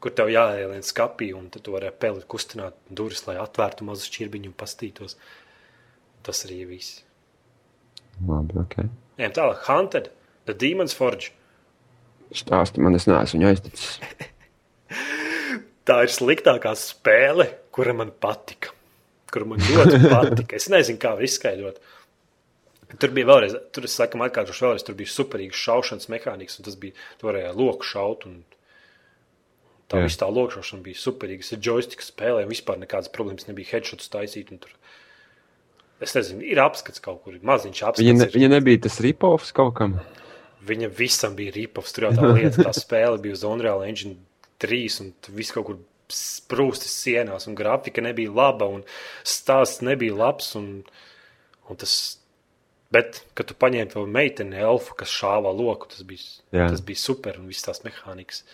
[0.00, 4.48] Kur tev jāielien skapī, un tad tu vari peli kustināt durvis, lai atvērtu mazu šķirbiņu
[4.52, 5.18] un pastītos.
[6.24, 7.02] Tas arī viss.
[8.28, 8.78] Labi, ok.
[9.20, 9.62] Ejam tālāk.
[9.68, 10.10] Hunted,
[10.48, 11.34] The Demon's Forge.
[12.36, 13.98] Stāsti man, es neesmu aizticis.
[15.88, 18.72] Tā ir sliktākā spēle, kura man patika.
[19.32, 20.56] Kur man ļoti patika.
[20.56, 21.80] Es nezinu, kā izskaidrot.
[23.00, 26.78] Tur bija vēlreiz, tur es saku, atkārtošu vēlreiz, tur bija superīgs šaušanas mehānisms, un tas
[26.80, 28.40] bija, tu varēji loku šaut, un
[29.90, 30.06] tā Jā.
[30.06, 31.44] viss tā lokšana bija superīga.
[31.44, 34.72] Es ar joystick spēlēju, vispār nekādas problēmas nebija headshots taisīt, tur,
[36.00, 38.06] es nezinu, ir apskats kaut kur, maziņš apskats.
[38.06, 38.38] Viņa, ne, ir.
[38.38, 39.98] viņa nebija tas ripovs kaut kam.
[40.66, 41.94] Viņa visam bija ripovs.
[41.96, 44.18] Tur jau tā lieta, tā spēle bija uz Unreal Engine
[44.62, 45.80] 3, un viss kaut kur
[46.10, 48.82] sprūstis sienās, un grafika nebija laba, un
[49.26, 50.52] stāsts nebija labs.
[50.58, 50.82] Un,
[51.70, 51.94] un tas,
[52.94, 56.68] bet, kad tu paņēmi to meiteni, elfu, kas šāvā loku, tas bija, Jā.
[56.68, 58.44] tas bija super, un viss tās mehānikas.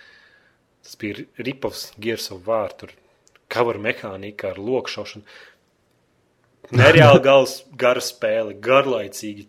[0.86, 2.92] Tas bija ripovs, Gears of War, tur
[3.50, 5.26] cover mehānika ar lokšaušanu.
[6.78, 9.48] Nereāli gals, gara spēle, garlaicīgi,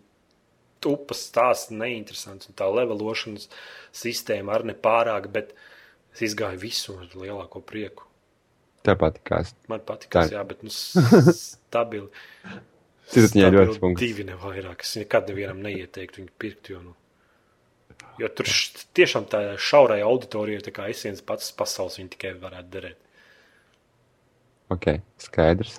[0.82, 3.46] tupas stāsts neinteresants, un tā levelošanas
[4.02, 5.54] sistēma arī nepārāk, bet
[6.14, 8.08] es izgāju visu ar lielāko prieku.
[8.86, 9.54] Tāpat kā es.
[9.70, 10.74] Man patīk, Tā jā, bet nu,
[11.38, 12.10] stabili.
[13.14, 14.02] Viņai stabili ļoti punkts.
[14.02, 14.82] Divi ne vairāk.
[14.82, 16.94] Es nekad nevienam neieteiktu viņu pirkt, jo, nu,
[18.18, 18.50] jo tur
[18.98, 22.98] tiešām tā šaurai auditorijai, tā kā es viens pats pasaules viņi tikai varētu derēt.
[24.74, 24.90] Ok,
[25.22, 25.78] skaidrs.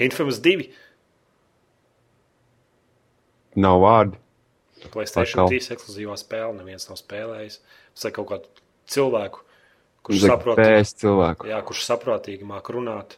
[0.00, 0.70] Infamous 2,
[3.54, 4.18] Nav vārdu.
[4.92, 5.54] Playstation Atkal.
[5.54, 7.60] 3 ekskluzīvā spēle, neviens nav spēlējis.
[7.94, 9.44] Es kaut kādu cilvēku,
[10.04, 11.48] kurš Zak, saprot, Pēc cilvēku.
[11.48, 13.16] Jā, kurš saprātīgi māk runāt,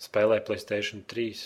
[0.00, 1.42] spēlē Playstation 3.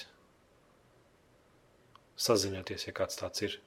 [2.22, 3.58] Sazināties, ja kāds tāds ir.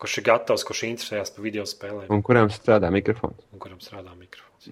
[0.00, 3.38] Kurš ir gatavs, kurš interesējas par video spēlēm Un kurām strādā mikrofons?
[3.52, 4.70] un kuram strādā mikrofons.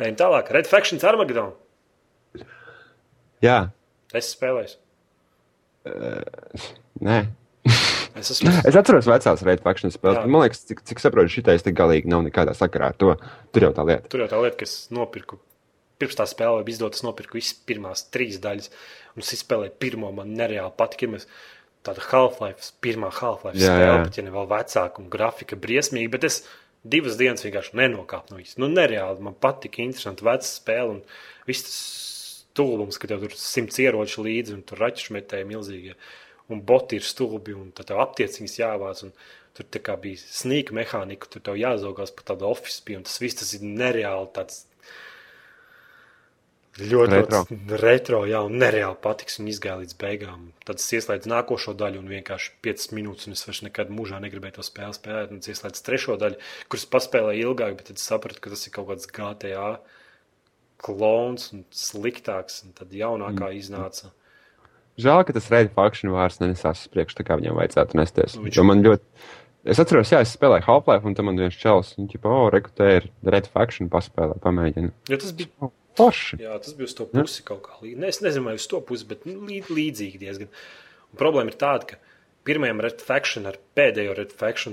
[0.00, 0.48] Ejam tālāk.
[0.56, 1.52] Red Factions Armageddon.
[3.44, 3.58] Jā,
[4.16, 4.76] Es spēlēju.
[7.06, 7.18] nē.
[8.18, 8.50] Es esmu.
[8.66, 10.18] Es atceros vecās Red Faction spēles.
[10.24, 13.14] Bet Man liekas, cik, cik saprotu, šitais te galīgi nav nekādā sakarā ar to.
[13.54, 14.10] Tur jau tā lieta.
[14.10, 15.38] Tur jau tā lieta, ka es nopirku.
[16.00, 18.70] Pirms tā spēlē bija izdotas nopirku visas pirmās trīs daļas.
[19.14, 21.06] Un es izspēlēju pirmo, man nereāli patika.
[21.06, 21.28] ir mēs
[21.86, 26.42] Tāda Half-Life, pirmā Half-Life spēle, pat ja ne vēl vecāka un grafika briesmīga, bet es
[26.84, 28.58] divas dienas vienkārši nenokāpu no viņas.
[28.60, 31.00] Nu, nereāli man patika, interesanti veca spēle un
[31.48, 31.78] viss tas
[32.50, 35.96] stulbums, ka tev tur simts ieroču līdzi un tur raķešmetēji milzīgie.
[36.50, 39.04] Un boti ir stulbi un tad tev aptieciņas jāvāc.
[39.06, 39.14] Un
[39.56, 43.40] tur tā kā bija sīka mehānika, tur tev jāzaugās pa tādu oficiālu, un tas viss
[43.40, 44.64] tas ir nereāli tāds
[46.78, 47.40] Ļoti Retro.
[47.82, 50.44] retro, jā, un nereāli patiks un izgāja līdz beigām.
[50.64, 54.54] Tad es ieslēdzu nākošo daļu, un vienkārši 5 minūtes, un es vairs nekad mūžā negribēju
[54.60, 55.32] to spēli spēlēt.
[55.34, 56.38] Un es ieslēdzu trešo daļu,
[56.70, 59.80] kuras paspēlēju ilgāk, bet tad sapratu, ka tas ir kaut kāds GTA
[60.80, 64.12] klons un sliktāks, un tad jaunākā iznāca.
[65.00, 68.36] Žēl, ka tas Red Faction vārds nenesās uz priekšu, tā kā viņam vajadzētu nesties.
[68.36, 69.02] Nu, viņš- man ļoti.
[69.64, 72.96] Es atceros, jā, es spēlēju Half-Life, un tam man viens čels, un ķipa, o, rekrutē
[72.96, 74.90] ir Red Faction paspēlē, pamēģina.
[75.08, 75.48] Jo tas bija
[76.00, 76.38] Forši.
[76.42, 78.12] Jā, tas bija uz to pusi kaut kā līdzīga.
[78.12, 80.50] Es nezinu, vai uz to pusi, bet nu, līd, līdzīgi diezgan.
[81.10, 82.00] Un problēma ir tāda, ka
[82.48, 84.16] pirmajam Red Faction ar pēdējo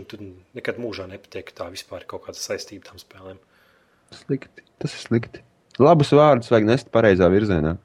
[0.07, 0.21] tu
[0.57, 3.41] nekad mūžā nepatiek, ka tā vispār ir kaut kāda saistība tam spēlēm.
[4.15, 4.63] Slikti.
[4.79, 5.43] Tas ir slikti.
[5.81, 7.75] Labus vārdus vajag nest pareizā virzienā.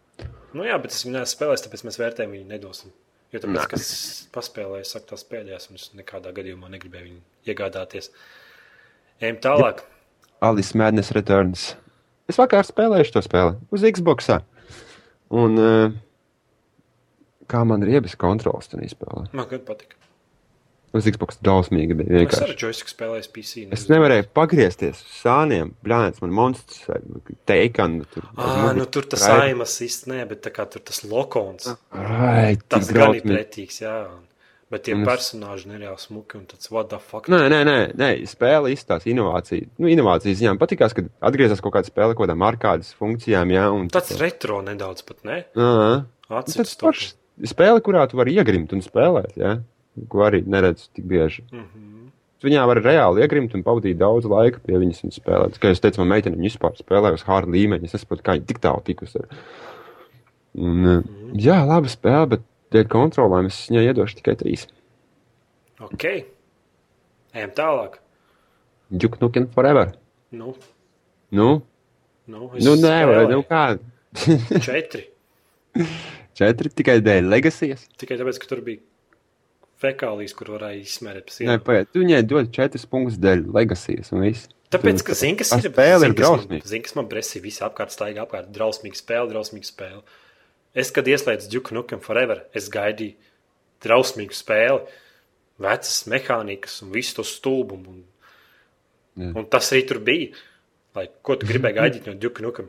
[0.52, 2.92] Nu jā, bet es viņu neesmu spēlējis, tāpēc mēs vērtējumu viņu nedosim.
[3.32, 3.68] Jo tāpēc, Nē.
[3.70, 8.10] ka es spēlēju, saka, tās pēdējās, un es nekādā gadījumā negribēju viņu iegādāties.
[9.22, 9.80] Ejam tālāk.
[10.44, 11.70] Alice Madness Returns.
[12.32, 14.30] Es vakar spēlēju to spēli uz Xbox.
[15.32, 15.92] Un uh,
[17.52, 19.26] kā man ir iebis kontrols tajā spēlē?
[19.36, 19.98] Man gan patika.
[20.92, 22.44] Uz Xbox drausmīgi bija Es vienkārši.
[22.50, 23.62] arī joystick spēlēju PC.
[23.72, 25.70] Es nevarēju pagriezties uz sāniem.
[25.86, 26.82] Bļānēts man monstrs,
[27.48, 28.04] teikanu.
[28.12, 31.70] Tur, Ah, nu tur tas aimas īsti nē, bet tā kā tur tas lokons.
[31.96, 33.94] Ai, Tas gan ir pretīgs, jā.
[34.12, 34.28] un-
[34.72, 37.28] Bet tie Un personāļi nereāli smuki un tāds what the fuck.
[37.28, 38.10] Nē, nē, nē, nē.
[38.30, 39.68] spēle izstāsta inovāciju.
[39.76, 43.52] Nu, inovācijas ziņā man patīkās, kad atgriezās kaut kāda spēle, kaut kādām arkādas funkcijām.
[43.52, 45.42] Jā, un Tāds retro nedaudz pat, ne?
[45.52, 47.12] Ā, Atcīm Tas pašs
[47.52, 49.58] spēle, kurā tu vari iegrimt un spēlēt, ja?
[50.08, 51.44] ko arī neredzu tik bieži.
[51.52, 51.88] Mm -hmm.
[52.42, 55.58] Viņā var reāli iegrimt un pavadīt daudz laika pie viņas un spēlēt.
[55.60, 57.84] Kā jau teicu, man meitene vispār spēlē uz hard līmeņa.
[57.84, 59.20] Es nesaprotu, kā viņa tik tālu tikusi.
[60.54, 61.38] Un, mm -hmm.
[61.38, 62.40] Jā, laba spēle, bet
[62.74, 64.66] dēļ kontrolēm es viņai iedošu tikai trīs.
[65.82, 66.06] Ok.
[67.32, 67.98] Ejam tālāk.
[68.92, 69.94] Duke Nukem Forever.
[70.32, 70.54] Nu,
[71.32, 71.62] Nu,
[72.28, 73.78] nu, nu nē, vai nu kā.
[74.66, 75.06] Četri.
[76.36, 77.86] Četri tikai dēļ legācijas.
[78.00, 78.82] Tikai tāpēc, ka tur bija
[79.82, 81.62] fekālijas, kur varēja izsmērēt pa Nē, sienu.
[81.64, 84.50] pagaid, tu viņai dod četras punktus dēļ legācijas un viss.
[84.72, 85.66] Tāpēc, ka zini, kas ir.
[85.72, 86.68] spēle ir drausmīga.
[86.68, 88.52] Zini, kas man presī visi apkārt staigā apkārt.
[88.54, 90.04] Drausmīga spēle, drausmīga spēle.
[90.72, 93.18] Es, kad ieslēdzu Duke Nukem Forever, es gaidīju
[93.84, 94.86] drausmīgu spēli,
[95.62, 97.92] vecas mehānikas un visu to stulbumu.
[97.92, 98.02] Un,
[99.20, 99.32] Jā.
[99.36, 100.32] un tas arī tur bija.
[100.96, 102.68] Lai, ko tu gribēji gaidīt no Duke Nukem?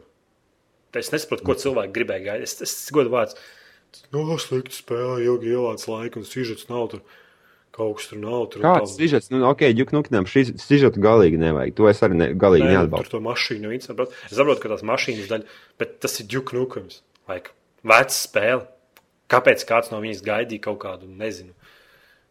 [0.93, 2.47] Tā Es nesaprotu, ko cilvēki gribēja gaidīt.
[2.47, 3.38] Es, es godu vārds.
[4.13, 7.03] No, slikti spēlē, ilgi ielādes laiku, un sižets nav tur.
[7.73, 8.45] Kaut kas tur nav.
[8.53, 11.73] Tur Kāds sižets, nu, ok, Duke Nukem šī sižetu galīgi nevajag.
[11.80, 13.09] To es arī ne, galīgi Nē, nu, neatbalstu.
[13.09, 14.13] tur to mašīnu viens saprot.
[14.30, 17.01] Es saprotu, ka tās mašīnas daļa, bet tas ir Duke Nukums.
[17.31, 18.65] Like, veca spēle.
[19.31, 21.53] Kāpēc kāds no viņas gaidīja kaut kādu, nezinu,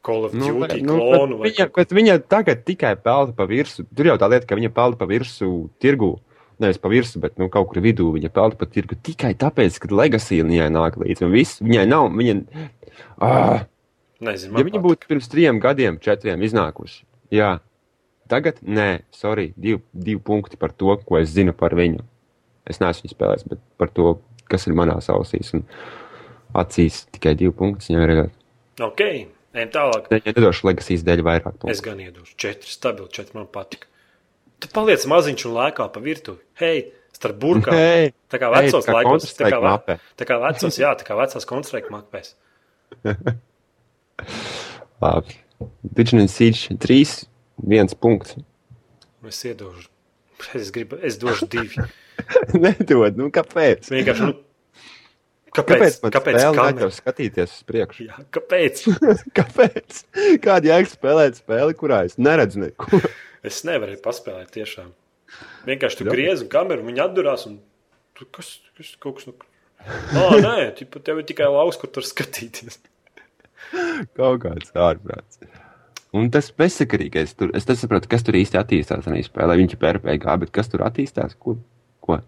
[0.03, 1.39] Call of Nu, Duty nu, klonu?
[1.43, 3.87] bet, viņa, bet viņa tagad tikai pelna pa virsmu.
[3.95, 6.17] Tur jau tā lieta, ka viņa pelna pa virsmu tirgu.
[6.63, 9.91] Nevis pa virsmu, bet nu, kaut kur vidū viņa pelna pa tirgu tikai tāpēc, ka
[9.95, 11.31] legacy viņai nāk līdzi.
[11.31, 12.11] Viss viņai nav.
[12.19, 12.35] Viņa,
[13.23, 13.65] ah,
[14.23, 17.03] Nezinu, ja viņa būtu pirms trim gadiem, četriem iznākusi,
[17.35, 17.57] jā.
[18.31, 22.05] Tagad nē, sorry, divi, divi punkti par to, ko es zinu par viņu.
[22.71, 24.13] Es neesmu viņu spēlējis, bet par to,
[24.51, 25.63] kas ir manā ausīs un
[26.59, 27.93] acīs, tikai divi punkti.
[27.93, 28.23] Viņai ir
[28.83, 29.03] Ok,
[29.55, 30.09] ejam tālāk.
[30.11, 31.71] Viņa nedošu legacy's dēļ vairāk punktu.
[31.75, 33.85] Es gan iedošu četri, stabili četri, man patīk.
[34.63, 36.41] Tu paliec maziņš un lēkā pa virtuvi.
[36.61, 37.77] Hei, starp burkām.
[37.77, 39.99] Hei, Tā kā vecos tā kā laikos, tā kā, mapē.
[40.17, 42.33] tā kā vecos, jā, tā kā vecās konstrēka mapēs.
[45.03, 45.37] Labi.
[45.83, 47.27] Bitcoin Siege 3,
[47.69, 48.37] viens punkts.
[49.27, 49.89] Es iedošu.
[50.59, 51.85] Es gribu, es došu divi.
[52.63, 53.91] Nedod, nu kāpēc?
[53.93, 54.39] Vienkārši, nu,
[55.53, 58.07] Kāpēc, kāpēc, kāpēc kāpēc, skatīties uz priekšu?
[58.07, 58.87] jā, kāpēc?
[59.39, 59.99] kāpēc?
[60.41, 63.03] Kāda jēga spēlēt spēli, kurā es neredzu neko?
[63.45, 64.93] Es nevarēju paspēlēt tiešām.
[65.69, 67.59] Vienkārši tu griezi kameru, viņi atdurās un
[68.17, 69.37] tu kas, kas kaut kas, nu,
[70.23, 72.81] ah, nē, tipa, tev ir tikai lauks, kur tur skatīties.
[74.17, 75.43] Kaut kāds ārprāts.
[76.17, 79.57] Un tas bezsakarīgais, tur, es saprotu, kas tur īsti attīstās spēlē.
[79.61, 81.37] Viņš ir PRPG, bet kas tur attīstās?
[81.41, 81.57] Ko?
[82.03, 82.19] Ko?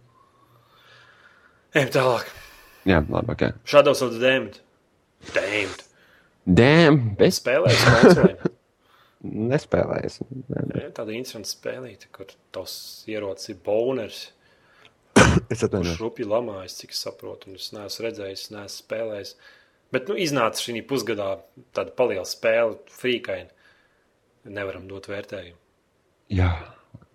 [1.74, 2.28] Ejam tālāk.
[2.86, 3.46] Jā, labi, ok.
[3.66, 4.60] Shadows of the Damned.
[5.34, 5.82] Damned.
[6.44, 8.34] Dēm, bez Spēlējis konsolē.
[9.54, 10.18] nespēlējas.
[10.20, 12.74] Jā, Tāda interesanta spēlīte, kur tavs
[13.08, 14.18] ierocis ir boners.
[15.48, 16.00] Es Kurš atvainojos.
[16.02, 19.32] rupji lamājas, cik es saprotu, un es neesmu redzējis, neesmu spēlējis.
[19.94, 21.30] Bet nu, iznāca šī pusgadā
[21.76, 23.50] tāda paliela spēle, frīkaini.
[24.52, 25.56] Nevaram dot vērtējumu.
[26.34, 26.50] Jā,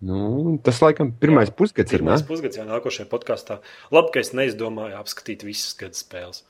[0.06, 2.00] nu, tas laikam pirmais pusgads ir.
[2.00, 2.28] Pirmais Ne?
[2.28, 3.60] pusgads, jā, nākošajā podkāstā.
[3.94, 6.42] Labi, ka es neizdomāju apskatīt visas gada spēles.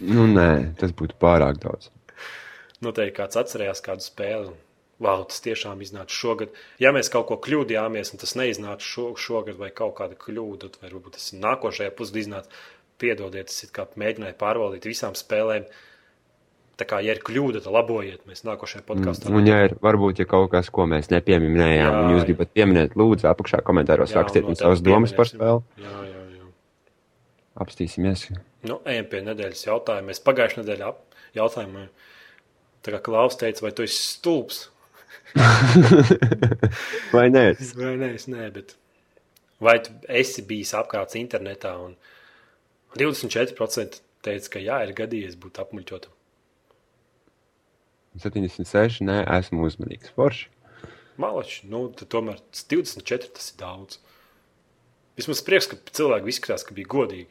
[0.00, 1.90] Nu, nē, tas būtu pārāk daudz.
[2.80, 4.52] Noteikti kāds atcerējās kādu spēli.
[5.00, 6.52] Wow, tas tiešām iznāca šogad.
[6.80, 10.90] Ja mēs kaut ko kļūdījāmies, un tas neiznāca šo, šogad, vai kaut kāda kļūda, vai
[10.90, 12.60] varbūt tas nākošajā pusgadā iznāca,
[13.00, 15.64] piedodiet, es kā mēģināju pārvaldīt visām spēlēm.
[16.80, 18.22] Tā kā, ja ir kļūda, tad labojiet.
[18.28, 22.14] Mēs nākošajā podkāstā Un, ja ir varbūt ja kaut kas, ko mēs nepieminējām, Jā, un
[22.14, 22.28] jūs jā.
[22.30, 25.60] gribat pieminēt, lūdzu, apakšā komentāros Jā, rakstiet un mums savas domas par spēli.
[25.84, 26.46] Jā, jā, jā.
[27.60, 28.22] Apstīsimies.
[28.64, 30.08] Nu, ejam pie nedēļas jautājuma.
[30.08, 30.88] Mēs pagājušajā nedēļā
[31.36, 31.84] jautājumā,
[32.86, 34.62] tā kā Klaus teica, vai tu esi stulbs?
[37.14, 37.44] Vai nē?
[37.76, 38.72] Vai nē, es nē, bet
[39.62, 41.92] vai tu esi bijis apkārt internetā un
[42.98, 46.16] 24% teica, ka jā, ir gadījies būt apmuļķotam.
[48.18, 50.10] 76, nē, esmu uzmanīgs.
[50.16, 50.48] Forši.
[51.20, 53.98] Malači, nu, tomēr tas 24 tas ir daudz.
[55.20, 57.28] Vismaz prieks, ka cilvēki izskatās, ka bija godīgi.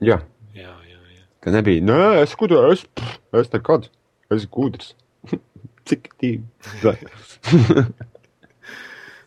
[0.00, 0.20] Jā,
[0.54, 1.24] Jā, jā, jā.
[1.44, 1.82] ka nebija.
[1.84, 3.88] Nē, es gudrs, es, pff, es nekad.
[4.30, 4.94] Es gudrs.
[5.90, 6.46] Cik tīvi.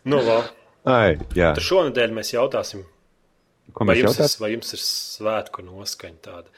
[0.04, 0.50] Nu, labi.
[0.84, 1.54] Ai, jā.
[1.56, 2.82] Tad šonadēļ mēs jautāsim,
[3.72, 4.40] Ko vai jums, ir, jautājam?
[4.42, 6.52] vai jums ir svētku noskaņa tāda?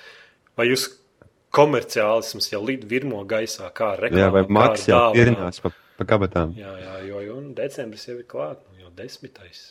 [0.58, 0.88] Vai jūs
[1.56, 4.24] komerciālisms jau lid virmo gaisā, kā ar reklāmām?
[4.24, 6.52] Jā, vai Maks jau pierinās pa, pa kabatām?
[6.58, 9.62] Jā, jā, jo, jo un decembris jau ir klāt, nu, jau desmitais.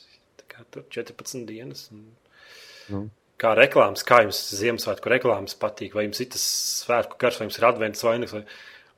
[0.42, 1.88] Tā kā tur 14 dienas.
[1.94, 2.08] Un...
[2.92, 3.06] Nu.
[3.42, 5.98] Kā reklāmas, kā jums Ziemassvētku reklāmas patīk?
[5.98, 6.46] Vai jums ir tas
[6.86, 8.44] svētku gars, vai jums ir advents vainags, vai,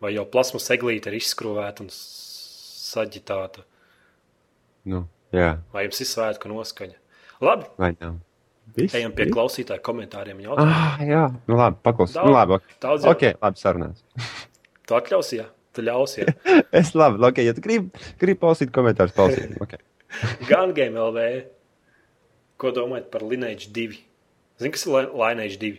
[0.04, 3.66] vai jau plasmas eglīte ir izskrūvēta un saģitāta?
[4.88, 7.02] Nu, jā, Vai jums ir svētku noskaņa?
[7.44, 8.22] Labi, vai nav?
[8.78, 9.34] Viss, ejam pie viss?
[9.36, 10.38] klausītāju komentāriem.
[10.38, 10.74] un jautājumiem.
[10.78, 12.14] Ah, jā, nu labi, paklaus.
[12.16, 12.76] Daudz- Nu labi, ok.
[12.84, 14.04] daudz jau- Ok, labi, sarunās.
[14.88, 16.24] Tu atļausi, jā, tu ļausi.
[16.24, 16.36] Jā.
[16.82, 17.90] Es labi, ok, ja tu gribi,
[18.22, 19.58] gribi palasīt komentārus, palasīt.
[19.66, 19.80] Okay.
[20.52, 21.26] Gan Game LV,
[22.62, 23.98] ko domājat par Lineage 2?
[24.62, 25.74] Zini, kas ir Li- Lineage 2?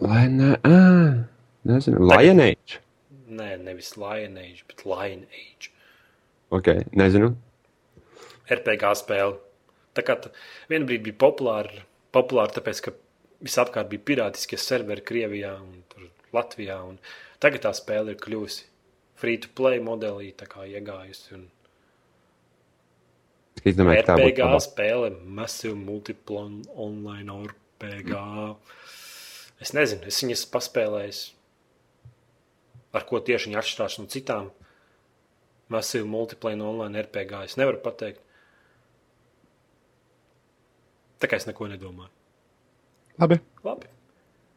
[0.00, 1.26] Lai ne, ā,
[1.66, 2.78] nezinu, Lion-Age.
[3.30, 5.70] Nē, nevis Lineage, bet Lineage.
[6.50, 7.32] Ok, nezinu.
[8.50, 9.36] RPG spēle.
[9.94, 10.16] Tā kā
[10.70, 11.82] brīdī bija populāra,
[12.14, 12.94] populāra tāpēc, ka
[13.44, 15.82] visapkārt bija pirātiskie serveri Krievijā un
[16.34, 16.80] Latvijā.
[16.86, 16.98] Un
[17.42, 18.66] tagad tā spēle ir kļuvusi
[19.20, 21.34] free-to-play modelī, tā kā iegājusi.
[21.38, 21.48] Un
[23.60, 24.62] Es domāju, ka tā RPG labāk.
[24.64, 26.44] spēle, Massive Multiple
[26.80, 28.14] Online RPG.
[29.60, 31.18] Es nezinu, es viņas paspēlēju.
[32.96, 34.48] Ar ko tieši viņa atšķirās no citām
[35.68, 37.44] Massive Multiple Online RPG.
[37.50, 38.22] Es nevaru pateikt.
[41.20, 42.10] Tā kā es neko nedomāju.
[43.20, 43.40] Labi.
[43.66, 43.88] Labi.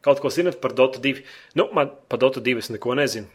[0.03, 1.23] Kaut ko zinat par Dota 2?
[1.59, 3.27] Nu, man par Dota 2 es neko nezinu.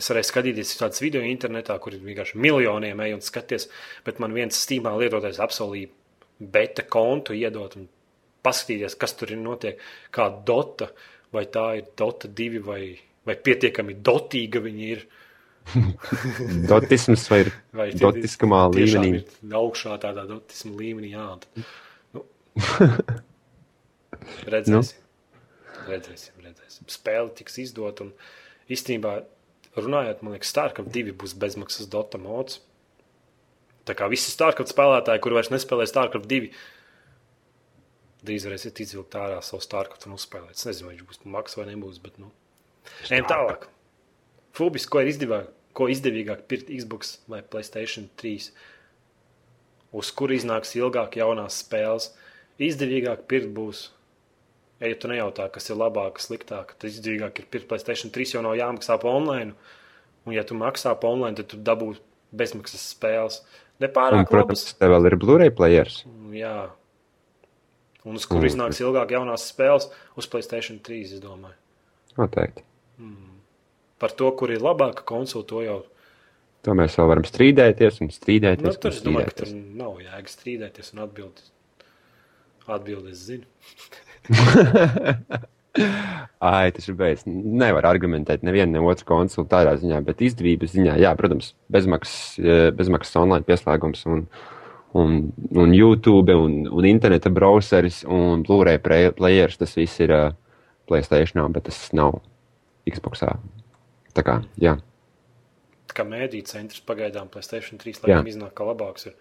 [0.00, 3.66] Es varēju skatīties tādas video internetā, kur ir vienkārši miljoniem ej un skaties,
[4.06, 5.90] bet man viens stīmā lietotājs apsolīja
[6.40, 7.88] beta kontu iedot un
[8.46, 9.80] paskatīties, kas tur ir notiek,
[10.14, 10.88] kā Dota,
[11.36, 12.82] vai tā ir Dota 2, vai,
[13.28, 15.04] vai pietiekami dotīga viņa ir.
[16.70, 17.42] Dotisms vai
[17.76, 19.20] Vai tiešām līmenī.
[19.20, 21.12] ir augšā tādā dotismu līmenī.
[21.12, 21.66] Jā, un
[24.46, 24.98] tad, nu, redzēsim.
[25.88, 26.88] redzēsim, redzēsim.
[26.90, 28.12] Spēle tiks izdot un
[28.70, 29.20] īstenībā
[29.78, 32.60] runājot, man liekas, Starcraft 2 būs bezmaksas Dota mods.
[33.88, 36.50] Tā kā visi Starcraft spēlētāji, kur vairs nespēlē Starcraft 2,
[38.26, 40.58] drīz varēsiet izvilkt ārā savu Starcraft un uzspēlēt.
[40.58, 42.28] Es nezinu, vai viņš būs maksas vai nebūs, bet nu.
[43.08, 43.66] Ejam tālāk.
[44.56, 48.50] Fubis, ko ir izdevīgāk, ko izdevīgāk pirkt Xbox vai Playstation 3,
[49.96, 52.10] uz kuru iznāks ilgāk jaunās spēles.
[52.60, 53.86] Izdevīgāk pirkt būs,
[54.84, 58.58] ja tu nejautā, kas ir labāk, sliktāk, tad izdevīgāk ir pirkt Playstation 3, jo nav
[58.58, 59.54] jāmaksā pa online.
[60.26, 61.94] Un, ja tu maksā pa online, tad tu dabū
[62.36, 63.40] bezmaksas spēles.
[63.40, 64.74] Un, Nepārāk protams, labas.
[64.76, 66.02] tev vēl ir Blu-ray players.
[66.36, 66.68] Jā.
[68.04, 68.50] Un uz kuru Mm.
[68.52, 71.56] iznāks ilgāk jaunās spēles, uz Playstation 3, es domāju.
[72.18, 72.62] Noteikti.
[74.00, 75.80] Par to, kur ir labāka konsole, to jau
[76.62, 78.60] To mēs vēl varam strīdēties un strīdēties.
[78.66, 81.46] Nu, un tur es domāju, ka tur nav jēga strīdēties un atbildēt.
[82.66, 83.44] Atbildi es zinu.
[86.40, 87.26] Ai, tas ir beidzis.
[87.30, 92.70] Nevar argumentēt nevienu, ne otru konsuli tādā ziņā, bet izdevības ziņā, jā, protams, bezmaksas, eh,
[92.74, 94.24] bezmaksas online pieslēgums un,
[94.98, 95.16] un,
[95.54, 99.60] un YouTube un, un interneta browseris un Blu-ray play- players.
[99.60, 100.30] Tas viss ir uh,
[100.90, 102.18] Playstation, bet tas nav
[102.90, 103.36] Xboxā.
[104.16, 104.74] Tā kā, jā.
[105.94, 108.02] Kā mēdīņu centrs pagaidām Playstation 3 Jā.
[108.08, 109.06] laikam iznāk kā labāks.
[109.06, 109.14] Ir.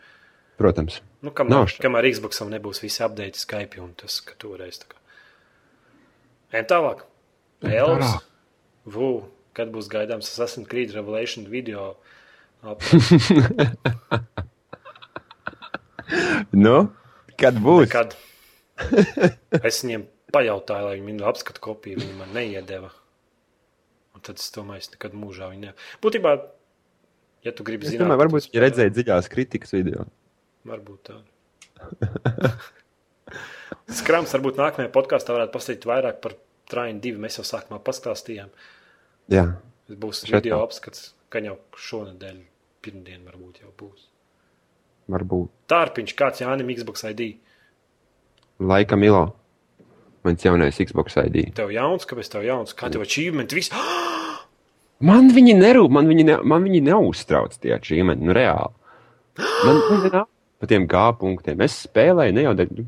[0.60, 1.00] Protams.
[1.24, 4.98] Nu, kamēr, Nav kamēr Xboxam nebūs visi update Skype un tas, ka toreiz tā kā.
[6.52, 7.06] Ejam tālāk.
[7.64, 8.18] Elvis.
[8.90, 9.10] Vu,
[9.56, 11.94] kad būs gaidāms Assassin's Creed Revelation video?
[16.56, 16.90] Nu,
[17.38, 17.90] kad būs?
[17.94, 18.16] Kad
[19.62, 22.90] es viņiem pajautāju, lai viņi man apskatu kopiju, viņi man neiedeva.
[24.18, 25.76] Un tad es domāju, es nekad mūžā viņu ne.
[26.04, 26.34] Būtībā,
[27.46, 30.08] ja tu gribi Es zināt, domāju, tad varbūt viņi redzēja dziļās kritikas video.
[30.70, 31.18] Varbūt tā.
[34.00, 36.36] Skrams varbūt nākamajā podkāstā varētu pastāstīt vairāk par
[36.70, 37.18] Trainu 2.
[37.24, 38.52] Mēs jau sākumā pastāstījām.
[39.34, 39.46] Jā,
[39.90, 40.68] Tas būs Šeit video tā.
[40.68, 42.38] apskats, ka jau šonadēļ,
[42.86, 44.06] pirmdien varbūt jau būs.
[45.10, 45.50] varbūt.
[45.72, 47.24] Tārpiņš, kāds Jānis Xbox ID?
[48.62, 49.24] Laika Milo.
[50.24, 51.54] Mans jaunais Xbox ID.
[51.58, 52.76] Tev jauns, kāpēc tev jauns?
[52.78, 53.50] Kā tev achievement?
[53.56, 53.72] Viss.
[55.10, 58.76] Man viņi nerūp, man viņi, ne, man viņi neuztrauc tie achievementi, nu reāli.
[59.66, 59.78] Man
[60.12, 60.28] nav
[60.60, 61.62] pa tiem G punktiem.
[61.66, 62.86] Es spēlēju ne jau tādu.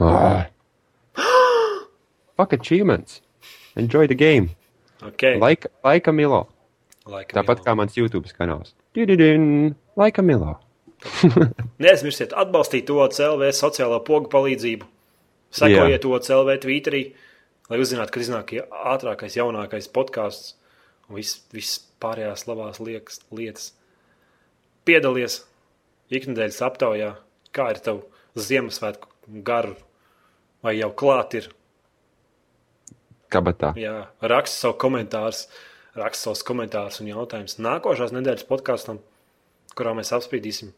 [2.36, 3.20] Fuck achievements.
[3.76, 4.50] Enjoy the game.
[5.02, 5.38] Okay.
[5.40, 6.48] Laika, laika Milo.
[7.08, 7.66] Laika Tāpat Milo.
[7.66, 8.74] kā mans YouTube kanāls.
[8.96, 10.58] Dididin, Laika Milo.
[11.80, 14.88] Neaizmirstiet atbalstīt to CLV sociālo pogu palīdzību.
[15.56, 17.02] Sekojiet to CLV Twitterī,
[17.70, 20.54] lai uzzinātu, kad iznāk ātrākais, jaunākais podkāsts
[21.08, 21.72] un viss vis
[22.02, 23.72] pārējās labās liekas, lietas.
[24.86, 25.40] Piedalies
[26.10, 27.14] ikdienas aptaujā,
[27.54, 28.02] kā ir tev
[28.38, 29.74] Ziemassvētku garu,
[30.62, 31.48] vai jau klāt ir.
[33.30, 33.72] Kabatā.
[33.78, 35.44] Jā, raksti savu komentārus,
[35.98, 39.00] raksti savus komentārus un jautājumus nākošās nedēļas podkāstam,
[39.78, 40.72] kurā mēs apspriedīsim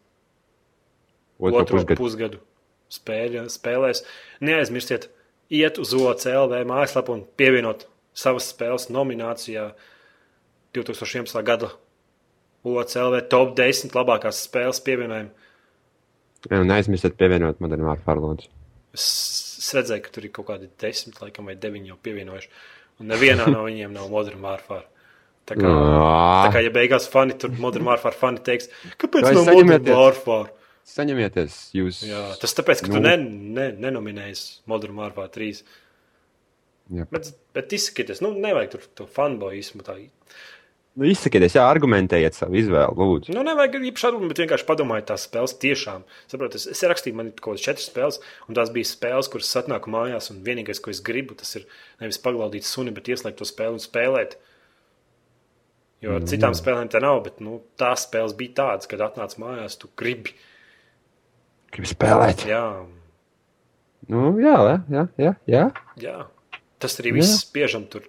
[1.42, 1.98] Otro otro pusgadu.
[1.98, 2.42] pusgadu
[2.92, 4.04] spēļa, spēlēs.
[4.44, 5.08] Neaizmirstiet,
[5.52, 9.70] iet uz OCLV mājaslapu un pievienot savas spēles nominācijā
[10.76, 11.40] 2011.
[11.46, 11.72] gada
[12.68, 15.32] OCLV top 10 labākās spēles pievienojumu.
[16.58, 18.48] Un aizmirstiet pievienot Modern Warfare lūdzu.
[18.94, 19.06] Es,
[19.74, 22.50] redzēju, ka tur ir kaut kādi 10 laikam, vai 9 jau pievienojuši.
[23.02, 24.86] Un nevienā no viņiem nav Modern Warfare.
[25.48, 28.68] Tā kā, tā kā ja beigās fani tur Modern Warfare fani teiks,
[29.00, 29.96] kāpēc nav Modern saņemieties?
[29.98, 30.52] Warfare?
[30.92, 32.02] Saņemieties jūs.
[32.06, 32.98] Jā, tas tāpēc, ka Nu.
[32.98, 33.16] tu ne,
[33.58, 35.62] ne, nenominējies Modern Warfare 3.
[36.98, 37.06] Jā.
[37.10, 39.84] Bet, bet izsakieties, nu, nevajag tur to fanboyismu.
[39.86, 39.98] Tā.
[40.92, 43.32] Nu, izsakieties, jā, argumentējiet savu izvēli, lūdzu.
[43.32, 46.04] Nu, nevajag īpaši atbildēt, bet vienkārši padomājiet, tās spēles tiešām.
[46.28, 49.54] Saprot, es, es rakstīju, man ir kaut kādas četras spēles, un tās bija spēles, kuras
[49.62, 51.64] atnāku mājās, un vienīgais, ko es gribu, tas ir
[52.02, 54.36] nevis paglaudīt suni, bet ieslēgt to spēli un spēlēt.
[56.04, 59.78] Jo ar citām spēlēm tā nav, bet nu, tās spēles bija tādas, kad atnāc mājās,
[59.80, 60.36] tu gribi.
[61.72, 62.44] Gribu spēlēt.
[62.50, 62.66] Jā,
[64.10, 64.56] Nu, jā,
[64.90, 65.66] jā, jā, jā.
[66.00, 66.16] jā.
[66.82, 68.08] Tas arī viss spiežam tur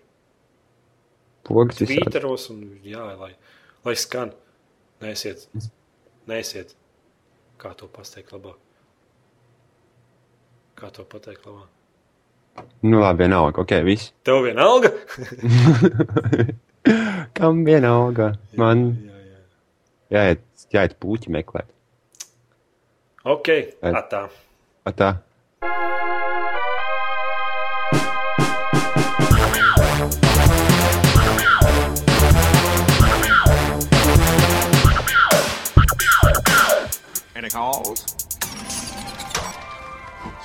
[1.43, 1.81] Pogas.
[1.81, 3.33] Twitteros, un jā, lai,
[3.83, 4.31] lai skan.
[5.03, 5.47] Neesiet,
[6.29, 6.71] neesiet.
[7.59, 8.59] Kā to pateikt labāk?
[10.79, 11.67] Kā to pateikt labāk?
[12.83, 13.63] Nu, labi, vienalga.
[13.63, 14.13] Ok, viss.
[14.23, 14.93] Tev vienalga?
[17.37, 18.33] Kam vienalga?
[18.59, 19.43] Man jā, jā.
[20.15, 21.69] jāiet, jāiet puķi meklēt.
[23.23, 23.93] Ok, Ai.
[24.03, 24.25] atā.
[24.83, 26.12] A
[37.43, 37.49] tā.
[37.49, 38.05] Any calls?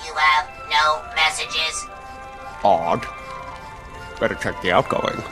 [0.05, 1.85] You have no messages.
[2.63, 3.05] Odd.
[4.19, 5.23] Better check the outgoing.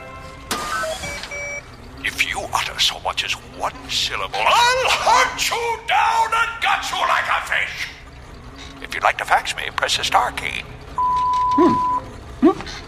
[2.06, 7.00] If you utter so much as one syllable, I'll hunt you down and gut you
[7.00, 7.90] like a fish.
[8.82, 10.64] If you'd like to fax me, press the star key.
[10.96, 11.74] Hmm.
[12.48, 12.87] Hmm.